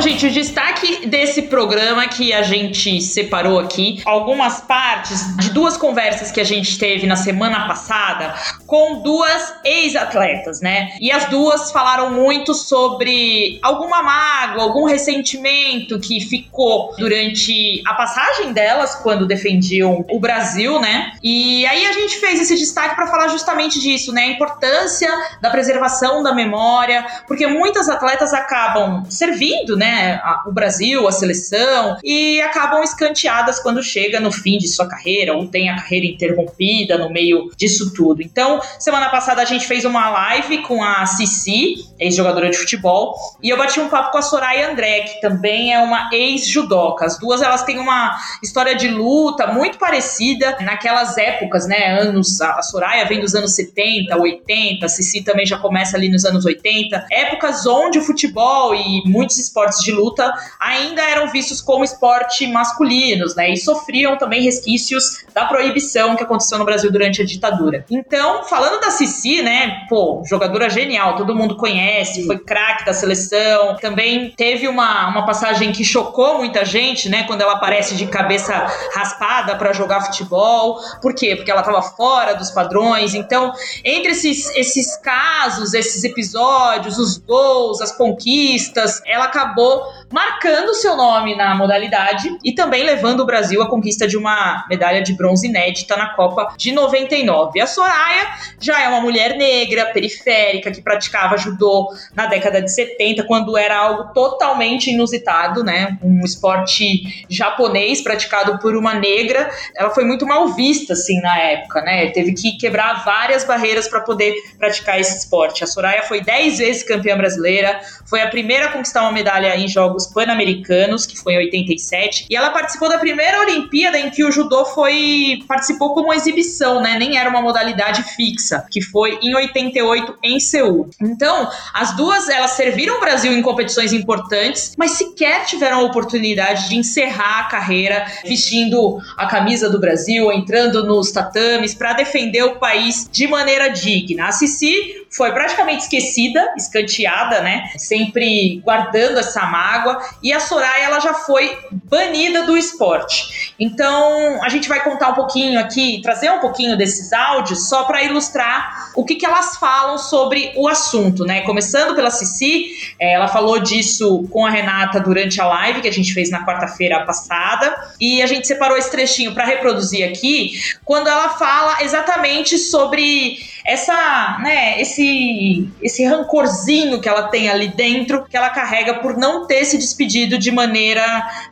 Gente, 0.01 0.25
o 0.25 0.31
destaque 0.31 1.05
desse 1.05 1.43
programa 1.43 2.07
que 2.07 2.33
a 2.33 2.41
gente 2.41 2.99
separou 3.01 3.59
aqui, 3.59 4.01
algumas 4.03 4.59
partes 4.61 5.37
de 5.37 5.51
duas 5.51 5.77
conversas 5.77 6.31
que 6.31 6.41
a 6.41 6.43
gente 6.43 6.79
teve 6.79 7.05
na 7.05 7.15
semana 7.15 7.67
passada 7.67 8.33
com 8.65 9.03
duas 9.03 9.53
ex-atletas, 9.63 10.59
né? 10.59 10.89
E 10.99 11.11
as 11.11 11.25
duas 11.25 11.71
falaram 11.71 12.09
muito 12.09 12.55
sobre 12.55 13.59
alguma 13.61 14.01
mágoa, 14.01 14.63
algum 14.63 14.85
ressentimento 14.85 15.99
que 15.99 16.19
ficou 16.19 16.95
durante 16.97 17.83
a 17.85 17.93
passagem 17.93 18.53
delas 18.53 18.95
quando 18.95 19.27
defendiam 19.27 20.03
o 20.09 20.19
Brasil, 20.19 20.79
né? 20.79 21.11
E 21.21 21.63
aí 21.67 21.85
a 21.85 21.93
gente 21.93 22.17
fez 22.17 22.41
esse 22.41 22.55
destaque 22.55 22.95
para 22.95 23.05
falar 23.05 23.27
justamente 23.27 23.79
disso, 23.79 24.11
né? 24.11 24.23
A 24.23 24.27
importância 24.31 25.11
da 25.39 25.51
preservação 25.51 26.23
da 26.23 26.33
memória, 26.33 27.05
porque 27.27 27.45
muitas 27.45 27.87
atletas 27.87 28.33
acabam 28.33 29.03
servindo, 29.09 29.77
né, 29.77 29.90
a- 29.91 30.43
o 30.47 30.51
Brasil, 30.51 31.07
a 31.07 31.11
seleção, 31.11 31.97
e 32.03 32.41
acabam 32.41 32.81
escanteadas 32.83 33.59
quando 33.59 33.81
chega 33.83 34.19
no 34.19 34.31
fim 34.31 34.57
de 34.57 34.67
sua 34.67 34.87
carreira, 34.87 35.33
ou 35.33 35.47
tem 35.47 35.69
a 35.69 35.75
carreira 35.75 36.05
interrompida 36.05 36.97
no 36.97 37.09
meio 37.09 37.49
disso 37.57 37.93
tudo. 37.93 38.21
Então, 38.21 38.59
semana 38.79 39.09
passada 39.09 39.41
a 39.41 39.45
gente 39.45 39.67
fez 39.67 39.85
uma 39.85 40.09
live 40.09 40.59
com 40.63 40.83
a 40.83 41.05
Cici, 41.05 41.75
ex-jogadora 41.99 42.49
de 42.49 42.57
futebol, 42.57 43.15
e 43.41 43.49
eu 43.49 43.57
bati 43.57 43.79
um 43.79 43.89
papo 43.89 44.11
com 44.11 44.17
a 44.17 44.21
Soraya 44.21 44.71
André, 44.71 45.01
que 45.01 45.21
também 45.21 45.73
é 45.73 45.79
uma 45.79 46.09
ex-judoca. 46.11 47.05
As 47.05 47.17
duas, 47.19 47.41
elas 47.41 47.63
têm 47.63 47.77
uma 47.79 48.15
história 48.43 48.75
de 48.75 48.87
luta 48.87 49.47
muito 49.47 49.77
parecida 49.77 50.57
naquelas 50.61 51.17
épocas, 51.17 51.67
né, 51.67 51.99
anos, 51.99 52.39
a 52.41 52.61
Soraya 52.61 53.05
vem 53.05 53.19
dos 53.19 53.35
anos 53.35 53.53
70, 53.55 54.17
80, 54.17 54.85
a 54.85 54.89
Cici 54.89 55.23
também 55.23 55.45
já 55.45 55.57
começa 55.57 55.95
ali 55.97 56.09
nos 56.09 56.25
anos 56.25 56.45
80, 56.45 57.05
épocas 57.11 57.65
onde 57.65 57.99
o 57.99 58.01
futebol 58.01 58.73
e 58.75 59.03
muitos 59.05 59.37
esportes 59.37 59.79
de 59.83 59.91
luta 59.91 60.31
ainda 60.59 61.01
eram 61.01 61.31
vistos 61.31 61.61
como 61.61 61.83
esporte 61.83 62.47
masculinos, 62.47 63.35
né? 63.35 63.51
E 63.51 63.57
sofriam 63.57 64.17
também 64.17 64.41
resquícios 64.43 65.25
da 65.33 65.45
proibição 65.45 66.15
que 66.15 66.23
aconteceu 66.23 66.57
no 66.57 66.65
Brasil 66.65 66.91
durante 66.91 67.21
a 67.21 67.25
ditadura. 67.25 67.85
Então, 67.89 68.43
falando 68.43 68.79
da 68.79 68.91
Cici, 68.91 69.41
né? 69.41 69.85
Pô, 69.89 70.21
jogadora 70.25 70.69
genial, 70.69 71.15
todo 71.15 71.35
mundo 71.35 71.55
conhece, 71.55 72.25
foi 72.25 72.39
craque 72.39 72.85
da 72.85 72.93
seleção. 72.93 73.75
Também 73.77 74.31
teve 74.35 74.67
uma, 74.67 75.07
uma 75.07 75.25
passagem 75.25 75.71
que 75.71 75.83
chocou 75.83 76.37
muita 76.37 76.65
gente, 76.65 77.09
né? 77.09 77.23
Quando 77.23 77.41
ela 77.41 77.53
aparece 77.53 77.95
de 77.95 78.05
cabeça 78.07 78.53
raspada 78.93 79.55
para 79.55 79.73
jogar 79.73 80.01
futebol. 80.01 80.79
Por 81.01 81.13
quê? 81.13 81.35
Porque 81.35 81.51
ela 81.51 81.61
estava 81.61 81.81
fora 81.81 82.33
dos 82.33 82.51
padrões. 82.51 83.13
Então, 83.13 83.51
entre 83.83 84.11
esses, 84.11 84.49
esses 84.55 84.97
casos, 84.97 85.73
esses 85.73 86.03
episódios, 86.03 86.97
os 86.97 87.17
gols, 87.17 87.81
as 87.81 87.91
conquistas, 87.91 89.01
ela 89.05 89.25
acabou 89.25 89.70
marcando 90.11 90.73
seu 90.73 90.95
nome 90.95 91.35
na 91.35 91.55
modalidade 91.55 92.37
e 92.43 92.53
também 92.53 92.83
levando 92.83 93.21
o 93.21 93.25
Brasil 93.25 93.61
à 93.61 93.69
conquista 93.69 94.07
de 94.07 94.17
uma 94.17 94.65
medalha 94.69 95.01
de 95.01 95.13
bronze 95.13 95.47
inédita 95.47 95.95
na 95.95 96.09
Copa 96.09 96.53
de 96.57 96.71
99. 96.71 97.59
A 97.59 97.67
Soraya 97.67 98.27
já 98.59 98.81
é 98.81 98.89
uma 98.89 99.01
mulher 99.01 99.37
negra, 99.37 99.85
periférica, 99.85 100.71
que 100.71 100.81
praticava 100.81 101.37
judô 101.37 101.87
na 102.15 102.25
década 102.25 102.61
de 102.61 102.71
70, 102.71 103.23
quando 103.23 103.57
era 103.57 103.77
algo 103.77 104.13
totalmente 104.13 104.91
inusitado, 104.91 105.63
né? 105.63 105.97
Um 106.01 106.23
esporte 106.23 107.25
japonês 107.29 108.01
praticado 108.01 108.59
por 108.59 108.75
uma 108.75 108.93
negra. 108.93 109.49
Ela 109.75 109.89
foi 109.91 110.03
muito 110.03 110.25
mal 110.25 110.49
vista, 110.49 110.93
assim, 110.93 111.19
na 111.21 111.37
época, 111.37 111.81
né? 111.81 112.09
Teve 112.11 112.33
que 112.33 112.57
quebrar 112.57 113.03
várias 113.05 113.43
barreiras 113.43 113.87
para 113.87 114.01
poder 114.01 114.33
praticar 114.57 114.99
esse 114.99 115.17
esporte. 115.17 115.63
A 115.63 115.67
Soraya 115.67 116.03
foi 116.03 116.21
10 116.21 116.57
vezes 116.57 116.83
campeã 116.83 117.17
brasileira, 117.17 117.79
foi 118.05 118.21
a 118.21 118.27
primeira 118.27 118.67
a 118.67 118.71
conquistar 118.71 119.01
uma 119.03 119.11
medalha 119.11 119.55
em 119.61 119.67
Jogos 119.67 120.07
Pan-Americanos, 120.07 121.05
que 121.05 121.17
foi 121.17 121.33
em 121.33 121.37
87, 121.37 122.27
e 122.29 122.35
ela 122.35 122.49
participou 122.49 122.89
da 122.89 122.97
primeira 122.97 123.39
Olimpíada 123.41 123.97
em 123.97 124.09
que 124.09 124.23
o 124.23 124.31
judô 124.31 124.65
foi 124.65 125.39
participou 125.47 125.93
como 125.93 126.13
exibição, 126.13 126.81
né? 126.81 126.97
Nem 126.97 127.17
era 127.17 127.29
uma 127.29 127.41
modalidade 127.41 128.03
fixa, 128.15 128.65
que 128.69 128.81
foi 128.81 129.19
em 129.21 129.35
88 129.35 130.17
em 130.23 130.39
Seul. 130.39 130.89
Então, 131.01 131.49
as 131.73 131.95
duas 131.95 132.29
elas 132.29 132.51
serviram 132.51 132.97
o 132.97 132.99
Brasil 132.99 133.31
em 133.31 133.41
competições 133.41 133.93
importantes, 133.93 134.73
mas 134.77 134.91
sequer 134.91 135.45
tiveram 135.45 135.79
a 135.79 135.83
oportunidade 135.83 136.69
de 136.69 136.75
encerrar 136.75 137.41
a 137.41 137.43
carreira 137.45 138.05
vestindo 138.23 138.99
a 139.17 139.25
camisa 139.27 139.69
do 139.69 139.79
Brasil, 139.79 140.31
entrando 140.31 140.85
nos 140.85 141.11
tatames 141.11 141.73
para 141.73 141.93
defender 141.93 142.43
o 142.43 142.55
país 142.55 143.07
de 143.11 143.27
maneira 143.27 143.69
digna. 143.69 144.27
A 144.27 144.31
Cici 144.31 145.00
foi 145.11 145.33
praticamente 145.33 145.83
esquecida, 145.83 146.53
escanteada, 146.55 147.41
né? 147.41 147.69
Sempre 147.77 148.61
guardando 148.63 149.19
essa 149.19 149.45
mágoa. 149.45 150.01
E 150.23 150.31
a 150.31 150.39
Soraya, 150.39 150.85
ela 150.85 150.99
já 151.01 151.13
foi 151.13 151.57
banida 151.83 152.43
do 152.43 152.57
esporte. 152.57 153.53
Então, 153.59 154.41
a 154.41 154.47
gente 154.47 154.69
vai 154.69 154.81
contar 154.81 155.09
um 155.09 155.13
pouquinho 155.13 155.59
aqui, 155.59 155.99
trazer 156.01 156.31
um 156.31 156.39
pouquinho 156.39 156.77
desses 156.77 157.11
áudios, 157.11 157.67
só 157.67 157.83
para 157.83 158.01
ilustrar 158.03 158.91
o 158.95 159.03
que, 159.03 159.15
que 159.15 159.25
elas 159.25 159.57
falam 159.57 159.97
sobre 159.97 160.53
o 160.55 160.69
assunto, 160.69 161.25
né? 161.25 161.41
Começando 161.41 161.93
pela 161.93 162.09
Cici, 162.09 162.71
eh, 162.97 163.13
ela 163.13 163.27
falou 163.27 163.59
disso 163.59 164.25
com 164.31 164.45
a 164.45 164.49
Renata 164.49 164.99
durante 165.01 165.41
a 165.41 165.45
live 165.45 165.81
que 165.81 165.89
a 165.89 165.93
gente 165.93 166.13
fez 166.13 166.31
na 166.31 166.45
quarta-feira 166.45 167.05
passada. 167.05 167.75
E 167.99 168.21
a 168.21 168.25
gente 168.25 168.47
separou 168.47 168.77
esse 168.77 168.89
trechinho 168.89 169.33
para 169.33 169.43
reproduzir 169.43 170.07
aqui, 170.07 170.53
quando 170.85 171.09
ela 171.09 171.29
fala 171.29 171.83
exatamente 171.83 172.57
sobre 172.57 173.51
essa, 173.65 174.39
né, 174.41 174.79
esse, 174.81 175.69
esse 175.81 176.05
rancorzinho 176.05 176.99
que 177.01 177.07
ela 177.07 177.23
tem 177.23 177.49
ali 177.49 177.69
dentro, 177.69 178.25
que 178.25 178.35
ela 178.35 178.49
carrega 178.49 178.95
por 178.95 179.17
não 179.17 179.45
ter 179.45 179.65
se 179.65 179.77
despedido 179.77 180.37
de 180.37 180.51
maneira, 180.51 181.03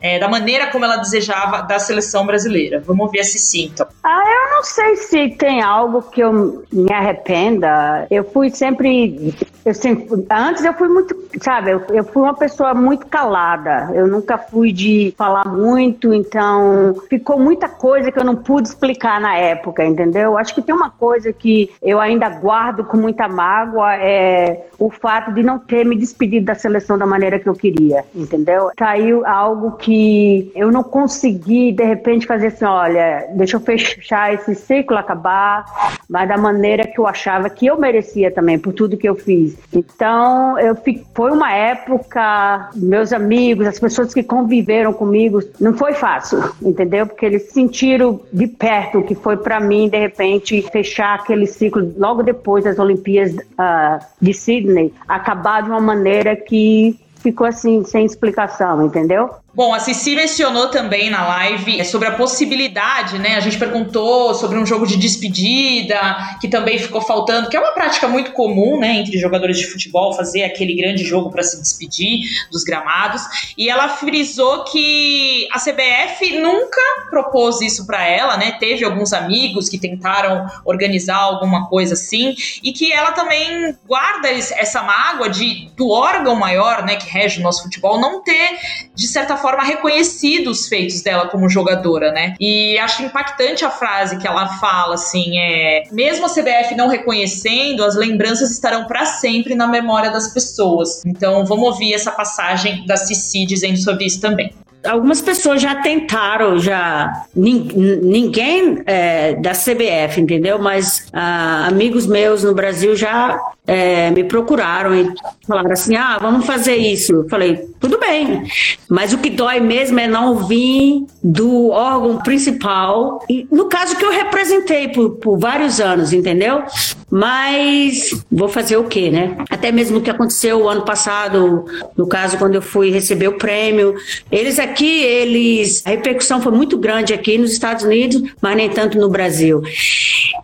é, 0.01 0.19
da 0.19 0.27
maneira 0.27 0.67
como 0.67 0.85
ela 0.85 0.97
desejava 0.97 1.61
da 1.63 1.79
seleção 1.79 2.25
brasileira. 2.25 2.81
Vamos 2.85 3.09
a 3.19 3.23
Cici, 3.23 3.65
então. 3.65 3.87
Ah, 4.03 4.23
eu 4.25 4.55
não 4.55 4.63
sei 4.63 4.95
se 4.95 5.29
tem 5.29 5.61
algo 5.61 6.01
que 6.01 6.21
eu 6.21 6.63
me 6.71 6.91
arrependa. 6.91 8.07
Eu 8.09 8.23
fui 8.23 8.49
sempre, 8.49 9.33
eu 9.65 9.73
sempre 9.73 10.07
antes 10.29 10.63
eu 10.63 10.73
fui 10.73 10.87
muito, 10.87 11.15
sabe, 11.41 11.71
eu, 11.71 11.81
eu 11.89 12.03
fui 12.03 12.23
uma 12.23 12.35
pessoa 12.35 12.73
muito 12.73 13.07
calada. 13.07 13.89
Eu 13.93 14.07
nunca 14.07 14.37
fui 14.37 14.71
de 14.71 15.13
falar 15.17 15.47
muito, 15.47 16.13
então 16.13 16.95
ficou 17.09 17.39
muita 17.39 17.67
coisa 17.67 18.11
que 18.11 18.19
eu 18.19 18.23
não 18.23 18.35
pude 18.35 18.67
explicar 18.69 19.19
na 19.19 19.35
época, 19.35 19.85
entendeu? 19.85 20.37
Acho 20.37 20.53
que 20.53 20.61
tem 20.61 20.73
uma 20.73 20.89
coisa 20.89 21.33
que 21.33 21.71
eu 21.81 21.98
ainda 21.99 22.29
guardo 22.29 22.83
com 22.83 22.97
muita 22.97 23.27
mágoa 23.27 23.95
é 23.95 24.67
o 24.77 24.89
fato 24.89 25.33
de 25.33 25.43
não 25.43 25.59
ter 25.59 25.85
me 25.85 25.95
despedido 25.95 26.45
da 26.45 26.55
seleção 26.55 26.97
da 26.97 27.05
maneira 27.05 27.39
que 27.39 27.47
eu 27.47 27.53
queria, 27.53 28.03
entendeu? 28.15 28.71
Caiu 28.75 29.25
algo 29.25 29.73
que 29.73 30.51
eu 30.55 30.71
não 30.71 30.83
consegui 30.83 31.71
de 31.71 31.83
repente 31.83 32.25
fazer 32.25 32.47
assim, 32.47 32.65
olha, 32.65 33.27
deixa 33.33 33.57
eu 33.57 33.61
fechar 33.61 34.33
esse 34.33 34.55
ciclo 34.55 34.97
acabar, 34.97 35.65
mas 36.09 36.27
da 36.27 36.37
maneira 36.37 36.87
que 36.87 36.99
eu 36.99 37.07
achava 37.07 37.49
que 37.49 37.67
eu 37.67 37.77
merecia 37.77 38.31
também 38.31 38.57
por 38.57 38.73
tudo 38.73 38.97
que 38.97 39.07
eu 39.07 39.15
fiz. 39.15 39.57
Então, 39.73 40.57
eu 40.59 40.75
foi 41.13 41.31
uma 41.31 41.53
época, 41.53 42.69
meus 42.75 43.11
amigos, 43.11 43.67
as 43.67 43.79
pessoas 43.79 44.13
que 44.13 44.23
conviveram 44.23 44.93
comigo, 44.93 45.39
não 45.59 45.73
foi 45.73 45.93
fácil, 45.93 46.39
entendeu? 46.61 47.05
Porque 47.05 47.25
eles 47.25 47.51
sentiram 47.51 48.19
de 48.31 48.47
perto 48.47 48.99
o 48.99 49.03
que 49.03 49.15
foi 49.15 49.37
para 49.37 49.59
mim 49.59 49.89
de 49.89 49.97
repente 49.97 50.61
fechar 50.71 51.15
aquele 51.15 51.45
ciclo 51.45 51.88
logo 51.97 52.23
depois 52.23 52.63
das 52.63 52.79
Olimpíadas 52.79 53.37
ah, 53.57 53.99
de 54.21 54.33
Sydney, 54.33 54.93
acabar 55.07 55.63
de 55.63 55.69
uma 55.69 55.81
maneira 55.81 56.35
que 56.35 56.99
ficou 57.19 57.45
assim 57.45 57.83
sem 57.83 58.05
explicação, 58.05 58.85
entendeu? 58.85 59.29
Bom, 59.51 59.73
a 59.73 59.79
Cici 59.79 60.15
mencionou 60.15 60.67
também 60.67 61.09
na 61.09 61.27
live 61.27 61.83
sobre 61.83 62.07
a 62.07 62.11
possibilidade, 62.11 63.17
né? 63.17 63.35
A 63.35 63.39
gente 63.39 63.57
perguntou 63.57 64.33
sobre 64.35 64.59
um 64.59 64.65
jogo 64.65 64.85
de 64.85 64.95
despedida, 64.95 65.99
que 66.39 66.47
também 66.47 66.77
ficou 66.77 67.01
faltando, 67.01 67.49
que 67.49 67.57
é 67.57 67.59
uma 67.59 67.71
prática 67.71 68.07
muito 68.07 68.31
comum, 68.31 68.79
né, 68.79 68.97
entre 68.97 69.17
jogadores 69.17 69.57
de 69.57 69.65
futebol, 69.65 70.13
fazer 70.13 70.43
aquele 70.43 70.75
grande 70.75 71.03
jogo 71.03 71.31
para 71.31 71.41
se 71.41 71.59
despedir 71.59 72.19
dos 72.51 72.63
gramados. 72.63 73.23
E 73.57 73.69
ela 73.69 73.89
frisou 73.89 74.65
que 74.65 75.47
a 75.51 75.59
CBF 75.59 76.39
nunca 76.39 76.81
propôs 77.09 77.59
isso 77.59 77.87
para 77.87 78.07
ela, 78.07 78.37
né? 78.37 78.51
Teve 78.59 78.85
alguns 78.85 79.13
amigos 79.13 79.67
que 79.67 79.79
tentaram 79.79 80.45
organizar 80.63 81.17
alguma 81.17 81.67
coisa 81.67 81.95
assim, 81.95 82.35
e 82.63 82.71
que 82.71 82.93
ela 82.93 83.13
também 83.13 83.75
guarda 83.87 84.29
essa 84.29 84.83
mágoa 84.83 85.27
de 85.27 85.69
do 85.75 85.89
órgão 85.89 86.35
maior, 86.35 86.85
né, 86.85 86.97
que 86.97 87.09
rege 87.09 87.39
o 87.39 87.43
nosso 87.43 87.63
futebol, 87.63 87.99
não 87.99 88.21
ter, 88.21 88.59
de 88.93 89.07
certa 89.07 89.38
forma, 89.41 89.63
reconhecido 89.63 90.49
os 90.49 90.67
feitos 90.67 91.01
dela 91.01 91.27
como 91.27 91.49
jogadora, 91.49 92.11
né? 92.11 92.35
E 92.39 92.77
acho 92.77 93.03
impactante 93.03 93.65
a 93.65 93.69
frase 93.69 94.17
que 94.17 94.27
ela 94.27 94.47
fala, 94.59 94.95
assim, 94.95 95.37
é... 95.39 95.83
Mesmo 95.91 96.25
a 96.25 96.29
CBF 96.29 96.75
não 96.75 96.87
reconhecendo, 96.87 97.83
as 97.83 97.95
lembranças 97.95 98.51
estarão 98.51 98.85
para 98.85 99.05
sempre 99.05 99.55
na 99.55 99.67
memória 99.67 100.11
das 100.11 100.33
pessoas. 100.33 101.03
Então, 101.05 101.45
vamos 101.45 101.65
ouvir 101.65 101.93
essa 101.93 102.11
passagem 102.11 102.85
da 102.85 102.97
Cici 102.97 103.45
dizendo 103.45 103.77
sobre 103.77 104.05
isso 104.05 104.21
também 104.21 104.53
algumas 104.83 105.21
pessoas 105.21 105.61
já 105.61 105.75
tentaram, 105.75 106.59
já 106.59 107.25
ninguém 107.35 108.81
é, 108.85 109.35
da 109.35 109.51
CBF, 109.51 110.21
entendeu? 110.21 110.59
Mas 110.59 111.07
ah, 111.13 111.67
amigos 111.67 112.07
meus 112.07 112.43
no 112.43 112.53
Brasil 112.53 112.95
já 112.95 113.39
é, 113.67 114.09
me 114.11 114.23
procuraram 114.23 114.95
e 114.95 115.13
falaram 115.45 115.71
assim: 115.71 115.95
ah, 115.95 116.17
vamos 116.19 116.45
fazer 116.45 116.75
isso. 116.75 117.13
Eu 117.13 117.29
falei, 117.29 117.67
tudo 117.79 117.99
bem, 117.99 118.43
mas 118.89 119.13
o 119.13 119.17
que 119.17 119.29
dói 119.29 119.59
mesmo 119.59 119.99
é 119.99 120.07
não 120.07 120.47
vir 120.47 121.05
do 121.23 121.69
órgão 121.69 122.17
principal, 122.17 123.23
e, 123.29 123.47
no 123.51 123.65
caso 123.65 123.95
que 123.95 124.03
eu 124.03 124.11
representei 124.11 124.89
por, 124.89 125.11
por 125.17 125.37
vários 125.37 125.79
anos, 125.79 126.13
entendeu? 126.13 126.63
Mas 127.11 128.23
vou 128.31 128.47
fazer 128.47 128.77
o 128.77 128.83
quê, 128.83 129.09
né? 129.09 129.37
Até 129.49 129.71
mesmo 129.71 129.97
o 129.97 130.01
que 130.01 130.09
aconteceu 130.09 130.61
o 130.61 130.69
ano 130.69 130.83
passado, 130.83 131.65
no 131.97 132.07
caso, 132.07 132.37
quando 132.37 132.55
eu 132.55 132.61
fui 132.61 132.91
receber 132.91 133.27
o 133.27 133.37
prêmio. 133.37 133.95
Eles 134.31 134.59
aqui, 134.59 135.01
eles. 135.03 135.85
A 135.85 135.89
repercussão 135.89 136.41
foi 136.41 136.51
muito 136.51 136.77
grande 136.77 137.13
aqui 137.13 137.37
nos 137.37 137.51
Estados 137.51 137.83
Unidos, 137.83 138.21
mas 138.41 138.55
nem 138.55 138.69
tanto 138.69 138.97
no 138.97 139.09
Brasil. 139.09 139.61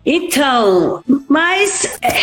Então, 0.04 1.02
mas 1.36 1.84
é, 2.00 2.14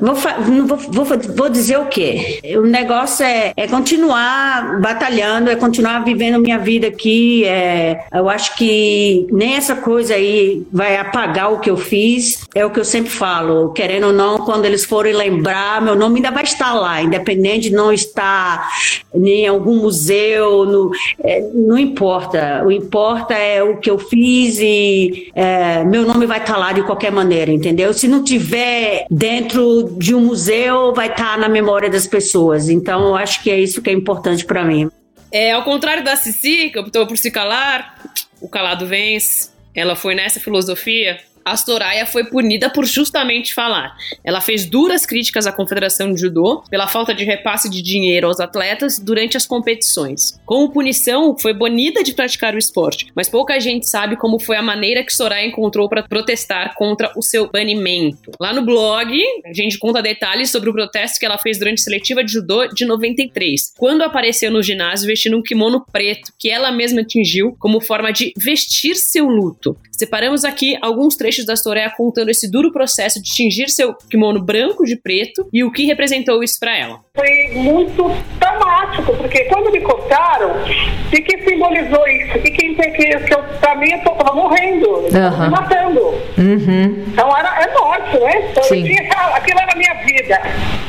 vou, 0.00 0.14
vou, 0.14 1.04
vou, 1.04 1.18
vou, 1.36 1.48
dizer 1.48 1.76
o 1.80 1.86
quê? 1.86 2.40
O 2.56 2.62
negócio 2.62 3.26
é, 3.26 3.52
é, 3.56 3.66
continuar 3.66 4.80
batalhando, 4.80 5.50
é 5.50 5.56
continuar 5.56 6.04
vivendo 6.04 6.38
minha 6.38 6.56
vida 6.56 6.86
aqui. 6.86 7.44
É, 7.46 8.04
eu 8.12 8.28
acho 8.28 8.54
que 8.54 9.26
nem 9.32 9.56
essa 9.56 9.74
coisa 9.74 10.14
aí 10.14 10.64
vai 10.72 10.96
apagar 10.96 11.52
o 11.52 11.58
que 11.58 11.68
eu 11.68 11.76
fiz. 11.76 12.46
É 12.54 12.64
o 12.64 12.70
que 12.70 12.78
eu 12.78 12.84
sempre 12.84 13.10
falo. 13.10 13.72
Querendo 13.72 14.06
ou 14.06 14.12
não, 14.12 14.38
quando 14.38 14.66
eles 14.66 14.84
forem 14.84 15.14
lembrar, 15.14 15.82
meu 15.82 15.96
nome 15.96 16.18
ainda 16.18 16.30
vai 16.30 16.44
estar 16.44 16.72
lá, 16.72 17.02
independente 17.02 17.70
de 17.70 17.74
não 17.74 17.92
estar 17.92 18.70
em 19.14 19.46
algum 19.46 19.76
museu. 19.76 20.64
No, 20.64 20.90
é, 21.22 21.40
não 21.54 21.78
importa. 21.78 22.62
O 22.64 22.70
importa 22.70 23.34
é 23.34 23.62
o 23.62 23.78
que 23.78 23.90
eu 23.90 23.98
fiz 23.98 24.58
e 24.60 25.30
é, 25.34 25.84
meu 25.84 26.06
nome 26.06 26.26
vai 26.26 26.38
estar 26.38 26.56
lá 26.56 26.72
de 26.72 26.82
qualquer 26.82 27.10
maneira 27.10 27.30
maneira, 27.30 27.52
entendeu? 27.52 27.92
Se 27.92 28.08
não 28.08 28.24
tiver 28.24 29.06
dentro 29.10 29.94
de 29.98 30.14
um 30.14 30.20
museu, 30.20 30.92
vai 30.92 31.08
estar 31.08 31.32
tá 31.32 31.36
na 31.36 31.48
memória 31.48 31.88
das 31.88 32.06
pessoas. 32.06 32.68
Então, 32.68 33.08
eu 33.08 33.16
acho 33.16 33.42
que 33.42 33.50
é 33.50 33.58
isso 33.58 33.80
que 33.80 33.90
é 33.90 33.92
importante 33.92 34.44
para 34.44 34.64
mim. 34.64 34.90
É, 35.30 35.52
ao 35.52 35.62
contrário 35.62 36.02
da 36.02 36.16
Cici, 36.16 36.70
que 36.70 36.78
optou 36.78 37.06
por 37.06 37.16
se 37.16 37.30
calar, 37.30 37.94
o 38.40 38.48
calado 38.48 38.86
vence. 38.86 39.50
Ela 39.74 39.94
foi 39.94 40.14
nessa 40.14 40.40
filosofia 40.40 41.20
a 41.44 41.56
Soraya 41.56 42.06
foi 42.06 42.24
punida 42.24 42.70
por 42.70 42.84
justamente 42.84 43.54
falar. 43.54 43.96
Ela 44.24 44.40
fez 44.40 44.66
duras 44.66 45.06
críticas 45.06 45.46
à 45.46 45.52
Confederação 45.52 46.12
de 46.12 46.20
Judô 46.20 46.62
pela 46.70 46.86
falta 46.86 47.14
de 47.14 47.24
repasse 47.24 47.68
de 47.68 47.82
dinheiro 47.82 48.26
aos 48.26 48.40
atletas 48.40 48.98
durante 48.98 49.36
as 49.36 49.46
competições. 49.46 50.38
Como 50.44 50.70
punição, 50.70 51.36
foi 51.38 51.52
bonita 51.52 52.02
de 52.02 52.12
praticar 52.12 52.54
o 52.54 52.58
esporte, 52.58 53.06
mas 53.14 53.28
pouca 53.28 53.58
gente 53.60 53.88
sabe 53.88 54.16
como 54.16 54.38
foi 54.38 54.56
a 54.56 54.62
maneira 54.62 55.04
que 55.04 55.12
Soraya 55.12 55.46
encontrou 55.46 55.88
para 55.88 56.02
protestar 56.02 56.74
contra 56.74 57.12
o 57.16 57.22
seu 57.22 57.50
banimento. 57.50 58.30
Lá 58.40 58.52
no 58.52 58.64
blog, 58.64 59.16
a 59.44 59.52
gente 59.52 59.78
conta 59.78 60.02
detalhes 60.02 60.50
sobre 60.50 60.70
o 60.70 60.72
protesto 60.72 61.18
que 61.18 61.26
ela 61.26 61.38
fez 61.38 61.58
durante 61.58 61.80
a 61.80 61.84
seletiva 61.84 62.24
de 62.24 62.32
judô 62.32 62.66
de 62.66 62.84
93, 62.84 63.74
quando 63.78 64.02
apareceu 64.02 64.50
no 64.50 64.62
ginásio 64.62 65.06
vestindo 65.06 65.36
um 65.36 65.42
kimono 65.42 65.84
preto 65.92 66.32
que 66.38 66.50
ela 66.50 66.70
mesma 66.70 67.04
tingiu 67.04 67.56
como 67.58 67.80
forma 67.80 68.12
de 68.12 68.32
vestir 68.36 68.96
seu 68.96 69.26
luto. 69.26 69.76
Separamos 70.00 70.46
aqui 70.46 70.78
alguns 70.80 71.14
trechos 71.14 71.44
da 71.44 71.54
Soraya 71.54 71.92
contando 71.94 72.30
esse 72.30 72.50
duro 72.50 72.72
processo 72.72 73.22
de 73.22 73.28
tingir 73.28 73.68
seu 73.68 73.92
kimono 73.92 74.42
branco 74.42 74.82
de 74.86 74.96
preto 74.96 75.46
e 75.52 75.62
o 75.62 75.70
que 75.70 75.84
representou 75.84 76.42
isso 76.42 76.58
para 76.58 76.74
ela. 76.74 77.00
Foi 77.14 77.50
muito 77.52 78.10
traumático, 78.38 79.14
porque 79.14 79.44
quando 79.44 79.70
me 79.70 79.78
cortaram, 79.82 80.52
o 80.52 81.10
que 81.10 81.38
simbolizou 81.46 82.08
isso? 82.08 82.38
O 82.38 82.40
que, 82.40 82.50
que, 82.50 82.74
que, 82.76 82.90
que 82.92 83.34
eu, 83.34 83.42
pra 83.60 83.74
mim 83.74 83.90
eu 83.90 84.00
tava 84.00 84.34
morrendo, 84.34 84.88
uhum. 84.88 85.42
me 85.42 85.50
matando. 85.50 86.00
Uhum. 86.38 87.04
Então 87.08 87.36
era, 87.36 87.62
é 87.62 87.78
morte, 87.78 88.18
né? 88.20 88.48
Então 88.50 88.62
Sim. 88.62 88.84
Tinha, 88.84 89.02
aquilo 89.34 89.60
era 89.60 89.70
a 89.70 89.76
minha 89.76 89.94
vida. 90.06 90.40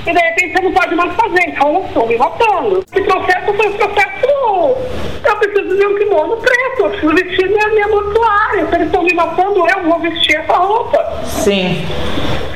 E 0.07 0.13
de 0.13 0.19
repente 0.19 0.53
você 0.53 0.61
não 0.61 0.71
pode 0.71 0.95
mais 0.95 1.13
fazer, 1.15 1.49
então 1.49 1.73
eu 1.73 1.85
estou 1.85 2.07
me 2.07 2.17
matando. 2.17 2.85
Esse 2.93 3.05
processo 3.05 3.53
foi 3.53 3.67
um 3.67 3.73
processo. 3.73 4.11
Eu 5.23 5.35
preciso 5.35 5.77
de 5.77 5.85
um 5.85 5.97
kimono 5.97 6.37
preto, 6.37 6.79
eu 6.79 6.89
preciso 6.89 7.13
vestir 7.13 7.49
minha, 7.49 7.67
minha 7.67 7.87
mortuária. 7.87 8.67
Se 8.67 8.75
eles 8.75 8.91
matando, 9.13 9.67
eu 9.67 9.83
vou 9.83 9.99
vestir 9.99 10.37
essa 10.37 10.53
roupa. 10.53 11.21
Sim 11.25 11.85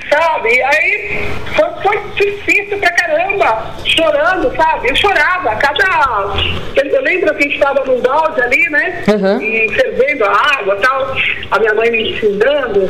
sabe? 0.10 0.62
Aí 0.64 1.30
foi, 1.56 1.70
foi 1.82 2.02
difícil 2.16 2.78
pra 2.78 2.92
caramba, 2.92 3.74
chorando, 3.84 4.56
sabe? 4.56 4.90
Eu 4.90 4.96
chorava, 4.96 5.56
cada. 5.56 5.86
Eu 6.76 7.02
lembro 7.02 7.34
que 7.36 7.44
a 7.44 7.48
gente 7.48 7.56
estava 7.56 7.84
num 7.86 8.00
balde 8.02 8.42
ali, 8.42 8.70
né? 8.70 9.04
Uhum. 9.08 9.42
E 9.42 9.70
fervendo 9.70 10.26
a 10.26 10.32
água 10.32 10.76
e 10.76 10.82
tal, 10.82 11.16
a 11.52 11.60
minha 11.60 11.74
mãe 11.74 11.92
me 11.92 12.12
ensinando, 12.12 12.90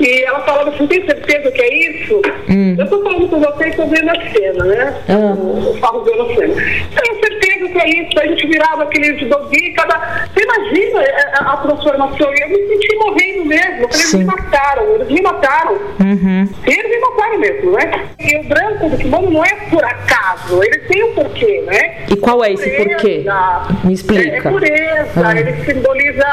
e 0.00 0.22
ela 0.22 0.40
falava 0.40 0.70
assim: 0.70 0.86
tem 0.86 1.04
certeza 1.04 1.50
que 1.50 1.62
é 1.62 1.90
isso? 1.90 2.20
Uhum. 2.48 2.76
Eu 2.78 2.88
tô 2.88 3.02
falando 3.02 3.28
com 3.28 3.40
você 3.40 3.68
e 3.68 3.76
tô 3.76 3.86
vendo 3.86 4.10
a 4.10 4.30
cena, 4.32 4.64
né? 4.64 5.02
Uhum. 5.08 5.66
Eu 5.66 5.74
falo 5.78 6.04
vendo 6.04 6.22
a 6.22 6.34
cena. 6.34 6.54
Tenho 6.54 7.20
certeza 7.20 7.68
que 7.68 7.78
é 7.78 7.88
isso, 7.88 8.20
a 8.20 8.26
gente 8.26 8.46
virava 8.46 8.82
aquele 8.84 9.18
judogi, 9.18 9.72
cada. 9.72 10.28
Você 10.32 10.42
imagina 10.42 11.00
a, 11.38 11.52
a 11.52 11.56
transformação? 11.58 12.34
E 12.34 12.40
eu 12.40 12.48
me 12.48 12.58
senti 12.78 12.96
morrendo 12.96 13.44
mesmo. 13.44 13.82
Eu 13.82 13.88
falei, 13.88 14.04
eles 14.04 14.14
me 14.14 14.24
mataram, 14.24 14.94
eles 14.94 15.08
me 15.08 15.22
mataram. 15.22 15.72
Uhum. 16.00 16.48
Eles 16.66 16.87
mesmo, 17.36 17.72
né? 17.72 18.08
E 18.18 18.36
o 18.36 18.44
branco 18.44 18.88
do 18.88 18.96
kimono 18.96 19.30
não 19.30 19.44
é 19.44 19.54
por 19.70 19.84
acaso, 19.84 20.62
ele 20.62 20.78
tem 20.80 21.04
um 21.04 21.14
porquê, 21.14 21.62
né? 21.66 22.06
E 22.08 22.16
qual 22.16 22.42
é 22.42 22.52
esse 22.52 22.70
pureza, 22.70 22.88
porquê? 22.88 23.24
Me 23.84 23.92
explica. 23.92 24.22
É, 24.22 24.36
é 24.36 24.40
pureza, 24.40 25.26
ah. 25.26 25.38
ele 25.38 25.64
simboliza 25.64 26.26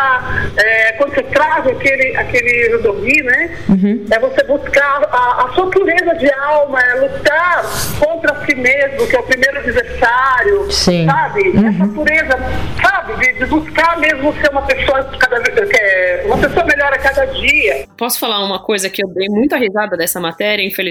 é, 0.58 0.92
quando 0.94 1.14
você 1.14 1.24
traz 1.24 1.68
aquele, 1.68 2.16
aquele 2.16 2.70
judogi, 2.72 3.24
né? 3.24 3.58
Uhum. 3.70 4.06
É 4.10 4.20
você 4.20 4.44
buscar 4.44 5.04
a, 5.12 5.46
a 5.46 5.54
sua 5.54 5.70
pureza 5.70 6.16
de 6.16 6.32
alma, 6.34 6.80
é 6.80 6.96
lutar 6.96 7.66
contra 8.00 8.46
si 8.46 8.56
mesmo, 8.56 9.08
que 9.08 9.16
é 9.16 9.20
o 9.20 9.24
primeiro 9.24 9.60
adversário, 9.60 10.72
Sim. 10.72 11.06
sabe? 11.06 11.50
Uhum. 11.50 11.68
Essa 11.68 11.88
pureza, 11.94 12.40
sabe? 12.82 13.16
De, 13.18 13.34
de, 13.34 13.46
buscar 13.46 14.00
mesmo 14.00 14.34
ser 14.36 14.50
uma 14.50 14.62
pessoa 14.62 15.04
cada 15.20 15.36
é, 15.36 16.24
uma 16.26 16.38
pessoa 16.38 16.66
melhor 16.66 16.94
a 16.94 16.98
cada 16.98 17.26
dia. 17.26 17.86
Posso 17.98 18.20
falar 18.20 18.44
uma 18.44 18.60
coisa 18.60 18.90
que 18.90 19.04
eu 19.04 19.10
dei 19.10 19.28
muita 19.30 19.58
risada 19.58 19.98
dessa 19.98 20.20
matéria, 20.20 20.64
infelizmente? 20.64 20.85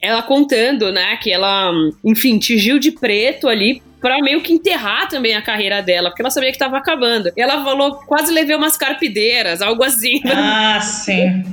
Ela 0.00 0.22
contando, 0.22 0.92
né, 0.92 1.16
que 1.16 1.32
ela, 1.32 1.72
enfim, 2.04 2.38
tingiu 2.38 2.78
de 2.78 2.90
preto 2.92 3.48
ali 3.48 3.82
para 4.00 4.18
meio 4.22 4.40
que 4.40 4.52
enterrar 4.52 5.08
também 5.08 5.34
a 5.34 5.42
carreira 5.42 5.82
dela, 5.82 6.10
porque 6.10 6.22
ela 6.22 6.30
sabia 6.30 6.52
que 6.52 6.58
tava 6.58 6.76
acabando. 6.78 7.32
E 7.36 7.40
ela 7.40 7.62
falou, 7.64 7.96
quase 8.06 8.32
levei 8.32 8.54
umas 8.54 8.76
carpideiras, 8.76 9.60
algo 9.60 9.82
assim. 9.82 10.20
Ah, 10.26 10.78
sim. 10.82 11.44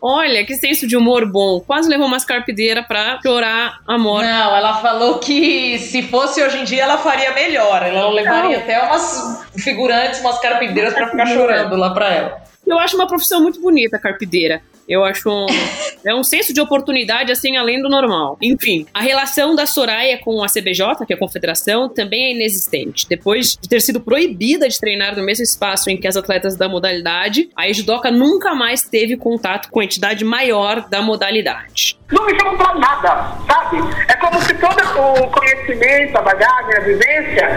Olha, 0.00 0.44
que 0.44 0.54
senso 0.56 0.86
de 0.86 0.96
humor 0.96 1.30
bom. 1.30 1.60
Quase 1.60 1.88
levou 1.88 2.06
umas 2.06 2.24
carpideiras 2.24 2.86
pra 2.86 3.20
chorar 3.22 3.78
a 3.86 3.98
morte. 3.98 4.26
Não, 4.26 4.56
ela 4.56 4.74
falou 4.80 5.18
que 5.18 5.78
se 5.78 6.02
fosse 6.02 6.42
hoje 6.42 6.58
em 6.58 6.64
dia 6.64 6.82
ela 6.82 6.98
faria 6.98 7.32
melhor. 7.32 7.82
Ela 7.82 8.10
levaria 8.10 8.56
não. 8.56 8.64
até 8.64 8.82
umas 8.82 9.46
figurantes, 9.58 10.20
umas 10.20 10.40
carpideiras 10.40 10.94
para 10.94 11.08
ficar 11.10 11.26
chorando 11.26 11.76
lá 11.76 11.90
pra 11.90 12.12
ela. 12.12 12.42
Eu 12.66 12.78
acho 12.78 12.96
uma 12.96 13.06
profissão 13.06 13.42
muito 13.42 13.60
bonita, 13.60 13.98
carpideira. 13.98 14.62
Eu 14.88 15.04
acho 15.04 15.28
um, 15.30 15.46
é 16.04 16.14
um 16.14 16.22
senso 16.22 16.52
de 16.52 16.60
oportunidade 16.60 17.32
assim 17.32 17.56
além 17.56 17.80
do 17.80 17.88
normal. 17.88 18.36
Enfim, 18.40 18.86
a 18.92 19.00
relação 19.00 19.54
da 19.54 19.66
Soraya 19.66 20.18
com 20.18 20.42
a 20.42 20.46
CBJ, 20.46 21.06
que 21.06 21.12
é 21.12 21.16
a 21.16 21.18
confederação, 21.18 21.88
também 21.88 22.24
é 22.26 22.32
inexistente. 22.32 23.06
Depois 23.08 23.56
de 23.60 23.68
ter 23.68 23.80
sido 23.80 24.00
proibida 24.00 24.68
de 24.68 24.78
treinar 24.78 25.16
no 25.16 25.24
mesmo 25.24 25.42
espaço 25.42 25.90
em 25.90 25.96
que 25.96 26.06
as 26.06 26.16
atletas 26.16 26.56
da 26.56 26.68
modalidade, 26.68 27.50
a 27.56 27.70
judoca 27.72 28.10
nunca 28.10 28.54
mais 28.54 28.82
teve 28.82 29.16
contato 29.16 29.70
com 29.70 29.80
a 29.80 29.84
entidade 29.84 30.24
maior 30.24 30.88
da 30.88 31.02
modalidade. 31.02 31.98
Não 32.10 32.26
me 32.26 32.38
chamam 32.38 32.56
pra 32.56 32.74
nada, 32.74 33.36
sabe? 33.46 33.78
É 34.08 34.14
como 34.16 34.40
se 34.42 34.54
todo 34.54 34.82
o 34.82 35.30
conhecimento, 35.30 36.16
a 36.16 36.22
bagagem, 36.22 36.76
a 36.76 36.80
vivência 36.80 37.48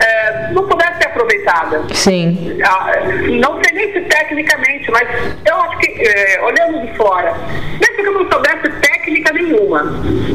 é, 0.00 0.52
não 0.52 0.68
pudesse 0.68 0.98
ser 0.98 1.08
aproveitada. 1.08 1.82
Sim. 1.92 2.58
Ah, 2.64 2.92
não 3.40 3.60
sei 3.62 3.72
nem 3.74 3.92
se 3.92 4.00
tecnicamente, 4.02 4.90
mas 4.90 5.08
eu 5.44 5.56
acho 5.62 5.78
que, 5.78 6.02
é, 6.02 6.40
olhando 6.42 6.73
de 6.80 6.96
fora. 6.96 7.34
Mesmo 7.80 7.96
que 7.96 8.08
eu 8.08 8.12
não 8.12 8.30
soubesse 8.30 8.70
técnica 8.80 9.32
nenhuma, 9.32 9.84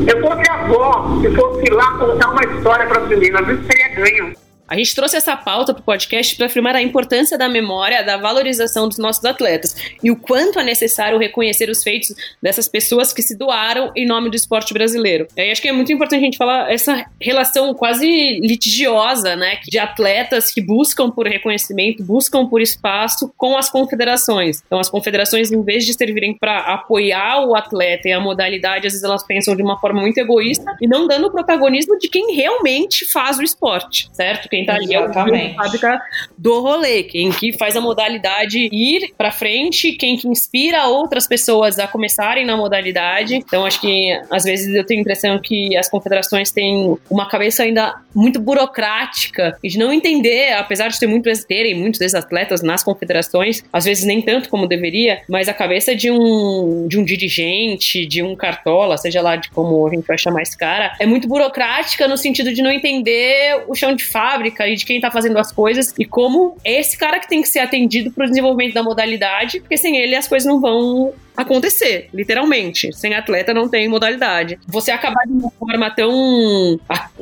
eu 0.07 0.21
fosse 0.21 0.49
avó, 0.49 1.19
se 1.21 1.35
fosse 1.35 1.69
lá 1.71 1.97
contar 1.97 2.29
uma 2.29 2.43
história 2.43 2.85
para 2.87 3.01
as 3.01 3.07
meninas, 3.07 3.47
isso 3.47 3.63
seria 3.63 3.95
ganho. 3.95 4.48
A 4.69 4.77
gente 4.77 4.93
trouxe 4.93 5.17
essa 5.17 5.35
pauta 5.35 5.73
pro 5.73 5.81
podcast 5.81 6.35
para 6.35 6.45
afirmar 6.45 6.75
a 6.75 6.81
importância 6.81 7.35
da 7.39 7.49
memória, 7.49 8.03
da 8.03 8.17
valorização 8.17 8.87
dos 8.87 8.99
nossos 8.99 9.25
atletas 9.25 9.75
e 10.03 10.11
o 10.11 10.15
quanto 10.15 10.59
é 10.59 10.63
necessário 10.63 11.17
reconhecer 11.17 11.71
os 11.71 11.81
feitos 11.81 12.13
dessas 12.39 12.67
pessoas 12.67 13.11
que 13.11 13.23
se 13.23 13.35
doaram 13.35 13.91
em 13.95 14.05
nome 14.05 14.29
do 14.29 14.35
esporte 14.35 14.71
brasileiro. 14.71 15.27
E 15.35 15.51
acho 15.51 15.59
que 15.59 15.69
é 15.69 15.71
muito 15.71 15.91
importante 15.91 16.21
a 16.21 16.25
gente 16.25 16.37
falar 16.37 16.71
essa 16.71 17.03
relação 17.19 17.73
quase 17.73 18.39
litigiosa, 18.41 19.35
né, 19.35 19.59
de 19.67 19.79
atletas 19.79 20.51
que 20.51 20.61
buscam 20.61 21.09
por 21.09 21.25
reconhecimento, 21.27 22.03
buscam 22.03 22.45
por 22.45 22.61
espaço 22.61 23.33
com 23.35 23.57
as 23.57 23.71
confederações. 23.71 24.61
Então, 24.65 24.79
as 24.79 24.89
confederações, 24.89 25.51
em 25.51 25.63
vez 25.63 25.83
de 25.83 25.95
servirem 25.95 26.37
para 26.37 26.59
apoiar 26.59 27.43
o 27.43 27.55
atleta 27.55 28.07
e 28.07 28.11
a 28.11 28.19
modalidade, 28.19 28.85
às 28.85 28.93
vezes 28.93 29.03
elas 29.03 29.25
pensam 29.25 29.55
de 29.55 29.63
uma 29.63 29.79
forma 29.79 29.99
muito 29.99 30.19
egoísta 30.19 30.77
e 30.79 30.87
não 30.87 31.07
dando 31.07 31.25
o 31.25 31.31
protagonismo 31.31 31.97
de 31.97 32.07
quem 32.07 32.35
realmente 32.35 33.09
faz 33.11 33.39
o 33.39 33.43
esporte, 33.43 34.07
certo? 34.13 34.47
Quem 34.47 34.58
tá 34.65 34.75
ali 34.75 34.93
é 34.93 35.05
o 35.05 35.13
fábrica 35.13 36.01
do 36.37 36.61
rolê, 36.61 37.03
quem 37.03 37.31
que 37.31 37.53
faz 37.57 37.75
a 37.75 37.81
modalidade 37.81 38.69
ir 38.71 39.13
para 39.17 39.31
frente, 39.31 39.93
quem 39.93 40.17
que 40.17 40.27
inspira 40.27 40.87
outras 40.87 41.27
pessoas 41.27 41.79
a 41.79 41.87
começarem 41.87 42.45
na 42.45 42.55
modalidade. 42.55 43.35
Então, 43.35 43.65
acho 43.65 43.81
que 43.81 44.11
às 44.29 44.43
vezes 44.43 44.73
eu 44.73 44.85
tenho 44.85 44.99
a 44.99 45.01
impressão 45.01 45.39
que 45.39 45.75
as 45.77 45.89
confederações 45.89 46.51
têm 46.51 46.97
uma 47.09 47.27
cabeça 47.27 47.63
ainda 47.63 47.95
muito 48.13 48.39
burocrática 48.39 49.57
e 49.63 49.69
de 49.69 49.77
não 49.77 49.91
entender, 49.93 50.53
apesar 50.53 50.87
de 50.89 50.99
ter 50.99 51.07
muito, 51.07 51.29
terem 51.45 51.75
muitos 51.75 51.99
desses 51.99 52.15
atletas 52.15 52.61
nas 52.61 52.83
confederações, 52.83 53.63
às 53.71 53.85
vezes 53.85 54.03
nem 54.03 54.21
tanto 54.21 54.49
como 54.49 54.67
deveria, 54.67 55.21
mas 55.27 55.47
a 55.47 55.53
cabeça 55.53 55.95
de 55.95 56.09
um, 56.09 56.87
de 56.87 56.97
um 56.97 57.03
dirigente, 57.03 58.05
de 58.05 58.21
um 58.23 58.35
cartola, 58.35 58.97
seja 58.97 59.21
lá 59.21 59.35
de 59.35 59.49
como 59.49 59.85
a 59.87 59.89
gente 59.93 60.05
vai 60.05 60.17
chamar 60.17 60.41
esse 60.41 60.57
cara, 60.57 60.95
é 60.99 61.05
muito 61.05 61.27
burocrática 61.27 62.07
no 62.07 62.17
sentido 62.17 62.53
de 62.53 62.61
não 62.61 62.71
entender 62.71 63.63
o 63.67 63.75
chão 63.75 63.95
de 63.95 64.03
fábrica 64.03 64.48
e 64.67 64.75
de 64.75 64.85
quem 64.85 64.99
tá 64.99 65.11
fazendo 65.11 65.37
as 65.37 65.51
coisas 65.51 65.93
e 65.97 66.05
como 66.05 66.57
esse 66.63 66.97
cara 66.97 67.19
que 67.19 67.27
tem 67.27 67.41
que 67.41 67.47
ser 67.47 67.59
atendido 67.59 68.11
pro 68.11 68.27
desenvolvimento 68.27 68.73
da 68.73 68.83
modalidade, 68.83 69.59
porque 69.59 69.77
sem 69.77 69.97
ele 69.97 70.15
as 70.15 70.27
coisas 70.27 70.47
não 70.47 70.59
vão 70.59 71.13
acontecer, 71.41 72.09
literalmente. 72.13 72.91
Sem 72.93 73.13
atleta 73.13 73.53
não 73.53 73.67
tem 73.67 73.87
modalidade. 73.87 74.59
Você 74.67 74.91
acabar 74.91 75.25
de 75.25 75.33
uma 75.33 75.51
forma 75.51 75.89
tão 75.91 76.79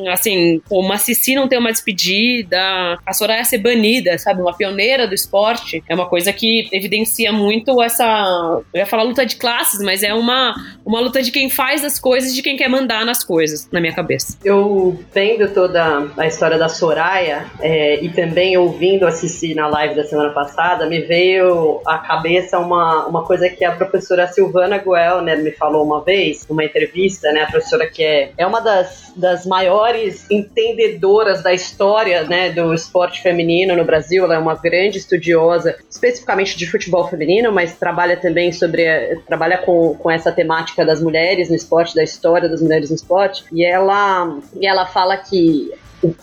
assim, 0.10 0.62
como 0.68 0.92
a 0.94 0.98
Cici 0.98 1.36
não 1.36 1.48
ter 1.48 1.58
uma 1.58 1.72
despedida, 1.72 2.60
a 3.06 3.14
Soraya 3.14 3.44
ser 3.44 3.60
banida, 3.60 4.18
sabe, 4.18 4.42
uma 4.42 4.56
pioneira 4.56 5.08
do 5.08 5.14
esporte, 5.14 5.84
é 5.88 5.96
uma 5.96 6.08
coisa 6.08 6.32
que 6.32 6.68
evidencia 6.72 7.32
muito 7.32 7.82
essa, 7.82 8.62
eu 8.74 8.80
ia 8.80 8.86
falar 8.86 9.04
luta 9.04 9.26
de 9.26 9.36
classes, 9.36 9.82
mas 9.82 10.04
é 10.04 10.14
uma 10.14 10.56
uma 10.86 11.02
luta 11.02 11.22
de 11.22 11.32
quem 11.32 11.50
faz 11.50 11.84
as 11.84 12.00
coisas, 12.00 12.34
de 12.34 12.42
quem 12.42 12.56
quer 12.56 12.70
mandar 12.70 13.06
nas 13.06 13.24
coisas, 13.24 13.70
na 13.72 13.82
minha 13.82 13.94
cabeça. 13.94 14.38
Eu 14.44 14.98
vendo 15.14 15.54
toda 15.54 16.08
a 16.18 16.28
história 16.28 16.58
da 16.58 16.70
Soraya 16.70 17.46
é, 17.60 18.04
e 18.04 18.10
também 18.10 18.58
ouvindo 18.58 19.06
a 19.06 19.12
Cici 19.12 19.54
na 19.54 19.68
live 19.68 19.96
da 19.96 20.04
semana 20.06 20.30
passada, 20.30 20.86
me 20.88 21.02
veio 21.02 21.82
à 21.86 21.98
cabeça 21.98 22.58
uma, 22.58 23.06
uma 23.06 23.26
coisa 23.26 23.50
que 23.50 23.66
a 23.66 23.74
professora 23.74 24.07
professora 24.08 24.28
Silvana 24.28 24.78
Guel, 24.78 25.22
né, 25.22 25.36
me 25.36 25.52
falou 25.52 25.84
uma 25.84 26.02
vez, 26.02 26.48
numa 26.48 26.64
entrevista, 26.64 27.32
né, 27.32 27.42
a 27.42 27.52
professora 27.52 27.86
que 27.88 28.02
é, 28.02 28.32
é 28.38 28.48
uma 28.48 28.62
das, 28.62 29.12
das 29.16 29.46
maiores 29.46 30.26
entendedoras 30.32 31.44
da 31.44 31.54
história, 31.54 32.24
né, 32.24 32.50
do 32.52 32.74
esporte 32.74 33.22
feminino 33.22 33.76
no 33.76 33.84
Brasil, 33.84 34.24
ela 34.24 34.36
é 34.36 34.40
uma 34.40 34.56
grande 34.56 34.98
estudiosa, 34.98 35.76
especificamente 35.90 36.58
de 36.58 36.66
futebol 36.66 37.08
feminino, 37.08 37.52
mas 37.52 37.78
trabalha 37.78 38.16
também 38.16 38.52
sobre, 38.52 39.20
trabalha 39.28 39.58
com, 39.58 39.96
com 39.96 40.10
essa 40.10 40.32
temática 40.32 40.86
das 40.86 41.02
mulheres 41.02 41.50
no 41.50 41.56
esporte, 41.56 41.94
da 41.94 42.04
história 42.04 42.48
das 42.48 42.62
mulheres 42.62 42.90
no 42.90 42.96
esporte, 42.96 43.44
e 43.52 43.66
ela, 43.66 44.40
e 44.60 44.66
ela 44.66 44.86
fala 44.86 45.18
que 45.18 45.72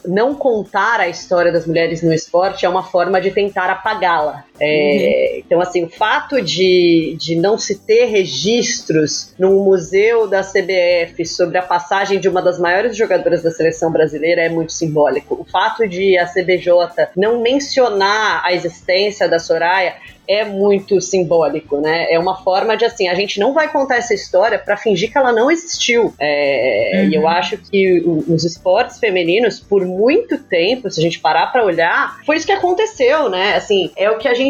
não 0.07 0.35
contar 0.35 1.01
a 1.01 1.09
história 1.09 1.51
das 1.51 1.67
mulheres 1.67 2.03
no 2.03 2.13
esporte 2.13 2.65
é 2.65 2.69
uma 2.69 2.83
forma 2.83 3.21
de 3.21 3.31
tentar 3.31 3.71
apagá-la. 3.71 4.45
É, 4.61 5.35
uhum. 5.35 5.43
Então, 5.47 5.61
assim, 5.61 5.85
o 5.85 5.89
fato 5.89 6.41
de, 6.41 7.17
de 7.19 7.35
não 7.37 7.59
se 7.59 7.79
ter 7.79 8.07
registros 8.07 9.35
no 9.39 9.65
museu 9.65 10.29
da 10.29 10.43
CBF 10.43 11.25
sobre 11.27 11.59
a 11.59 11.63
passagem 11.63 12.21
de 12.21 12.29
uma 12.29 12.41
das 12.41 12.59
maiores 12.59 12.97
jogadoras 12.97 13.43
da 13.43 13.51
seleção 13.51 13.91
brasileira 13.91 14.43
é 14.43 14.49
muito 14.49 14.73
simbólico. 14.73 15.35
O 15.41 15.45
fato 15.45 15.89
de 15.89 16.17
a 16.19 16.27
CBJ 16.27 16.69
não 17.17 17.41
mencionar 17.41 18.43
a 18.45 18.53
existência 18.53 19.29
da 19.29 19.39
Soraya 19.39 19.95
é 20.27 20.45
muito 20.45 21.01
simbólico, 21.01 21.81
né? 21.81 22.07
É 22.11 22.19
uma 22.19 22.43
forma 22.43 22.77
de 22.77 22.85
assim, 22.85 23.09
a 23.09 23.15
gente 23.15 23.39
não 23.39 23.53
vai 23.53 23.71
contar 23.71 23.97
essa 23.97 24.15
história 24.15 24.59
para 24.59 24.77
fingir 24.77 25.13
que 25.13 25.19
ela 25.19 25.33
não 25.33 25.51
existiu. 25.51 26.15
É, 26.19 26.93
uhum. 26.95 27.11
E 27.11 27.15
eu 27.15 27.29
acho 27.29 27.59
que 27.59 28.03
os 28.29 28.45
esportes 28.45 28.99
femininos, 28.99 29.61
por 29.61 29.85
muito 29.85 30.39
tempo, 30.39 30.91
se 30.91 31.01
a 31.01 31.03
gente 31.03 31.21
parar 31.21 31.49
para 31.49 31.65
olhar, 31.65 32.19
foi 32.25 32.37
isso 32.37 32.47
que 32.47 32.53
aconteceu, 32.53 33.29
né? 33.29 33.55
Assim, 33.55 33.91
é 33.97 34.11
o 34.11 34.19
que 34.19 34.29
a 34.29 34.35
gente 34.35 34.44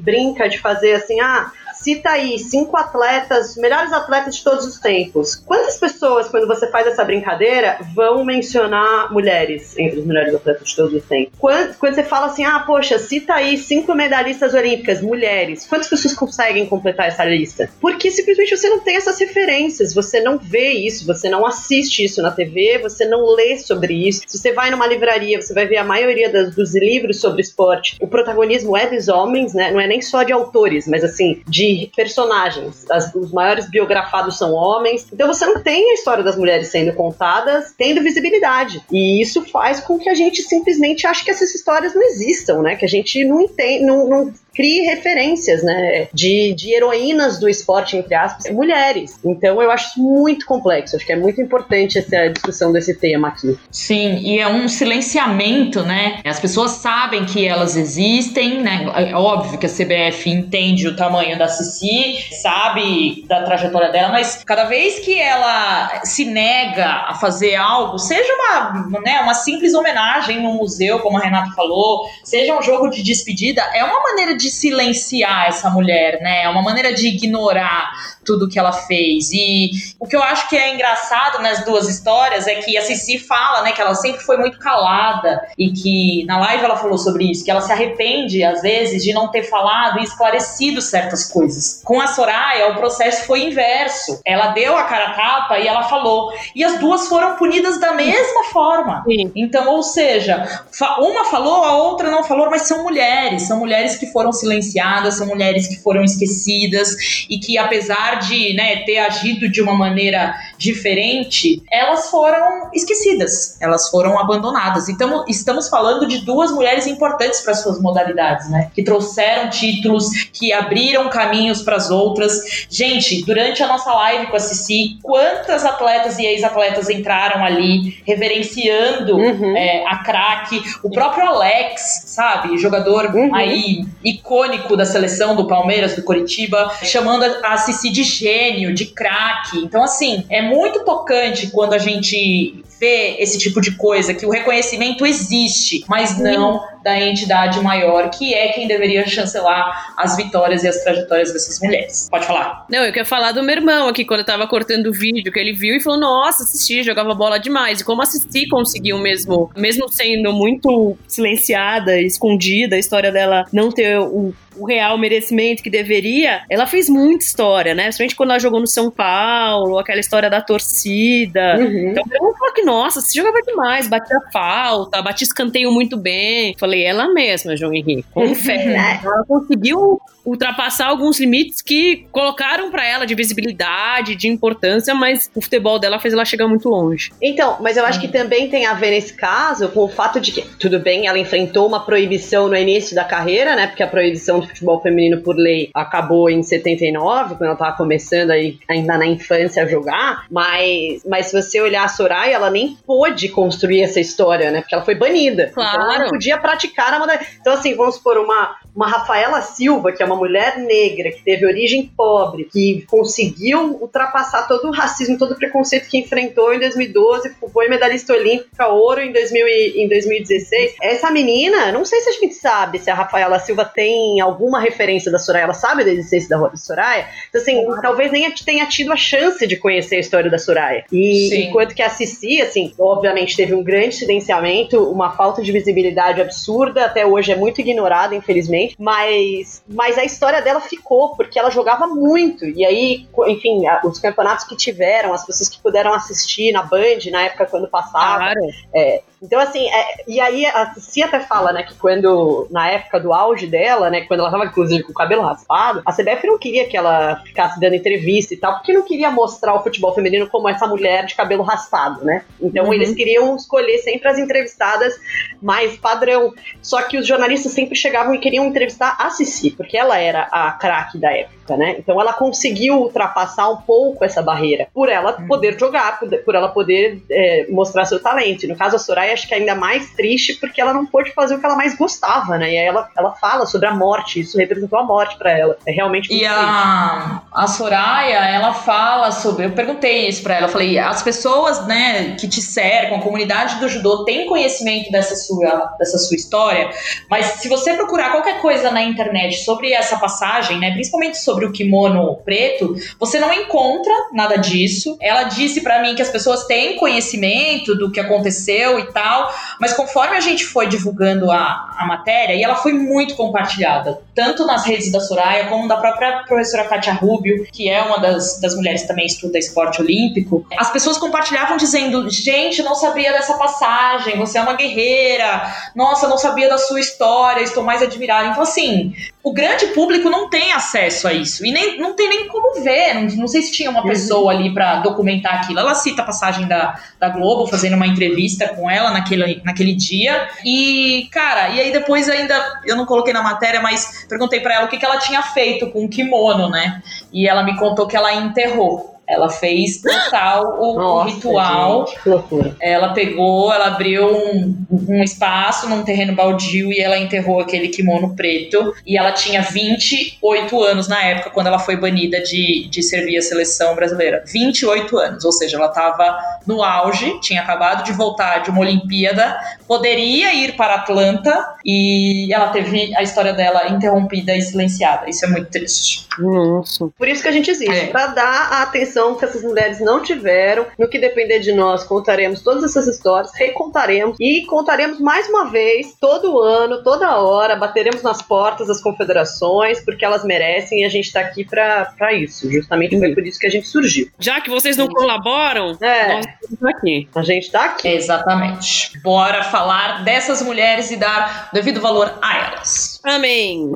brinca 0.00 0.48
de 0.48 0.58
fazer 0.58 0.94
assim, 0.94 1.20
ah 1.20 1.52
cita 1.82 2.10
aí 2.10 2.38
cinco 2.38 2.76
atletas, 2.76 3.56
melhores 3.56 3.92
atletas 3.92 4.36
de 4.36 4.44
todos 4.44 4.64
os 4.66 4.78
tempos. 4.78 5.34
Quantas 5.34 5.76
pessoas, 5.76 6.28
quando 6.28 6.46
você 6.46 6.70
faz 6.70 6.86
essa 6.86 7.04
brincadeira, 7.04 7.78
vão 7.94 8.24
mencionar 8.24 9.12
mulheres 9.12 9.76
entre 9.76 10.00
os 10.00 10.06
melhores 10.06 10.34
atletas 10.34 10.68
de 10.68 10.76
todos 10.76 10.94
os 10.94 11.04
tempos? 11.04 11.32
Quando, 11.38 11.76
quando 11.76 11.94
você 11.94 12.02
fala 12.02 12.26
assim, 12.26 12.44
ah, 12.44 12.60
poxa, 12.60 12.98
cita 12.98 13.34
aí 13.34 13.56
cinco 13.56 13.94
medalhistas 13.94 14.54
olímpicas, 14.54 15.00
mulheres, 15.00 15.66
quantas 15.66 15.88
pessoas 15.88 16.14
conseguem 16.14 16.66
completar 16.66 17.08
essa 17.08 17.24
lista? 17.24 17.68
Porque 17.80 18.10
simplesmente 18.10 18.56
você 18.56 18.68
não 18.68 18.80
tem 18.80 18.96
essas 18.96 19.18
referências, 19.18 19.92
você 19.92 20.20
não 20.20 20.38
vê 20.38 20.70
isso, 20.70 21.06
você 21.06 21.28
não 21.28 21.44
assiste 21.44 22.04
isso 22.04 22.22
na 22.22 22.30
TV, 22.30 22.78
você 22.80 23.04
não 23.04 23.26
lê 23.34 23.58
sobre 23.58 24.08
isso. 24.08 24.22
Se 24.26 24.38
você 24.38 24.52
vai 24.52 24.70
numa 24.70 24.86
livraria, 24.86 25.40
você 25.40 25.52
vai 25.52 25.66
ver 25.66 25.78
a 25.78 25.84
maioria 25.84 26.30
das, 26.30 26.54
dos 26.54 26.74
livros 26.74 27.20
sobre 27.20 27.42
esporte, 27.42 27.96
o 28.00 28.06
protagonismo 28.06 28.76
é 28.76 28.86
dos 28.86 29.08
homens, 29.08 29.54
né? 29.54 29.70
Não 29.70 29.80
é 29.80 29.86
nem 29.86 30.00
só 30.00 30.22
de 30.22 30.32
autores, 30.32 30.86
mas 30.86 31.02
assim, 31.02 31.42
de 31.46 31.71
personagens. 31.94 32.90
As, 32.90 33.14
os 33.14 33.32
maiores 33.32 33.68
biografados 33.68 34.38
são 34.38 34.52
homens. 34.52 35.06
Então 35.12 35.26
você 35.26 35.46
não 35.46 35.62
tem 35.62 35.90
a 35.90 35.94
história 35.94 36.24
das 36.24 36.36
mulheres 36.36 36.68
sendo 36.68 36.92
contadas, 36.94 37.74
tendo 37.76 38.02
visibilidade. 38.02 38.82
E 38.90 39.20
isso 39.20 39.44
faz 39.46 39.80
com 39.80 39.98
que 39.98 40.08
a 40.08 40.14
gente 40.14 40.42
simplesmente 40.42 41.06
ache 41.06 41.24
que 41.24 41.30
essas 41.30 41.54
histórias 41.54 41.94
não 41.94 42.02
existam, 42.02 42.62
né? 42.62 42.76
Que 42.76 42.84
a 42.84 42.88
gente 42.88 43.24
não 43.24 43.40
entende, 43.40 43.84
não, 43.84 44.08
não 44.08 44.34
crie 44.54 44.82
referências, 44.82 45.62
né, 45.62 46.08
de, 46.12 46.54
de 46.54 46.74
heroínas 46.74 47.38
do 47.38 47.48
esporte, 47.48 47.96
entre 47.96 48.14
aspas, 48.14 48.52
mulheres. 48.52 49.18
Então 49.24 49.60
eu 49.62 49.70
acho 49.70 50.00
muito 50.00 50.46
complexo, 50.46 50.96
acho 50.96 51.06
que 51.06 51.12
é 51.12 51.16
muito 51.16 51.40
importante 51.40 51.98
essa 51.98 52.28
discussão 52.28 52.72
desse 52.72 52.94
tema 52.94 53.28
aqui. 53.28 53.58
Sim, 53.70 54.18
e 54.18 54.38
é 54.38 54.48
um 54.48 54.68
silenciamento, 54.68 55.82
né? 55.82 56.20
As 56.24 56.40
pessoas 56.40 56.72
sabem 56.72 57.24
que 57.24 57.46
elas 57.46 57.76
existem, 57.76 58.62
né? 58.62 58.86
É 59.10 59.14
óbvio 59.14 59.58
que 59.58 59.66
a 59.66 59.68
CBF 59.68 60.30
entende 60.30 60.86
o 60.88 60.96
tamanho 60.96 61.38
da 61.38 61.48
Cici, 61.48 62.18
sabe 62.42 63.24
da 63.26 63.42
trajetória 63.42 63.90
dela, 63.90 64.10
mas 64.10 64.42
cada 64.44 64.64
vez 64.64 64.98
que 65.00 65.18
ela 65.18 66.02
se 66.04 66.24
nega 66.24 66.86
a 67.08 67.14
fazer 67.14 67.54
algo, 67.54 67.98
seja 67.98 68.32
uma, 68.34 69.00
né, 69.00 69.20
uma 69.20 69.34
simples 69.34 69.74
homenagem 69.74 70.42
no 70.42 70.54
museu, 70.54 71.00
como 71.00 71.18
a 71.18 71.20
Renata 71.20 71.52
falou, 71.54 72.06
seja 72.24 72.56
um 72.56 72.62
jogo 72.62 72.88
de 72.88 73.02
despedida, 73.02 73.62
é 73.74 73.84
uma 73.84 74.00
maneira 74.02 74.36
de 74.36 74.41
de 74.42 74.50
silenciar 74.50 75.46
essa 75.46 75.70
mulher, 75.70 76.20
né? 76.20 76.42
É 76.42 76.48
uma 76.48 76.62
maneira 76.62 76.92
de 76.92 77.06
ignorar 77.06 77.90
tudo 78.24 78.48
que 78.48 78.58
ela 78.58 78.72
fez. 78.72 79.30
E 79.32 79.70
o 79.98 80.06
que 80.06 80.16
eu 80.16 80.22
acho 80.22 80.48
que 80.48 80.56
é 80.56 80.74
engraçado 80.74 81.42
nas 81.42 81.64
duas 81.64 81.88
histórias 81.88 82.46
é 82.46 82.56
que 82.56 82.76
a 82.76 82.82
Cici 82.82 83.18
fala, 83.18 83.62
né, 83.62 83.72
que 83.72 83.80
ela 83.80 83.94
sempre 83.94 84.22
foi 84.22 84.36
muito 84.36 84.58
calada 84.58 85.40
e 85.58 85.70
que 85.70 86.24
na 86.26 86.38
live 86.38 86.64
ela 86.64 86.76
falou 86.76 86.98
sobre 86.98 87.30
isso, 87.30 87.44
que 87.44 87.50
ela 87.50 87.60
se 87.60 87.72
arrepende 87.72 88.42
às 88.44 88.62
vezes 88.62 89.02
de 89.02 89.12
não 89.12 89.28
ter 89.28 89.44
falado 89.44 89.98
e 89.98 90.04
esclarecido 90.04 90.80
certas 90.80 91.30
coisas. 91.30 91.80
Com 91.84 92.00
a 92.00 92.06
Soraya, 92.06 92.68
o 92.68 92.76
processo 92.76 93.26
foi 93.26 93.44
inverso. 93.44 94.20
Ela 94.24 94.48
deu 94.48 94.76
a 94.76 94.84
cara 94.84 95.10
a 95.10 95.14
tapa 95.14 95.58
e 95.58 95.66
ela 95.66 95.84
falou. 95.84 96.32
E 96.54 96.64
as 96.64 96.78
duas 96.78 97.08
foram 97.08 97.36
punidas 97.36 97.80
da 97.80 97.92
mesma 97.92 98.44
forma. 98.52 99.02
Sim. 99.04 99.30
Então, 99.34 99.68
ou 99.68 99.82
seja, 99.82 100.64
uma 100.98 101.24
falou, 101.24 101.64
a 101.64 101.76
outra 101.76 102.10
não 102.10 102.24
falou, 102.24 102.50
mas 102.50 102.62
são 102.62 102.82
mulheres, 102.82 103.42
são 103.42 103.58
mulheres 103.58 103.96
que 103.96 104.06
foram 104.06 104.32
silenciadas, 104.32 105.14
são 105.14 105.26
mulheres 105.26 105.66
que 105.66 105.76
foram 105.76 106.02
esquecidas 106.04 106.96
e 107.28 107.38
que 107.38 107.58
apesar 107.58 108.11
apesar 108.12 108.18
de 108.20 108.54
né, 108.54 108.76
ter 108.84 108.98
agido 108.98 109.48
de 109.48 109.60
uma 109.60 109.74
maneira 109.74 110.34
diferente, 110.58 111.62
elas 111.70 112.10
foram 112.10 112.70
esquecidas, 112.72 113.60
elas 113.60 113.88
foram 113.90 114.18
abandonadas. 114.18 114.88
Então, 114.88 115.24
estamos 115.28 115.68
falando 115.68 116.06
de 116.06 116.24
duas 116.24 116.50
mulheres 116.52 116.86
importantes 116.86 117.40
para 117.40 117.54
suas 117.54 117.80
modalidades, 117.80 118.50
né? 118.50 118.70
Que 118.74 118.82
trouxeram 118.82 119.50
títulos, 119.50 120.10
que 120.32 120.52
abriram 120.52 121.08
caminhos 121.08 121.62
para 121.62 121.76
as 121.76 121.90
outras. 121.90 122.66
Gente, 122.68 123.24
durante 123.24 123.62
a 123.62 123.68
nossa 123.68 123.92
live 123.92 124.26
com 124.26 124.36
a 124.36 124.40
Cici, 124.40 124.98
quantas 125.02 125.64
atletas 125.64 126.18
e 126.18 126.26
ex-atletas 126.26 126.88
entraram 126.88 127.44
ali 127.44 127.98
reverenciando 128.06 129.16
uhum. 129.16 129.56
é, 129.56 129.84
a 129.86 129.98
craque, 129.98 130.62
o 130.82 130.90
próprio 130.90 131.26
Alex, 131.26 132.04
sabe? 132.06 132.58
Jogador 132.58 133.06
uhum. 133.14 133.34
aí 133.34 133.84
icônico 134.04 134.76
da 134.76 134.84
seleção 134.84 135.34
do 135.34 135.46
Palmeiras, 135.46 135.94
do 135.94 136.02
Coritiba, 136.02 136.72
chamando 136.82 137.24
a 137.42 137.56
Cici 137.56 137.90
de 137.90 138.01
de 138.02 138.08
gênio, 138.08 138.74
de 138.74 138.86
craque. 138.86 139.58
Então, 139.58 139.82
assim, 139.82 140.24
é 140.28 140.42
muito 140.42 140.84
tocante 140.84 141.48
quando 141.50 141.74
a 141.74 141.78
gente 141.78 142.62
vê 142.78 143.16
esse 143.18 143.38
tipo 143.38 143.60
de 143.60 143.72
coisa, 143.72 144.12
que 144.12 144.26
o 144.26 144.30
reconhecimento 144.30 145.06
existe, 145.06 145.84
mas 145.88 146.18
não 146.18 146.71
da 146.82 147.00
entidade 147.00 147.60
maior, 147.60 148.10
que 148.10 148.34
é 148.34 148.48
quem 148.48 148.66
deveria 148.66 149.06
chancelar 149.06 149.94
as 149.96 150.16
vitórias 150.16 150.64
e 150.64 150.68
as 150.68 150.82
trajetórias 150.82 151.32
dessas 151.32 151.60
mulheres. 151.60 152.08
Pode 152.10 152.26
falar. 152.26 152.66
Não, 152.68 152.84
eu 152.84 152.92
quero 152.92 153.06
falar 153.06 153.32
do 153.32 153.42
meu 153.42 153.56
irmão 153.56 153.88
aqui, 153.88 154.04
quando 154.04 154.20
eu 154.20 154.26
tava 154.26 154.46
cortando 154.46 154.86
o 154.86 154.92
vídeo, 154.92 155.32
que 155.32 155.38
ele 155.38 155.52
viu 155.52 155.74
e 155.74 155.80
falou: 155.80 156.00
Nossa, 156.00 156.42
assisti, 156.42 156.82
jogava 156.82 157.14
bola 157.14 157.38
demais. 157.38 157.80
E 157.80 157.84
como 157.84 158.02
assistir 158.02 158.48
conseguiu 158.48 158.98
mesmo, 158.98 159.50
mesmo 159.56 159.88
sendo 159.88 160.32
muito 160.32 160.96
silenciada, 161.06 162.00
escondida, 162.00 162.76
a 162.76 162.78
história 162.78 163.12
dela 163.12 163.44
não 163.52 163.70
ter 163.70 163.98
o 163.98 164.34
o 164.56 164.66
real 164.66 164.98
merecimento 164.98 165.62
que 165.62 165.70
deveria, 165.70 166.42
ela 166.48 166.66
fez 166.66 166.88
muita 166.88 167.24
história, 167.24 167.74
né? 167.74 167.84
Principalmente 167.84 168.16
quando 168.16 168.30
ela 168.30 168.38
jogou 168.38 168.60
no 168.60 168.66
São 168.66 168.90
Paulo, 168.90 169.78
aquela 169.78 170.00
história 170.00 170.28
da 170.28 170.40
torcida. 170.40 171.56
Uhum. 171.58 171.90
Então 171.90 172.04
eu 172.12 172.34
falo 172.34 172.52
que, 172.54 172.62
nossa, 172.62 173.00
se 173.00 173.16
jogava 173.16 173.38
demais, 173.46 173.88
batia 173.88 174.18
falta, 174.32 175.02
batia 175.02 175.26
escanteio 175.26 175.70
muito 175.70 175.96
bem. 175.96 176.54
Falei, 176.58 176.71
ela 176.80 177.12
mesma, 177.12 177.56
João 177.56 177.74
Henrique, 177.74 178.04
com 178.12 178.34
fé. 178.34 179.00
ela 179.04 179.24
conseguiu 179.26 180.00
ultrapassar 180.24 180.86
alguns 180.86 181.18
limites 181.18 181.60
que 181.62 182.06
colocaram 182.10 182.70
para 182.70 182.86
ela 182.86 183.06
de 183.06 183.14
visibilidade, 183.14 184.14
de 184.14 184.28
importância, 184.28 184.94
mas 184.94 185.30
o 185.34 185.40
futebol 185.40 185.78
dela 185.78 185.98
fez 185.98 186.14
ela 186.14 186.24
chegar 186.24 186.46
muito 186.46 186.68
longe. 186.68 187.12
Então, 187.20 187.58
mas 187.60 187.76
eu 187.76 187.84
acho 187.84 188.00
que 188.00 188.08
também 188.08 188.48
tem 188.48 188.66
a 188.66 188.74
ver 188.74 188.90
nesse 188.90 189.14
caso 189.14 189.68
com 189.68 189.80
o 189.80 189.88
fato 189.88 190.20
de 190.20 190.32
que, 190.32 190.42
tudo 190.58 190.78
bem, 190.78 191.06
ela 191.06 191.18
enfrentou 191.18 191.66
uma 191.66 191.84
proibição 191.84 192.48
no 192.48 192.56
início 192.56 192.94
da 192.94 193.04
carreira, 193.04 193.56
né? 193.56 193.66
Porque 193.66 193.82
a 193.82 193.86
proibição 193.86 194.40
do 194.40 194.46
futebol 194.46 194.80
feminino 194.80 195.20
por 195.20 195.36
lei 195.36 195.70
acabou 195.74 196.30
em 196.30 196.42
79, 196.42 197.36
quando 197.36 197.48
ela 197.48 197.56
tava 197.56 197.76
começando 197.76 198.30
aí, 198.30 198.58
ainda 198.68 198.96
na 198.96 199.06
infância 199.06 199.62
a 199.62 199.66
jogar, 199.66 200.26
mas, 200.30 201.02
mas 201.06 201.26
se 201.26 201.40
você 201.40 201.60
olhar 201.60 201.84
a 201.84 201.88
Soraya, 201.88 202.34
ela 202.34 202.50
nem 202.50 202.76
pôde 202.86 203.28
construir 203.28 203.82
essa 203.82 204.00
história, 204.00 204.50
né? 204.50 204.60
Porque 204.60 204.74
ela 204.74 204.84
foi 204.84 204.94
banida. 204.94 205.50
Claro. 205.52 205.70
Então 205.74 205.92
ela 205.92 205.98
não 206.00 206.08
podia 206.10 206.38
praticar 206.38 206.92
a 206.94 206.98
modalidade. 206.98 207.30
Então, 207.40 207.52
assim, 207.52 207.74
vamos 207.74 207.96
supor, 207.96 208.18
uma, 208.18 208.56
uma 208.74 208.88
Rafaela 208.88 209.42
Silva, 209.42 209.92
que 209.92 210.02
é 210.02 210.06
uma 210.06 210.16
mulher 210.16 210.58
negra, 210.58 211.12
que 211.12 211.22
teve 211.22 211.46
origem 211.46 211.90
pobre, 211.94 212.44
que 212.44 212.84
conseguiu 212.88 213.78
ultrapassar 213.80 214.48
todo 214.48 214.68
o 214.68 214.72
racismo, 214.72 215.18
todo 215.18 215.32
o 215.32 215.36
preconceito 215.36 215.88
que 215.88 215.98
enfrentou 215.98 216.52
em 216.54 216.58
2012, 216.58 217.34
foi 217.52 217.68
medalhista 217.68 218.14
olímpica, 218.14 218.68
ouro 218.68 219.00
em, 219.00 219.12
2000 219.12 219.46
e, 219.46 219.84
em 219.84 219.88
2016. 219.88 220.76
Essa 220.80 221.10
menina, 221.10 221.70
não 221.70 221.84
sei 221.84 222.00
se 222.00 222.10
a 222.10 222.12
gente 222.12 222.34
sabe 222.34 222.78
se 222.78 222.90
a 222.90 222.94
Rafaela 222.94 223.38
Silva 223.38 223.64
tem 223.64 224.20
alguma 224.20 224.58
referência 224.58 225.12
da 225.12 225.18
Soraya, 225.18 225.44
ela 225.44 225.54
sabe 225.54 225.84
da 225.84 225.92
existência 225.92 226.28
da 226.30 226.56
Soraya, 226.56 227.06
então 227.28 227.40
assim, 227.40 227.64
talvez 227.82 228.10
nem 228.10 228.30
tenha 228.32 228.66
tido 228.66 228.92
a 228.92 228.96
chance 228.96 229.46
de 229.46 229.56
conhecer 229.56 229.96
a 229.96 230.00
história 230.00 230.30
da 230.30 230.38
Soraya. 230.38 230.84
E 230.90 231.46
enquanto 231.46 231.74
que 231.74 231.82
a 231.82 231.90
Cici, 231.90 232.40
assim, 232.40 232.72
obviamente 232.78 233.36
teve 233.36 233.54
um 233.54 233.62
grande 233.62 233.96
silenciamento, 233.96 234.82
uma 234.90 235.10
falta 235.10 235.42
de 235.42 235.52
visibilidade 235.52 236.20
absurda, 236.20 236.86
até 236.86 237.04
hoje 237.04 237.32
é 237.32 237.36
muito 237.36 237.60
ignorada, 237.60 238.14
infelizmente, 238.14 238.61
mas, 238.78 239.62
mas 239.68 239.98
a 239.98 240.04
história 240.04 240.40
dela 240.40 240.60
ficou, 240.60 241.16
porque 241.16 241.38
ela 241.38 241.50
jogava 241.50 241.86
muito. 241.86 242.44
E 242.44 242.64
aí, 242.64 243.06
enfim, 243.26 243.62
os 243.84 243.98
campeonatos 243.98 244.44
que 244.44 244.56
tiveram, 244.56 245.12
as 245.12 245.24
pessoas 245.24 245.48
que 245.48 245.60
puderam 245.60 245.92
assistir 245.92 246.52
na 246.52 246.62
Band 246.62 247.10
na 247.10 247.22
época 247.22 247.46
quando 247.46 247.68
passava. 247.68 248.32
Claro. 248.32 248.40
É, 248.74 249.02
então, 249.22 249.38
assim, 249.38 249.68
é, 249.70 250.02
e 250.08 250.20
aí 250.20 250.44
a 250.46 250.74
Cia 250.74 251.06
até 251.06 251.20
fala, 251.20 251.52
né, 251.52 251.62
que 251.62 251.74
quando, 251.74 252.48
na 252.50 252.68
época 252.68 252.98
do 252.98 253.12
auge 253.12 253.46
dela, 253.46 253.88
né, 253.88 254.00
quando 254.02 254.20
ela 254.20 254.30
tava, 254.30 254.46
inclusive, 254.46 254.82
com 254.82 254.90
o 254.90 254.94
cabelo 254.94 255.22
raspado, 255.22 255.80
a 255.86 255.92
CBF 255.92 256.26
não 256.26 256.38
queria 256.38 256.66
que 256.68 256.76
ela 256.76 257.22
ficasse 257.24 257.60
dando 257.60 257.76
entrevista 257.76 258.34
e 258.34 258.36
tal, 258.36 258.54
porque 258.54 258.72
não 258.72 258.82
queria 258.82 259.12
mostrar 259.12 259.54
o 259.54 259.62
futebol 259.62 259.94
feminino 259.94 260.28
como 260.28 260.48
essa 260.48 260.66
mulher 260.66 261.06
de 261.06 261.14
cabelo 261.14 261.44
raspado, 261.44 262.04
né? 262.04 262.24
Então, 262.40 262.66
uhum. 262.66 262.74
eles 262.74 262.94
queriam 262.94 263.36
escolher 263.36 263.78
sempre 263.78 264.08
as 264.08 264.18
entrevistadas 264.18 264.94
mais 265.40 265.76
padrão. 265.76 266.34
Só 266.60 266.82
que 266.82 266.98
os 266.98 267.06
jornalistas 267.06 267.52
sempre 267.52 267.76
chegavam 267.76 268.14
e 268.14 268.18
queriam 268.18 268.44
entrevistar 268.44 268.96
a 268.98 269.08
Cici, 269.10 269.52
porque 269.52 269.78
ela 269.78 269.98
era 269.98 270.22
a 270.32 270.50
craque 270.52 270.98
da 270.98 271.12
época, 271.16 271.41
né? 271.56 271.76
Então, 271.78 272.00
ela 272.00 272.12
conseguiu 272.12 272.74
ultrapassar 272.80 273.48
um 273.48 273.56
pouco 273.56 274.04
essa 274.04 274.22
barreira, 274.22 274.68
por 274.74 274.88
ela 274.88 275.16
uhum. 275.18 275.26
poder 275.26 275.58
jogar, 275.58 275.98
por, 275.98 276.08
por 276.18 276.34
ela 276.34 276.48
poder 276.48 277.02
é, 277.10 277.46
mostrar 277.50 277.84
seu 277.84 278.00
talento. 278.00 278.46
No 278.46 278.56
caso, 278.56 278.76
a 278.76 278.78
Soraya 278.78 279.12
acho 279.12 279.26
que 279.26 279.34
é 279.34 279.38
ainda 279.38 279.54
mais 279.54 279.90
triste 279.90 280.34
porque 280.34 280.60
ela 280.60 280.72
não 280.72 280.86
pôde 280.86 281.12
fazer 281.12 281.34
o 281.34 281.40
que 281.40 281.46
ela 281.46 281.56
mais 281.56 281.76
gostava, 281.76 282.36
né? 282.38 282.52
E 282.52 282.58
aí 282.58 282.66
ela, 282.66 282.88
ela 282.96 283.12
fala 283.12 283.46
sobre 283.46 283.68
a 283.68 283.74
morte, 283.74 284.20
isso 284.20 284.38
representou 284.38 284.78
a 284.78 284.84
morte 284.84 285.16
para 285.16 285.30
ela. 285.36 285.56
É 285.66 285.72
realmente 285.72 286.08
muito 286.08 286.22
E 286.22 286.26
a, 286.26 287.22
a 287.32 287.46
Soraya, 287.46 288.18
ela 288.28 288.54
fala 288.54 289.10
sobre. 289.10 289.46
Eu 289.46 289.52
perguntei 289.52 290.08
isso 290.08 290.22
pra 290.22 290.36
ela, 290.36 290.46
eu 290.46 290.50
falei, 290.50 290.78
as 290.78 291.02
pessoas, 291.02 291.66
né, 291.66 292.16
que 292.18 292.28
te 292.28 292.40
cercam, 292.40 292.98
a 292.98 293.02
comunidade 293.02 293.60
do 293.60 293.68
judô 293.68 294.04
tem 294.04 294.26
conhecimento 294.26 294.90
dessa 294.90 295.14
sua, 295.16 295.74
dessa 295.78 295.98
sua 295.98 296.16
história, 296.16 296.70
mas 297.10 297.26
se 297.26 297.48
você 297.48 297.74
procurar 297.74 298.12
qualquer 298.12 298.40
coisa 298.40 298.70
na 298.70 298.82
internet 298.82 299.44
sobre 299.44 299.72
essa 299.72 299.98
passagem, 299.98 300.58
né, 300.58 300.72
principalmente 300.72 301.18
sobre 301.18 301.41
o 301.44 301.52
kimono 301.52 302.16
preto, 302.24 302.74
você 302.98 303.18
não 303.18 303.32
encontra 303.32 303.92
nada 304.12 304.36
disso. 304.36 304.96
Ela 305.00 305.24
disse 305.24 305.60
para 305.60 305.82
mim 305.82 305.94
que 305.94 306.02
as 306.02 306.10
pessoas 306.10 306.44
têm 306.44 306.76
conhecimento 306.76 307.74
do 307.74 307.90
que 307.90 308.00
aconteceu 308.00 308.78
e 308.78 308.92
tal 308.92 309.02
tal. 309.02 309.34
Mas 309.60 309.72
conforme 309.72 310.16
a 310.16 310.20
gente 310.20 310.44
foi 310.44 310.66
divulgando 310.68 311.30
a, 311.30 311.74
a 311.78 311.84
matéria, 311.86 312.34
e 312.34 312.42
ela 312.42 312.56
foi 312.56 312.72
muito 312.72 313.14
compartilhada, 313.14 314.00
tanto 314.14 314.46
nas 314.46 314.64
redes 314.64 314.90
da 314.90 315.00
Soraya 315.00 315.46
como 315.46 315.68
da 315.68 315.76
própria 315.76 316.22
professora 316.24 316.64
Katia 316.64 316.94
Rubio, 316.94 317.46
que 317.52 317.68
é 317.68 317.82
uma 317.82 317.98
das, 317.98 318.40
das 318.40 318.54
mulheres 318.54 318.82
que 318.82 318.88
também 318.88 319.06
estuda 319.06 319.38
esporte 319.38 319.82
olímpico, 319.82 320.46
as 320.56 320.70
pessoas 320.70 320.96
compartilhavam 320.98 321.56
dizendo: 321.56 322.08
gente, 322.08 322.62
não 322.62 322.74
sabia 322.74 323.12
dessa 323.12 323.34
passagem, 323.34 324.16
você 324.16 324.38
é 324.38 324.42
uma 324.42 324.54
guerreira, 324.54 325.42
nossa, 325.74 326.08
não 326.08 326.18
sabia 326.18 326.48
da 326.48 326.58
sua 326.58 326.80
história, 326.80 327.42
estou 327.42 327.62
mais 327.62 327.82
admirada. 327.82 328.28
Então, 328.28 328.42
assim, 328.42 328.94
o 329.22 329.32
grande 329.32 329.66
público 329.66 330.10
não 330.10 330.28
tem 330.28 330.52
acesso 330.52 331.06
a 331.06 331.12
isso. 331.22 331.44
E 331.46 331.52
nem, 331.52 331.78
não 331.78 331.94
tem 331.94 332.08
nem 332.08 332.28
como 332.28 332.62
ver. 332.62 332.94
Não, 332.94 333.16
não 333.16 333.28
sei 333.28 333.42
se 333.42 333.52
tinha 333.52 333.70
uma 333.70 333.82
pessoa 333.82 334.32
ali 334.32 334.52
para 334.52 334.80
documentar 334.80 335.36
aquilo. 335.36 335.60
Ela 335.60 335.74
cita 335.74 336.02
a 336.02 336.04
passagem 336.04 336.46
da, 336.46 336.78
da 336.98 337.08
Globo, 337.08 337.46
fazendo 337.46 337.76
uma 337.76 337.86
entrevista 337.86 338.48
com 338.48 338.70
ela 338.70 338.90
naquele, 338.90 339.40
naquele 339.44 339.74
dia. 339.74 340.28
E, 340.44 341.08
cara, 341.10 341.50
e 341.50 341.60
aí 341.60 341.72
depois 341.72 342.08
ainda, 342.08 342.34
eu 342.64 342.76
não 342.76 342.86
coloquei 342.86 343.12
na 343.12 343.22
matéria, 343.22 343.60
mas 343.60 344.06
perguntei 344.08 344.40
para 344.40 344.54
ela 344.54 344.66
o 344.66 344.68
que, 344.68 344.78
que 344.78 344.84
ela 344.84 344.98
tinha 344.98 345.22
feito 345.22 345.70
com 345.70 345.84
o 345.84 345.88
kimono, 345.88 346.48
né? 346.48 346.82
E 347.12 347.28
ela 347.28 347.42
me 347.42 347.56
contou 347.56 347.86
que 347.86 347.96
ela 347.96 348.12
enterrou. 348.12 348.92
Ela 349.12 349.28
fez 349.28 349.82
total 349.82 350.58
o, 350.58 350.74
Nossa, 350.74 351.14
ritual. 351.14 351.86
Gente, 351.86 352.56
ela 352.60 352.94
pegou, 352.94 353.52
ela 353.52 353.66
abriu 353.66 354.06
um, 354.06 354.56
um, 354.70 355.02
espaço 355.02 355.68
num 355.68 355.82
terreno 355.82 356.14
baldio 356.14 356.72
e 356.72 356.80
ela 356.80 356.96
enterrou 356.96 357.40
aquele 357.40 357.68
kimono 357.68 358.16
preto. 358.16 358.74
E 358.86 358.96
ela 358.96 359.12
tinha 359.12 359.42
28 359.42 360.62
anos 360.62 360.88
na 360.88 361.02
época, 361.02 361.30
quando 361.30 361.48
ela 361.48 361.58
foi 361.58 361.76
banida 361.76 362.22
de, 362.22 362.68
de 362.70 362.82
servir 362.82 363.18
a 363.18 363.22
seleção 363.22 363.74
brasileira. 363.74 364.24
28 364.26 364.98
anos, 364.98 365.24
ou 365.26 365.32
seja, 365.32 365.58
ela 365.58 365.66
estava 365.66 366.18
no 366.46 366.62
auge, 366.62 367.20
tinha 367.20 367.42
acabado 367.42 367.84
de 367.84 367.92
voltar 367.92 368.38
de 368.38 368.50
uma 368.50 368.60
Olimpíada, 368.60 369.36
poderia 369.68 370.34
ir 370.34 370.56
para 370.56 370.76
Atlanta 370.76 371.54
e 371.64 372.32
ela 372.32 372.48
teve 372.48 372.94
a 372.96 373.02
história 373.02 373.32
dela 373.32 373.68
interrompida 373.68 374.34
e 374.34 374.40
silenciada. 374.40 375.08
Isso 375.10 375.24
é 375.24 375.28
muito 375.28 375.50
triste. 375.50 376.06
Nossa. 376.18 376.88
Por 376.96 377.08
isso 377.08 377.22
que 377.22 377.28
a 377.28 377.32
gente 377.32 377.50
existe, 377.50 377.74
é. 377.74 377.86
para 377.86 378.06
dar 378.08 378.48
a 378.52 378.62
atenção 378.62 379.01
que 379.16 379.24
essas 379.24 379.42
mulheres 379.42 379.80
não 379.80 380.02
tiveram. 380.02 380.66
No 380.78 380.88
que 380.88 380.98
depender 380.98 381.40
de 381.40 381.52
nós, 381.52 381.84
contaremos 381.84 382.42
todas 382.42 382.62
essas 382.64 382.86
histórias, 382.86 383.32
recontaremos 383.34 384.16
e 384.20 384.44
contaremos 384.46 385.00
mais 385.00 385.28
uma 385.28 385.50
vez, 385.50 385.94
todo 386.00 386.40
ano, 386.40 386.82
toda 386.82 387.18
hora, 387.18 387.56
bateremos 387.56 388.02
nas 388.02 388.22
portas 388.22 388.68
das 388.68 388.80
confederações, 388.80 389.84
porque 389.84 390.04
elas 390.04 390.24
merecem 390.24 390.82
e 390.82 390.84
a 390.84 390.88
gente 390.88 391.06
está 391.06 391.20
aqui 391.20 391.44
para 391.44 392.12
isso. 392.12 392.50
Justamente 392.50 392.98
foi 392.98 393.14
por 393.14 393.26
isso 393.26 393.38
que 393.38 393.46
a 393.46 393.50
gente 393.50 393.66
surgiu. 393.66 394.08
Já 394.18 394.40
que 394.40 394.50
vocês 394.50 394.76
não 394.76 394.88
colaboram, 394.88 395.76
é. 395.80 396.14
nós 396.14 396.26
estamos 396.42 396.74
aqui. 396.74 397.08
A 397.14 397.22
gente 397.22 397.44
está 397.44 397.64
aqui. 397.64 397.88
Exatamente. 397.88 398.98
Bora 399.00 399.42
falar 399.44 400.04
dessas 400.04 400.42
mulheres 400.42 400.90
e 400.90 400.96
dar 400.96 401.50
devido 401.52 401.80
valor 401.80 402.18
a 402.22 402.46
elas. 402.46 403.00
Amém. 403.04 403.72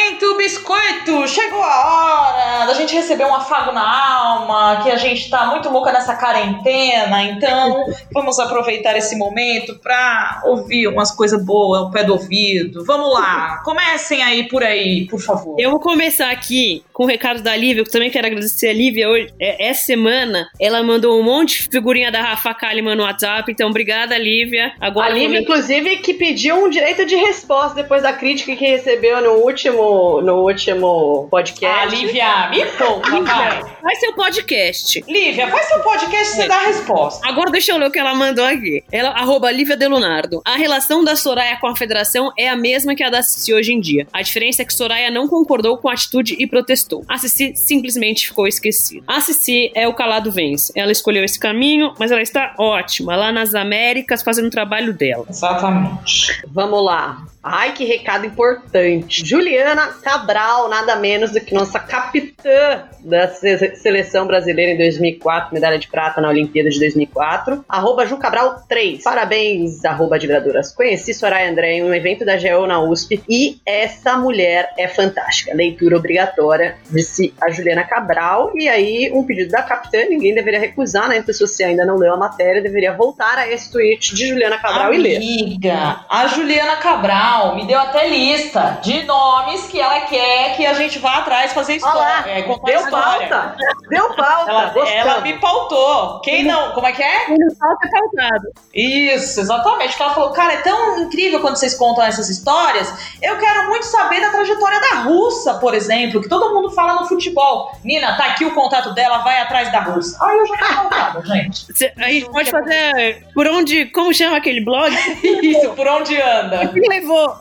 Momento 0.00 0.34
biscoito! 0.38 1.28
Chegou 1.28 1.62
a 1.62 1.84
hora 1.86 2.66
da 2.66 2.72
gente 2.72 2.94
receber 2.94 3.26
um 3.26 3.34
afago 3.34 3.70
na 3.70 4.16
alma, 4.16 4.80
que 4.82 4.90
a 4.90 4.96
gente 4.96 5.28
tá 5.28 5.44
muito 5.46 5.68
louca 5.68 5.92
nessa 5.92 6.16
quarentena, 6.16 7.22
então 7.24 7.84
vamos 8.10 8.38
aproveitar 8.38 8.96
esse 8.96 9.14
momento 9.14 9.78
pra 9.78 10.40
ouvir 10.46 10.88
umas 10.88 11.10
coisas 11.10 11.44
boas 11.44 11.82
ao 11.82 11.90
pé 11.90 12.02
do 12.02 12.14
ouvido. 12.14 12.82
Vamos 12.86 13.12
lá, 13.12 13.60
comecem 13.62 14.22
aí 14.22 14.48
por 14.48 14.64
aí, 14.64 15.06
por 15.06 15.20
favor. 15.20 15.60
Eu 15.60 15.70
vou 15.70 15.78
começar 15.78 16.30
aqui 16.30 16.82
com 16.94 17.04
o 17.04 17.06
recado 17.06 17.42
da 17.42 17.54
Lívia, 17.54 17.84
que 17.84 17.90
também 17.90 18.10
quero 18.10 18.26
agradecer 18.26 18.68
a 18.68 18.72
Lívia. 18.72 19.08
Hoje, 19.08 19.34
é, 19.38 19.68
essa 19.68 19.84
semana 19.84 20.48
ela 20.58 20.82
mandou 20.82 21.20
um 21.20 21.22
monte 21.22 21.62
de 21.62 21.68
figurinha 21.68 22.10
da 22.10 22.22
Rafa 22.22 22.54
Kalimann 22.54 22.96
no 22.96 23.02
WhatsApp, 23.02 23.52
então 23.52 23.68
obrigada, 23.68 24.16
Lívia. 24.16 24.72
Agora 24.80 25.08
a 25.08 25.10
Lívia, 25.10 25.40
inclusive, 25.40 25.98
que 25.98 26.14
pediu 26.14 26.56
um 26.56 26.70
direito 26.70 27.04
de 27.04 27.16
resposta 27.16 27.74
depois 27.74 28.02
da 28.02 28.14
crítica 28.14 28.56
que 28.56 28.64
recebeu 28.64 29.20
no 29.20 29.44
último 29.44 29.89
no, 29.90 30.22
no 30.22 30.34
último 30.44 31.26
podcast. 31.30 31.66
Ah, 31.66 31.84
Lívia, 31.86 32.48
me 32.50 32.64
poupa, 32.66 33.20
vai. 33.20 33.62
Faz 33.82 34.00
seu 34.00 34.14
podcast. 34.14 35.04
Lívia, 35.08 35.48
faz 35.48 35.66
seu 35.66 35.80
podcast 35.80 36.32
e 36.32 36.36
você 36.36 36.48
dá 36.48 36.56
a 36.56 36.66
resposta. 36.66 37.28
Agora 37.28 37.50
deixa 37.50 37.72
eu 37.72 37.78
ler 37.78 37.88
o 37.88 37.90
que 37.90 37.98
ela 37.98 38.14
mandou 38.14 38.44
aqui. 38.44 38.84
Ela, 38.92 39.10
arroba 39.10 39.50
Lívia 39.50 39.76
Delunardo. 39.76 40.40
A 40.44 40.56
relação 40.56 41.02
da 41.02 41.16
Soraya 41.16 41.56
com 41.56 41.66
a 41.66 41.76
federação 41.76 42.32
é 42.38 42.48
a 42.48 42.56
mesma 42.56 42.94
que 42.94 43.02
a 43.02 43.10
da 43.10 43.22
Cici 43.22 43.52
hoje 43.52 43.72
em 43.72 43.80
dia. 43.80 44.06
A 44.12 44.22
diferença 44.22 44.62
é 44.62 44.64
que 44.64 44.72
Soraya 44.72 45.10
não 45.10 45.26
concordou 45.26 45.76
com 45.78 45.88
a 45.88 45.92
atitude 45.92 46.36
e 46.38 46.46
protestou. 46.46 47.04
A 47.08 47.18
Cici 47.18 47.54
simplesmente 47.56 48.28
ficou 48.28 48.46
esquecida. 48.46 49.02
A 49.06 49.20
Cici 49.20 49.72
é 49.74 49.88
o 49.88 49.94
calado 49.94 50.30
vence. 50.30 50.72
Ela 50.76 50.92
escolheu 50.92 51.24
esse 51.24 51.38
caminho, 51.38 51.94
mas 51.98 52.10
ela 52.10 52.22
está 52.22 52.54
ótima 52.58 53.16
lá 53.16 53.32
nas 53.32 53.54
Américas 53.54 54.22
fazendo 54.22 54.46
o 54.46 54.50
trabalho 54.50 54.92
dela. 54.92 55.26
Exatamente. 55.28 56.42
Vamos 56.46 56.84
lá. 56.84 57.24
Ai, 57.42 57.72
que 57.72 57.84
recado 57.84 58.26
importante. 58.26 59.26
Juliana 59.26 59.88
Cabral, 60.02 60.68
nada 60.68 60.96
menos 60.96 61.30
do 61.30 61.40
que 61.40 61.54
nossa 61.54 61.80
capitã 61.80 62.88
da 63.04 63.28
se- 63.28 63.76
seleção 63.76 64.26
brasileira 64.26 64.72
em 64.72 64.78
2004, 64.78 65.52
medalha 65.54 65.78
de 65.78 65.88
prata 65.88 66.20
na 66.20 66.28
Olimpíada 66.28 66.68
de 66.70 66.78
2004. 66.78 67.64
Arroba 67.68 68.06
Ju 68.06 68.16
Cabral 68.16 68.62
3. 68.68 69.02
Parabéns, 69.02 69.84
arroba 69.84 70.16
admiradoras. 70.16 70.72
Conheci 70.74 71.12
Soraya 71.14 71.50
André 71.50 71.74
em 71.74 71.84
um 71.84 71.94
evento 71.94 72.24
da 72.24 72.36
GEO 72.36 72.66
na 72.66 72.80
USP 72.80 73.22
e 73.28 73.58
essa 73.64 74.16
mulher 74.16 74.72
é 74.78 74.86
fantástica. 74.88 75.54
Leitura 75.54 75.96
obrigatória, 75.96 76.76
disse 76.90 77.32
a 77.40 77.50
Juliana 77.50 77.84
Cabral. 77.84 78.52
E 78.54 78.68
aí, 78.68 79.10
um 79.14 79.24
pedido 79.24 79.50
da 79.50 79.62
capitã, 79.62 79.98
ninguém 80.08 80.34
deveria 80.34 80.60
recusar, 80.60 81.08
né? 81.08 81.18
Então, 81.18 81.34
se 81.34 81.40
você 81.40 81.64
ainda 81.64 81.84
não 81.84 81.96
leu 81.96 82.12
a 82.14 82.16
matéria, 82.16 82.62
deveria 82.62 82.92
voltar 82.92 83.38
a 83.38 83.50
esse 83.50 83.70
tweet 83.70 84.14
de 84.14 84.28
Juliana 84.28 84.58
Cabral 84.58 84.92
e 84.94 84.98
ler. 84.98 85.16
Amiga, 85.16 86.04
a 86.08 86.26
Juliana 86.26 86.76
Cabral 86.76 87.56
me 87.56 87.66
deu 87.66 87.78
até 87.78 88.08
lista 88.08 88.78
de 88.82 89.02
nomes 89.04 89.66
que 89.68 89.80
ela 89.80 90.00
quer 90.00 90.56
que 90.56 90.66
a 90.66 90.74
gente 90.74 90.98
vá 90.98 91.18
atrás 91.18 91.52
fazer 91.52 91.74
história. 91.76 91.98
Olá, 92.00 92.24
é, 92.28 92.42
deu 92.42 92.52
história. 92.54 92.89
Pauta. 92.90 93.56
Deu 93.88 94.14
pauta. 94.14 94.50
Ela, 94.50 94.88
ela 94.90 95.20
me 95.20 95.38
pautou. 95.38 96.20
Quem 96.20 96.44
não? 96.44 96.72
Como 96.72 96.86
é 96.86 96.92
que 96.92 97.02
é? 97.02 97.26
Pauta 97.58 97.86
é 97.86 97.90
pautado. 97.90 98.44
Isso, 98.74 99.40
exatamente. 99.40 100.00
Ela 100.00 100.14
falou, 100.14 100.30
cara, 100.32 100.54
é 100.54 100.56
tão 100.58 100.98
incrível 101.00 101.40
quando 101.40 101.56
vocês 101.56 101.74
contam 101.74 102.04
essas 102.04 102.28
histórias. 102.28 102.92
Eu 103.22 103.38
quero 103.38 103.68
muito 103.68 103.86
saber 103.86 104.20
da 104.20 104.30
trajetória 104.30 104.80
da 104.80 105.00
russa, 105.02 105.54
por 105.54 105.74
exemplo, 105.74 106.20
que 106.20 106.28
todo 106.28 106.54
mundo 106.54 106.70
fala 106.70 106.94
no 107.00 107.06
futebol. 107.06 107.72
Nina, 107.84 108.16
tá 108.16 108.26
aqui 108.26 108.44
o 108.44 108.54
contato 108.54 108.92
dela, 108.94 109.18
vai 109.18 109.40
atrás 109.40 109.70
da 109.72 109.80
russa. 109.80 110.16
Ai, 110.20 110.38
eu 110.38 110.46
já 110.46 110.56
tô 110.56 110.74
pautada, 110.74 111.22
gente. 111.26 111.66
Cê- 111.76 111.92
a 111.98 112.08
gente 112.08 112.30
pode 112.30 112.50
fazer 112.50 113.26
por 113.34 113.46
onde. 113.48 113.86
Como 113.86 114.12
chama 114.14 114.36
aquele 114.36 114.64
blog? 114.64 114.90
Isso, 115.42 115.70
por 115.70 115.86
onde 115.88 116.20
anda? 116.20 116.68
Que 116.68 116.80
levou. 116.80 117.34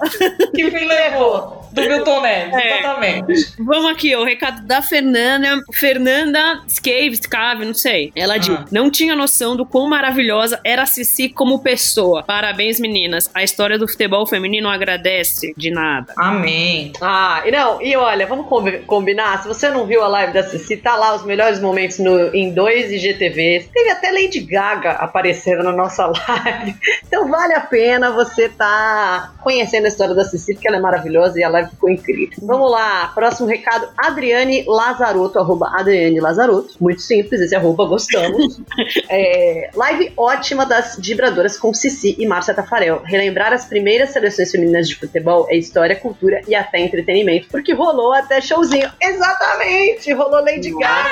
Que 0.55 0.71
fim 0.71 0.85
levou? 0.85 1.58
Do 1.71 1.81
Milton 1.81 2.21
Neves, 2.21 2.53
É. 2.55 2.79
exatamente. 2.79 3.53
Vamos 3.59 3.91
aqui, 3.91 4.15
ó, 4.15 4.21
o 4.21 4.25
recado 4.25 4.65
da 4.65 4.81
Fernanda. 4.81 5.61
Fernanda 5.71 6.61
Scave, 6.67 7.15
Scave, 7.15 7.65
não 7.65 7.73
sei. 7.73 8.11
Ela 8.15 8.37
diz: 8.37 8.49
Ah. 8.55 8.65
Não 8.71 8.89
tinha 8.89 9.15
noção 9.15 9.55
do 9.55 9.65
quão 9.65 9.87
maravilhosa 9.89 10.59
era 10.63 10.83
a 10.83 10.85
Cici 10.85 11.29
como 11.29 11.59
pessoa. 11.59 12.23
Parabéns, 12.23 12.79
meninas. 12.79 13.29
A 13.33 13.43
história 13.43 13.77
do 13.77 13.87
futebol 13.87 14.25
feminino 14.25 14.67
agradece. 14.69 15.53
De 15.57 15.71
nada. 15.71 16.13
Amém. 16.17 16.93
Ah, 17.01 17.43
e 17.45 17.51
não, 17.51 17.81
e 17.81 17.95
olha, 17.95 18.25
vamos 18.25 18.47
combi- 18.47 18.79
combinar. 18.79 19.41
Se 19.41 19.47
você 19.47 19.69
não 19.69 19.85
viu 19.85 20.03
a 20.03 20.07
live 20.07 20.33
da 20.33 20.43
Cici, 20.43 20.77
tá 20.77 20.95
lá 20.95 21.15
os 21.15 21.25
melhores 21.25 21.59
momentos 21.59 21.99
no, 21.99 22.33
em 22.35 22.51
dois 22.53 22.91
IGTVs. 22.91 23.69
Teve 23.73 23.89
até 23.91 24.11
Lady 24.11 24.39
Gaga 24.39 24.91
aparecendo 24.91 25.63
na 25.63 25.71
nossa 25.71 26.05
live. 26.11 26.75
Então 27.07 27.27
vale 27.29 27.53
a 27.53 27.61
pena 27.61 28.11
você 28.11 28.49
tá 28.49 29.33
conhecendo 29.41 29.85
a 29.85 29.87
história 29.87 30.13
da 30.15 30.23
Cici, 30.25 30.53
porque 30.53 30.67
ela 30.67 30.77
é 30.77 30.81
maravilhosa 30.81 31.39
e 31.39 31.43
a 31.43 31.49
live 31.59 31.69
ficou 31.71 31.89
incrível. 31.89 32.37
Vamos 32.41 32.71
lá, 32.71 33.11
próximo 33.13 33.47
recado: 33.47 33.87
Adriane 33.97 34.63
Lazarotto, 34.67 35.39
arroba 35.39 35.69
Adriane 35.77 36.19
Lazarotto. 36.19 36.75
Muito 36.79 37.01
simples, 37.01 37.41
esse 37.41 37.55
arroba 37.55 37.85
gostamos. 37.85 38.59
É, 39.11 39.69
live 39.75 40.13
ótima 40.15 40.65
das 40.65 40.97
vibradoras 40.99 41.57
com 41.57 41.73
Cici 41.73 42.15
e 42.19 42.25
Márcia 42.27 42.53
Tafarel. 42.53 43.01
Relembrar 43.03 43.51
as 43.53 43.65
primeiras 43.65 44.11
seleções 44.11 44.51
femininas 44.51 44.87
de 44.87 44.95
futebol 44.95 45.47
é 45.49 45.55
história, 45.57 45.95
cultura 45.95 46.41
e 46.47 46.53
até 46.55 46.79
entretenimento, 46.79 47.47
porque 47.49 47.73
rolou 47.73 48.13
até 48.13 48.39
showzinho. 48.39 48.91
Exatamente, 49.01 50.13
rolou 50.13 50.43
Lady 50.43 50.71
Gaga. 50.71 51.09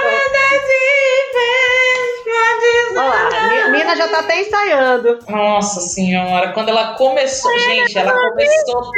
Olha 2.95 3.03
lá, 3.09 3.29
Mi- 3.49 3.71
Mina 3.77 3.95
já 3.95 4.07
tá 4.07 4.19
até 4.19 4.41
ensaiando. 4.41 5.19
Nossa 5.29 5.79
senhora, 5.81 6.51
quando 6.51 6.69
ela 6.69 6.95
começou, 6.95 7.57
gente, 7.59 7.97
ela 7.97 8.13
começou. 8.31 8.91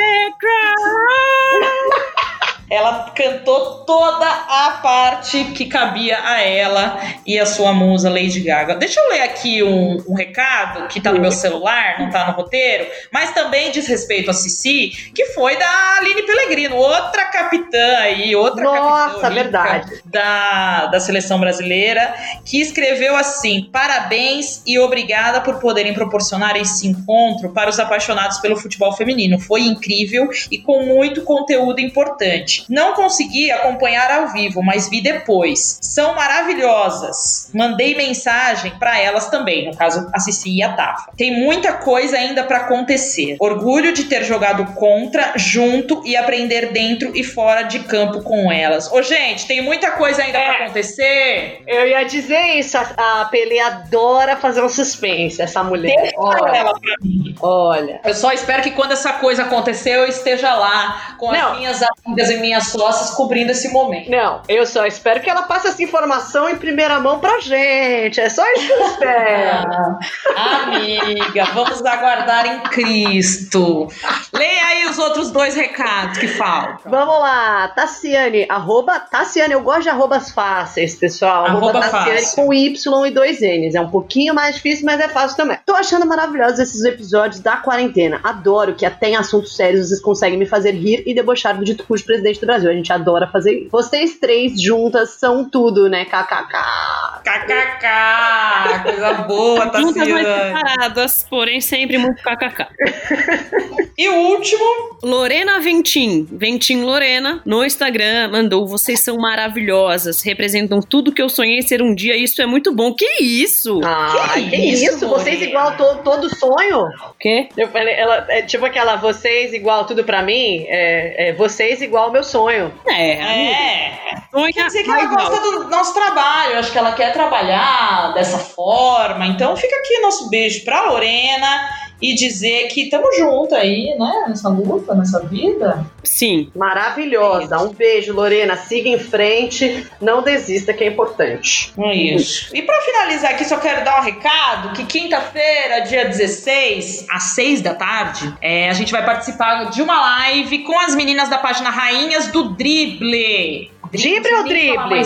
Bye. 1.52 2.30
Ela 2.70 3.12
cantou 3.16 3.84
toda 3.86 4.28
a 4.28 4.80
parte 4.82 5.46
que 5.56 5.66
cabia 5.66 6.20
a 6.24 6.42
ela 6.42 7.00
e 7.26 7.40
a 7.40 7.46
sua 7.46 7.74
musa 7.74 8.10
Lady 8.10 8.42
Gaga. 8.42 8.76
Deixa 8.76 9.00
eu 9.00 9.10
ler 9.10 9.22
aqui 9.22 9.64
um, 9.64 10.04
um 10.08 10.14
recado 10.14 10.88
que 10.88 11.02
tá 11.02 11.12
no 11.12 11.20
meu 11.20 11.32
celular, 11.32 12.00
não 12.00 12.10
tá 12.10 12.28
no 12.28 12.34
roteiro, 12.34 12.88
mas 13.12 13.32
também 13.34 13.72
diz 13.72 13.88
respeito 13.88 14.30
a 14.30 14.34
Cici, 14.34 15.12
que 15.14 15.26
foi 15.28 15.58
da 15.58 15.98
Aline 15.98 16.24
Pellegrino, 16.24 16.76
outra 16.76 17.26
capitã 17.26 17.98
aí, 17.98 18.36
outra 18.36 18.64
Nossa, 18.64 19.14
capitã 19.22 19.30
verdade. 19.30 20.02
da, 20.06 20.86
da 20.88 21.00
seleção 21.00 21.40
brasileira, 21.40 22.14
que 22.46 22.62
escreveu 22.62 23.16
assim: 23.16 23.70
parabéns 23.72 24.62
e 24.66 24.78
obrigada 24.78 25.42
por 25.42 25.60
poderem 25.60 25.94
proporcionar 25.94 26.56
esse 26.56 26.88
encontro 26.88 27.52
para 27.52 27.70
os 27.70 27.80
apaixonados 27.80 28.40
pelo 28.40 28.56
futebol 28.56 28.94
feminino. 28.94 29.40
Foi 29.40 29.62
incrível 29.62 30.30
e 30.52 30.58
com 30.58 30.84
muito 30.86 31.24
conteúdo 31.24 31.80
importante. 31.80 32.59
Não 32.70 32.94
consegui 32.94 33.52
acompanhar 33.52 34.10
ao 34.12 34.28
vivo, 34.30 34.62
mas 34.64 34.90
vi 34.90 35.02
depois. 35.02 35.78
São 35.82 36.16
maravilhosas. 36.16 37.50
Mandei 37.54 37.96
mensagem 37.96 38.72
para 38.80 39.00
elas 39.00 39.30
também, 39.30 39.66
no 39.66 39.76
caso 39.76 40.10
a 40.14 40.20
Cici 40.20 40.50
e 40.58 40.64
a 40.64 40.74
Tafa. 40.74 41.12
Tem 41.18 41.32
muita 41.40 41.74
coisa 41.74 42.18
ainda 42.18 42.44
para 42.44 42.58
acontecer. 42.58 43.38
Orgulho 43.40 43.94
de 43.94 44.06
ter 44.06 44.24
jogado 44.24 44.66
contra, 44.74 45.34
junto 45.36 46.02
e 46.06 46.16
aprender 46.16 46.72
dentro 46.72 47.12
e 47.16 47.24
fora 47.24 47.64
de 47.64 47.80
campo 47.80 48.22
com 48.24 48.52
elas. 48.52 48.92
Ô, 48.92 49.02
gente, 49.02 49.46
tem 49.48 49.62
muita 49.62 49.92
coisa 49.92 50.22
ainda 50.24 50.40
pra 50.40 50.66
acontecer. 50.66 51.64
Eu 51.68 51.88
ia 51.88 52.04
dizer 52.04 52.58
isso, 52.58 52.78
a, 52.78 53.22
a 53.22 53.26
Pelé 53.26 53.60
adora 53.60 54.36
fazer 54.36 54.64
um 54.64 54.70
suspense, 54.70 55.42
essa 55.42 55.64
mulher. 55.64 55.96
Deixa 56.02 56.16
Olha, 56.18 56.58
ela 56.58 56.74
pra 56.80 56.96
mim. 57.02 57.36
olha. 57.42 58.02
Eu 58.04 58.14
só 58.14 58.32
espero 58.32 58.62
que 58.64 58.72
quando 58.72 58.92
essa 58.92 59.14
coisa 59.14 59.44
acontecer, 59.44 59.92
eu 59.96 60.08
esteja 60.08 60.54
lá 60.56 61.16
com 61.18 61.32
Não. 61.32 61.52
as 61.54 61.58
minhas 61.58 61.80
amigas 62.06 62.30
e 62.30 62.38
minhas 62.38 62.49
sócias 62.62 63.12
cobrindo 63.12 63.52
esse 63.52 63.70
momento. 63.70 64.10
Não, 64.10 64.42
eu 64.48 64.66
só 64.66 64.86
espero 64.86 65.22
que 65.22 65.30
ela 65.30 65.44
passe 65.44 65.68
essa 65.68 65.82
informação 65.84 66.50
em 66.50 66.56
primeira 66.56 67.00
mão 67.00 67.20
pra 67.20 67.40
gente. 67.40 68.20
É 68.20 68.30
só 68.30 68.44
isso 68.54 68.68
que 68.68 68.74
eu 68.74 68.86
espero. 68.88 70.00
Amiga, 70.36 71.46
vamos 71.54 71.86
aguardar 71.86 72.46
em 72.46 72.60
Cristo. 72.70 73.88
Leia 74.34 74.66
aí 74.66 74.86
os 74.86 74.98
outros 74.98 75.32
dois 75.32 75.56
recados 75.56 76.18
que 76.18 76.28
faltam. 76.28 76.92
Vamos 76.92 77.20
lá, 77.20 77.68
Tassiane, 77.70 78.46
arroba 78.50 79.00
Tassiane, 79.00 79.54
eu 79.54 79.62
gosto 79.62 79.84
de 79.84 79.90
arrobas 79.90 80.32
fáceis, 80.32 80.96
pessoal. 80.96 81.46
Arroba 81.46 81.80
Tassiane 81.82 82.22
fácil. 82.22 82.36
com 82.36 82.54
Y 82.54 83.06
e 83.08 83.12
dois 83.12 83.40
N's. 83.42 83.76
É 83.76 83.82
um 83.82 83.90
pouquinho 83.90 84.34
mais 84.34 84.56
difícil, 84.56 84.86
mas 84.86 85.00
é 85.00 85.08
fácil 85.08 85.38
também. 85.38 85.58
Tô 85.66 85.74
achando 85.76 86.06
maravilhosos 86.06 86.60
esses 86.60 86.84
episódios 86.84 87.42
da 87.42 87.58
quarentena. 87.58 88.20
Adoro 88.24 88.74
que 88.76 88.86
até 88.86 89.10
em 89.10 89.16
assuntos 89.16 89.56
sérios 89.56 89.88
vocês 89.88 90.02
conseguem 90.02 90.38
me 90.38 90.46
fazer 90.46 90.72
rir 90.72 91.04
e 91.06 91.14
debochar 91.14 91.58
do 91.58 91.64
dito 91.64 91.84
cujo 91.86 92.06
presidente 92.06 92.39
do 92.40 92.46
Brasil. 92.48 92.70
A 92.70 92.74
gente 92.74 92.92
adora 92.92 93.28
fazer 93.28 93.54
isso. 93.62 93.70
Vocês 93.70 94.20
três 94.20 94.62
juntas 94.62 95.12
são 95.12 95.50
tudo, 95.50 95.90
né? 95.90 96.06
KKK. 96.06 97.22
KKK, 97.24 98.84
coisa 98.84 99.14
boa, 99.24 99.66
Juntas, 99.66 100.08
mas 100.08 100.24
Tassiane. 100.24 100.58
separadas, 100.58 101.26
porém 101.30 101.62
sempre 101.62 101.98
muito 101.98 102.22
kkk. 102.24 102.68
E 104.00 104.08
o 104.08 104.16
último, 104.16 104.98
Lorena 105.04 105.60
Ventim, 105.60 106.26
Ventim 106.32 106.84
Lorena, 106.84 107.42
no 107.46 107.66
Instagram, 107.66 108.30
mandou: 108.32 108.66
Vocês 108.66 109.02
são 109.02 109.18
maravilhosas, 109.18 110.22
representam 110.22 110.80
tudo 110.80 111.12
que 111.12 111.22
eu 111.22 111.28
sonhei 111.28 111.62
ser 111.62 111.82
um 111.82 111.94
dia, 111.94 112.16
isso 112.16 112.42
é 112.42 112.46
muito 112.46 112.74
bom. 112.74 112.94
Que 112.94 113.22
isso? 113.22 113.82
Ah, 113.84 114.32
que, 114.36 114.56
isso, 114.56 114.96
isso? 114.96 115.08
Vocês 115.10 115.42
igual 115.42 115.76
to- 115.76 115.98
todo 116.02 116.34
sonho? 116.34 116.80
O 117.10 117.14
quê? 117.20 117.50
Eu 117.58 117.68
falei, 117.68 117.94
ela, 117.94 118.26
é 118.30 118.42
tipo 118.42 118.66
aquela, 118.66 118.96
vocês 118.96 119.54
igual 119.54 119.86
tudo 119.86 120.06
pra 120.06 120.22
mim, 120.24 120.64
é, 120.70 121.32
é 121.32 121.34
vocês 121.34 121.82
igual 121.82 122.10
meu 122.10 122.24
sonho. 122.24 122.74
É, 122.88 123.12
é. 123.16 124.00
sonha 124.32 124.54
Quer 124.54 124.68
dizer 124.68 124.84
que 124.84 124.92
ela 124.92 125.04
mais 125.04 125.14
gosta 125.14 125.42
do 125.42 125.70
nosso 125.70 125.94
trabalho, 125.94 126.58
acho 126.58 126.72
que 126.72 126.78
ela 126.78 126.94
quer 126.94 127.12
trabalhar 127.12 128.14
dessa 128.14 128.38
forma. 128.38 129.28
Então 129.28 129.58
fica 129.58 129.76
aqui 129.76 130.00
nosso 130.00 130.30
beijo 130.30 130.64
pra 130.64 130.90
Lorena 130.90 131.89
e 132.02 132.16
dizer 132.16 132.68
que 132.70 132.84
estamos 132.84 133.18
juntos 133.18 133.54
aí, 133.54 133.96
né? 133.98 134.26
Nessa 134.28 134.50
luta, 134.50 134.96
nessa 134.96 135.20
vida. 135.26 135.86
Sim. 136.04 136.50
Maravilhosa. 136.56 137.58
Um 137.60 137.74
beijo, 137.74 138.14
Lorena. 138.14 138.56
Siga 138.56 138.90
em 138.90 139.00
frente. 139.00 139.86
Não 140.02 140.22
desista, 140.22 140.74
que 140.74 140.84
é 140.84 140.88
importante. 140.88 141.74
É 141.78 141.94
isso. 141.94 142.56
E 142.56 142.62
para 142.62 142.82
finalizar 142.82 143.32
aqui, 143.32 143.46
só 143.46 143.58
quero 143.58 143.84
dar 143.84 144.00
um 144.00 144.04
recado 144.04 144.74
que 144.74 144.86
quinta-feira, 144.86 145.82
dia 145.82 146.06
16, 146.06 147.08
às 147.10 147.24
6 147.24 147.62
da 147.62 147.76
tarde, 147.76 148.34
é, 148.42 148.70
a 148.70 148.74
gente 148.74 148.92
vai 148.92 149.04
participar 149.04 149.66
de 149.66 149.82
uma 149.82 150.00
live 150.00 150.60
com 150.60 150.80
as 150.80 150.96
meninas 150.96 151.30
da 151.30 151.38
página 151.38 151.70
Rainhas 151.70 152.28
do 152.28 152.50
Drible. 152.56 153.72
Drible 153.92 154.34
ou 154.36 154.44
drible? 154.44 155.02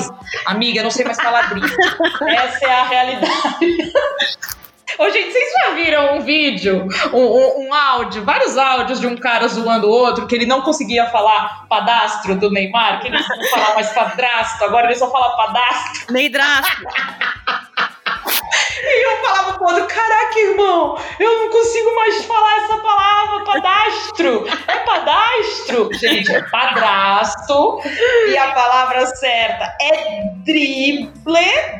Amiga, 0.45 0.79
eu 0.79 0.83
não 0.83 0.91
sei 0.91 1.05
mais 1.05 1.17
falar 1.17 1.49
drible. 1.49 1.71
Essa 2.27 2.65
é 2.65 2.73
a 2.73 2.83
realidade. 2.83 3.93
Ô, 4.97 5.09
gente, 5.09 5.31
vocês 5.31 5.51
já 5.51 5.73
viram 5.73 6.17
um 6.17 6.21
vídeo, 6.21 6.87
um, 7.11 7.17
um, 7.17 7.67
um, 7.67 7.73
áudio, 7.73 8.23
vários 8.23 8.57
áudios 8.57 8.99
de 8.99 9.07
um 9.07 9.17
cara 9.17 9.47
zoando 9.47 9.87
o 9.87 9.91
outro, 9.91 10.27
que 10.27 10.35
ele 10.35 10.45
não 10.45 10.61
conseguia 10.61 11.07
falar 11.07 11.65
padastro 11.67 12.35
do 12.35 12.51
Neymar, 12.51 13.01
que 13.01 13.07
ele 13.07 13.17
não 13.17 13.49
falava 13.49 13.75
mais 13.75 13.91
padrasto, 13.91 14.63
agora 14.63 14.85
ele 14.85 14.95
só 14.95 15.09
fala 15.11 15.35
padastro. 15.35 16.13
Neidrasto. 16.13 16.83
E 18.83 19.05
eu 19.05 19.17
falava 19.21 19.57
pro 19.57 19.67
outro, 19.67 19.87
caraca, 19.87 20.39
irmão, 20.39 20.97
eu 21.19 21.37
não 21.39 21.49
consigo 21.49 21.95
mais 21.95 22.25
falar 22.25 22.63
essa 22.63 22.77
palavra, 22.77 23.45
padastro. 23.45 24.47
É 24.67 24.77
padastro. 24.79 25.89
Gente, 25.93 26.31
é 26.31 26.41
padrasto. 26.43 27.79
E 28.27 28.37
a 28.37 28.51
palavra 28.51 29.05
certa 29.07 29.75
é 29.81 30.23
drible, 30.43 31.09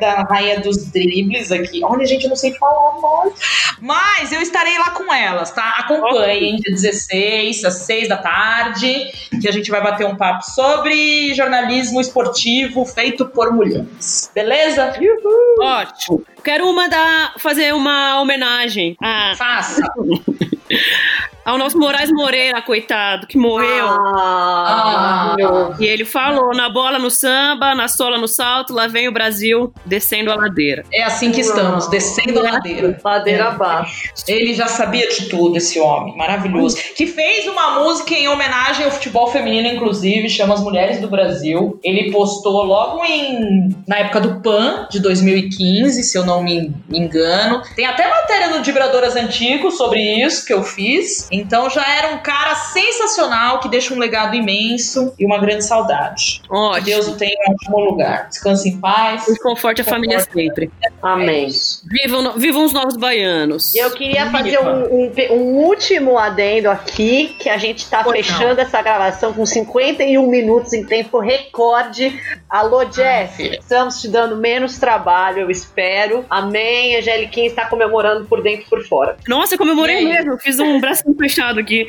da 0.00 0.22
rainha 0.22 0.60
dos 0.60 0.90
dribles 0.90 1.52
aqui. 1.52 1.80
Olha, 1.84 2.06
gente, 2.06 2.24
eu 2.24 2.30
não 2.30 2.36
sei 2.36 2.54
falar 2.54 3.00
mais. 3.00 3.34
Mas 3.80 4.32
eu 4.32 4.40
estarei 4.40 4.78
lá 4.78 4.90
com 4.90 5.12
elas, 5.12 5.50
tá? 5.50 5.76
Acompanhem, 5.78 6.56
dia 6.56 6.74
16, 6.74 7.64
às 7.64 7.74
6 7.82 8.08
da 8.08 8.16
tarde, 8.16 9.10
que 9.40 9.48
a 9.48 9.52
gente 9.52 9.70
vai 9.70 9.82
bater 9.82 10.06
um 10.06 10.16
papo 10.16 10.42
sobre 10.44 11.34
jornalismo 11.34 12.00
esportivo 12.00 12.84
feito 12.84 13.26
por 13.26 13.52
mulheres. 13.52 14.30
Beleza? 14.34 14.94
Uhul. 14.98 15.66
Ótimo. 15.66 16.24
Quero 16.44 16.72
mandar 16.74 17.34
fazer 17.38 17.72
uma 17.74 18.20
homenagem. 18.20 18.96
A... 19.02 19.34
Faça! 19.36 19.82
ao 21.44 21.58
nosso 21.58 21.78
Moraes 21.78 22.10
Moreira, 22.10 22.62
coitado, 22.62 23.26
que 23.26 23.36
morreu. 23.36 23.86
Ah, 23.86 25.34
ah, 25.38 25.76
e 25.78 25.84
ele 25.84 26.04
falou: 26.04 26.54
na 26.54 26.70
bola 26.70 26.98
no 26.98 27.10
samba, 27.10 27.74
na 27.74 27.88
sola 27.88 28.18
no 28.18 28.26
salto, 28.26 28.72
lá 28.72 28.86
vem 28.86 29.08
o 29.08 29.12
Brasil 29.12 29.72
descendo 29.84 30.30
a 30.30 30.36
ladeira. 30.36 30.84
É 30.92 31.02
assim 31.02 31.30
que 31.30 31.40
estamos, 31.40 31.88
descendo 31.88 32.40
a 32.40 32.42
ladeira. 32.42 32.98
Ladeira 33.04 33.48
abaixo. 33.48 34.12
Ele 34.26 34.54
já 34.54 34.66
sabia 34.66 35.08
de 35.08 35.28
tudo, 35.28 35.56
esse 35.56 35.78
homem, 35.78 36.16
maravilhoso. 36.16 36.76
Que 36.96 37.06
fez 37.06 37.46
uma 37.46 37.80
música 37.80 38.14
em 38.14 38.28
homenagem 38.28 38.84
ao 38.84 38.90
futebol 38.90 39.26
feminino, 39.28 39.68
inclusive, 39.68 40.28
chama 40.28 40.54
As 40.54 40.60
Mulheres 40.60 41.00
do 41.00 41.08
Brasil. 41.08 41.78
Ele 41.82 42.10
postou 42.10 42.64
logo 42.64 43.04
em 43.04 43.68
na 43.86 43.98
época 43.98 44.20
do 44.20 44.40
PAN, 44.40 44.88
de 44.90 45.00
2015, 45.00 46.02
se 46.02 46.16
eu 46.16 46.24
não 46.24 46.42
me 46.42 46.72
engano. 46.90 47.62
Tem 47.76 47.86
até 47.86 48.08
matéria 48.08 48.48
no 48.48 48.62
Vibradoras 48.62 49.16
Antigo 49.16 49.70
sobre 49.70 50.00
isso 50.00 50.44
que 50.46 50.52
eu 50.52 50.62
fiz. 50.62 51.28
Então 51.34 51.68
já 51.68 51.84
era 51.88 52.14
um 52.14 52.18
cara 52.18 52.54
sensacional 52.54 53.60
que 53.60 53.68
deixa 53.68 53.92
um 53.92 53.98
legado 53.98 54.34
imenso 54.34 55.12
e 55.18 55.26
uma 55.26 55.38
grande 55.38 55.64
saudade. 55.64 56.40
Ótimo. 56.48 56.84
Que 56.84 56.90
Deus 56.90 57.08
o 57.08 57.16
tenha 57.16 57.32
em 57.32 57.52
ótimo 57.52 57.80
lugar. 57.80 58.28
Descanse 58.28 58.68
em 58.68 58.78
paz. 58.78 59.28
E 59.28 59.38
conforte 59.40 59.82
a 59.82 59.84
família 59.84 60.20
sempre. 60.20 60.70
Amém. 61.02 61.48
Vivam, 61.90 62.32
vivam 62.36 62.64
os 62.64 62.72
novos 62.72 62.96
baianos. 62.96 63.74
Eu 63.74 63.90
queria 63.90 64.30
fazer 64.30 64.58
um, 64.60 64.84
um, 64.84 65.12
um, 65.30 65.56
último 65.64 66.18
adendo 66.18 66.70
aqui, 66.70 67.36
que 67.38 67.48
a 67.48 67.58
gente 67.58 67.78
está 67.78 68.04
fechando 68.04 68.56
não. 68.56 68.62
essa 68.62 68.80
gravação 68.80 69.32
com 69.32 69.44
51 69.44 70.26
minutos 70.26 70.72
em 70.72 70.84
tempo 70.84 71.18
recorde. 71.18 72.18
Alô, 72.48 72.84
Jeff, 72.84 73.42
ah, 73.42 73.56
estamos 73.56 74.00
te 74.00 74.08
dando 74.08 74.36
menos 74.36 74.78
trabalho, 74.78 75.40
eu 75.40 75.50
espero. 75.50 76.24
Amém. 76.30 76.96
Angeliquinha 76.96 77.46
está 77.46 77.66
comemorando 77.66 78.26
por 78.26 78.42
dentro 78.42 78.66
e 78.66 78.70
por 78.70 78.84
fora. 78.86 79.16
Nossa, 79.26 79.54
eu 79.54 79.58
comemorei 79.58 80.04
mesmo. 80.04 80.38
Fiz 80.38 80.58
um 80.58 80.80
bracinho 80.80 81.14
fechado 81.24 81.58
aqui. 81.58 81.88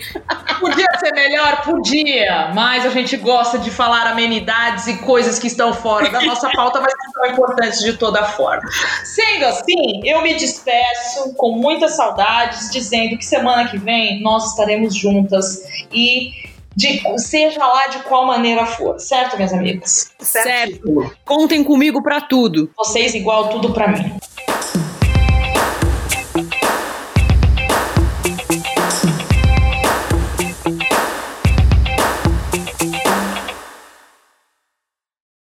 Podia 0.60 0.88
ser 1.00 1.14
melhor? 1.14 1.62
Podia, 1.64 2.52
mas 2.54 2.86
a 2.86 2.90
gente 2.90 3.18
gosta 3.18 3.58
de 3.60 3.70
falar 3.70 4.08
amenidades 4.08 4.88
e 4.88 4.98
coisas 4.98 5.38
que 5.38 5.48
estão 5.48 5.74
fora 5.74 6.10
da 6.10 6.22
nossa 6.22 6.50
pauta, 6.52 6.80
mas 6.80 6.94
que 6.94 7.12
são 7.12 7.26
importantes 7.28 7.80
de 7.82 7.94
toda 7.98 8.24
forma. 8.24 8.64
Sendo 9.04 9.46
assim, 9.46 10.02
eu 10.04 10.22
me 10.22 10.34
despeço 10.36 11.34
com 11.36 11.52
muitas 11.52 11.96
saudades, 11.96 12.72
dizendo 12.72 13.18
que 13.18 13.26
semana 13.26 13.68
que 13.68 13.78
vem 13.78 14.22
nós 14.22 14.52
estaremos 14.52 14.96
juntas 14.96 15.64
e 15.92 16.32
de 16.76 17.02
seja 17.18 17.66
lá 17.66 17.88
de 17.88 18.00
qual 18.00 18.26
maneira 18.26 18.66
for, 18.66 19.00
certo, 19.00 19.38
minhas 19.38 19.54
amigas? 19.54 20.12
Certo. 20.20 21.12
Contem 21.24 21.64
comigo 21.64 22.04
para 22.04 22.20
tudo. 22.22 22.70
Vocês 22.78 23.16
igual 23.16 23.50
tudo 23.50 23.74
para 23.74 23.88
mim. 23.88 24.18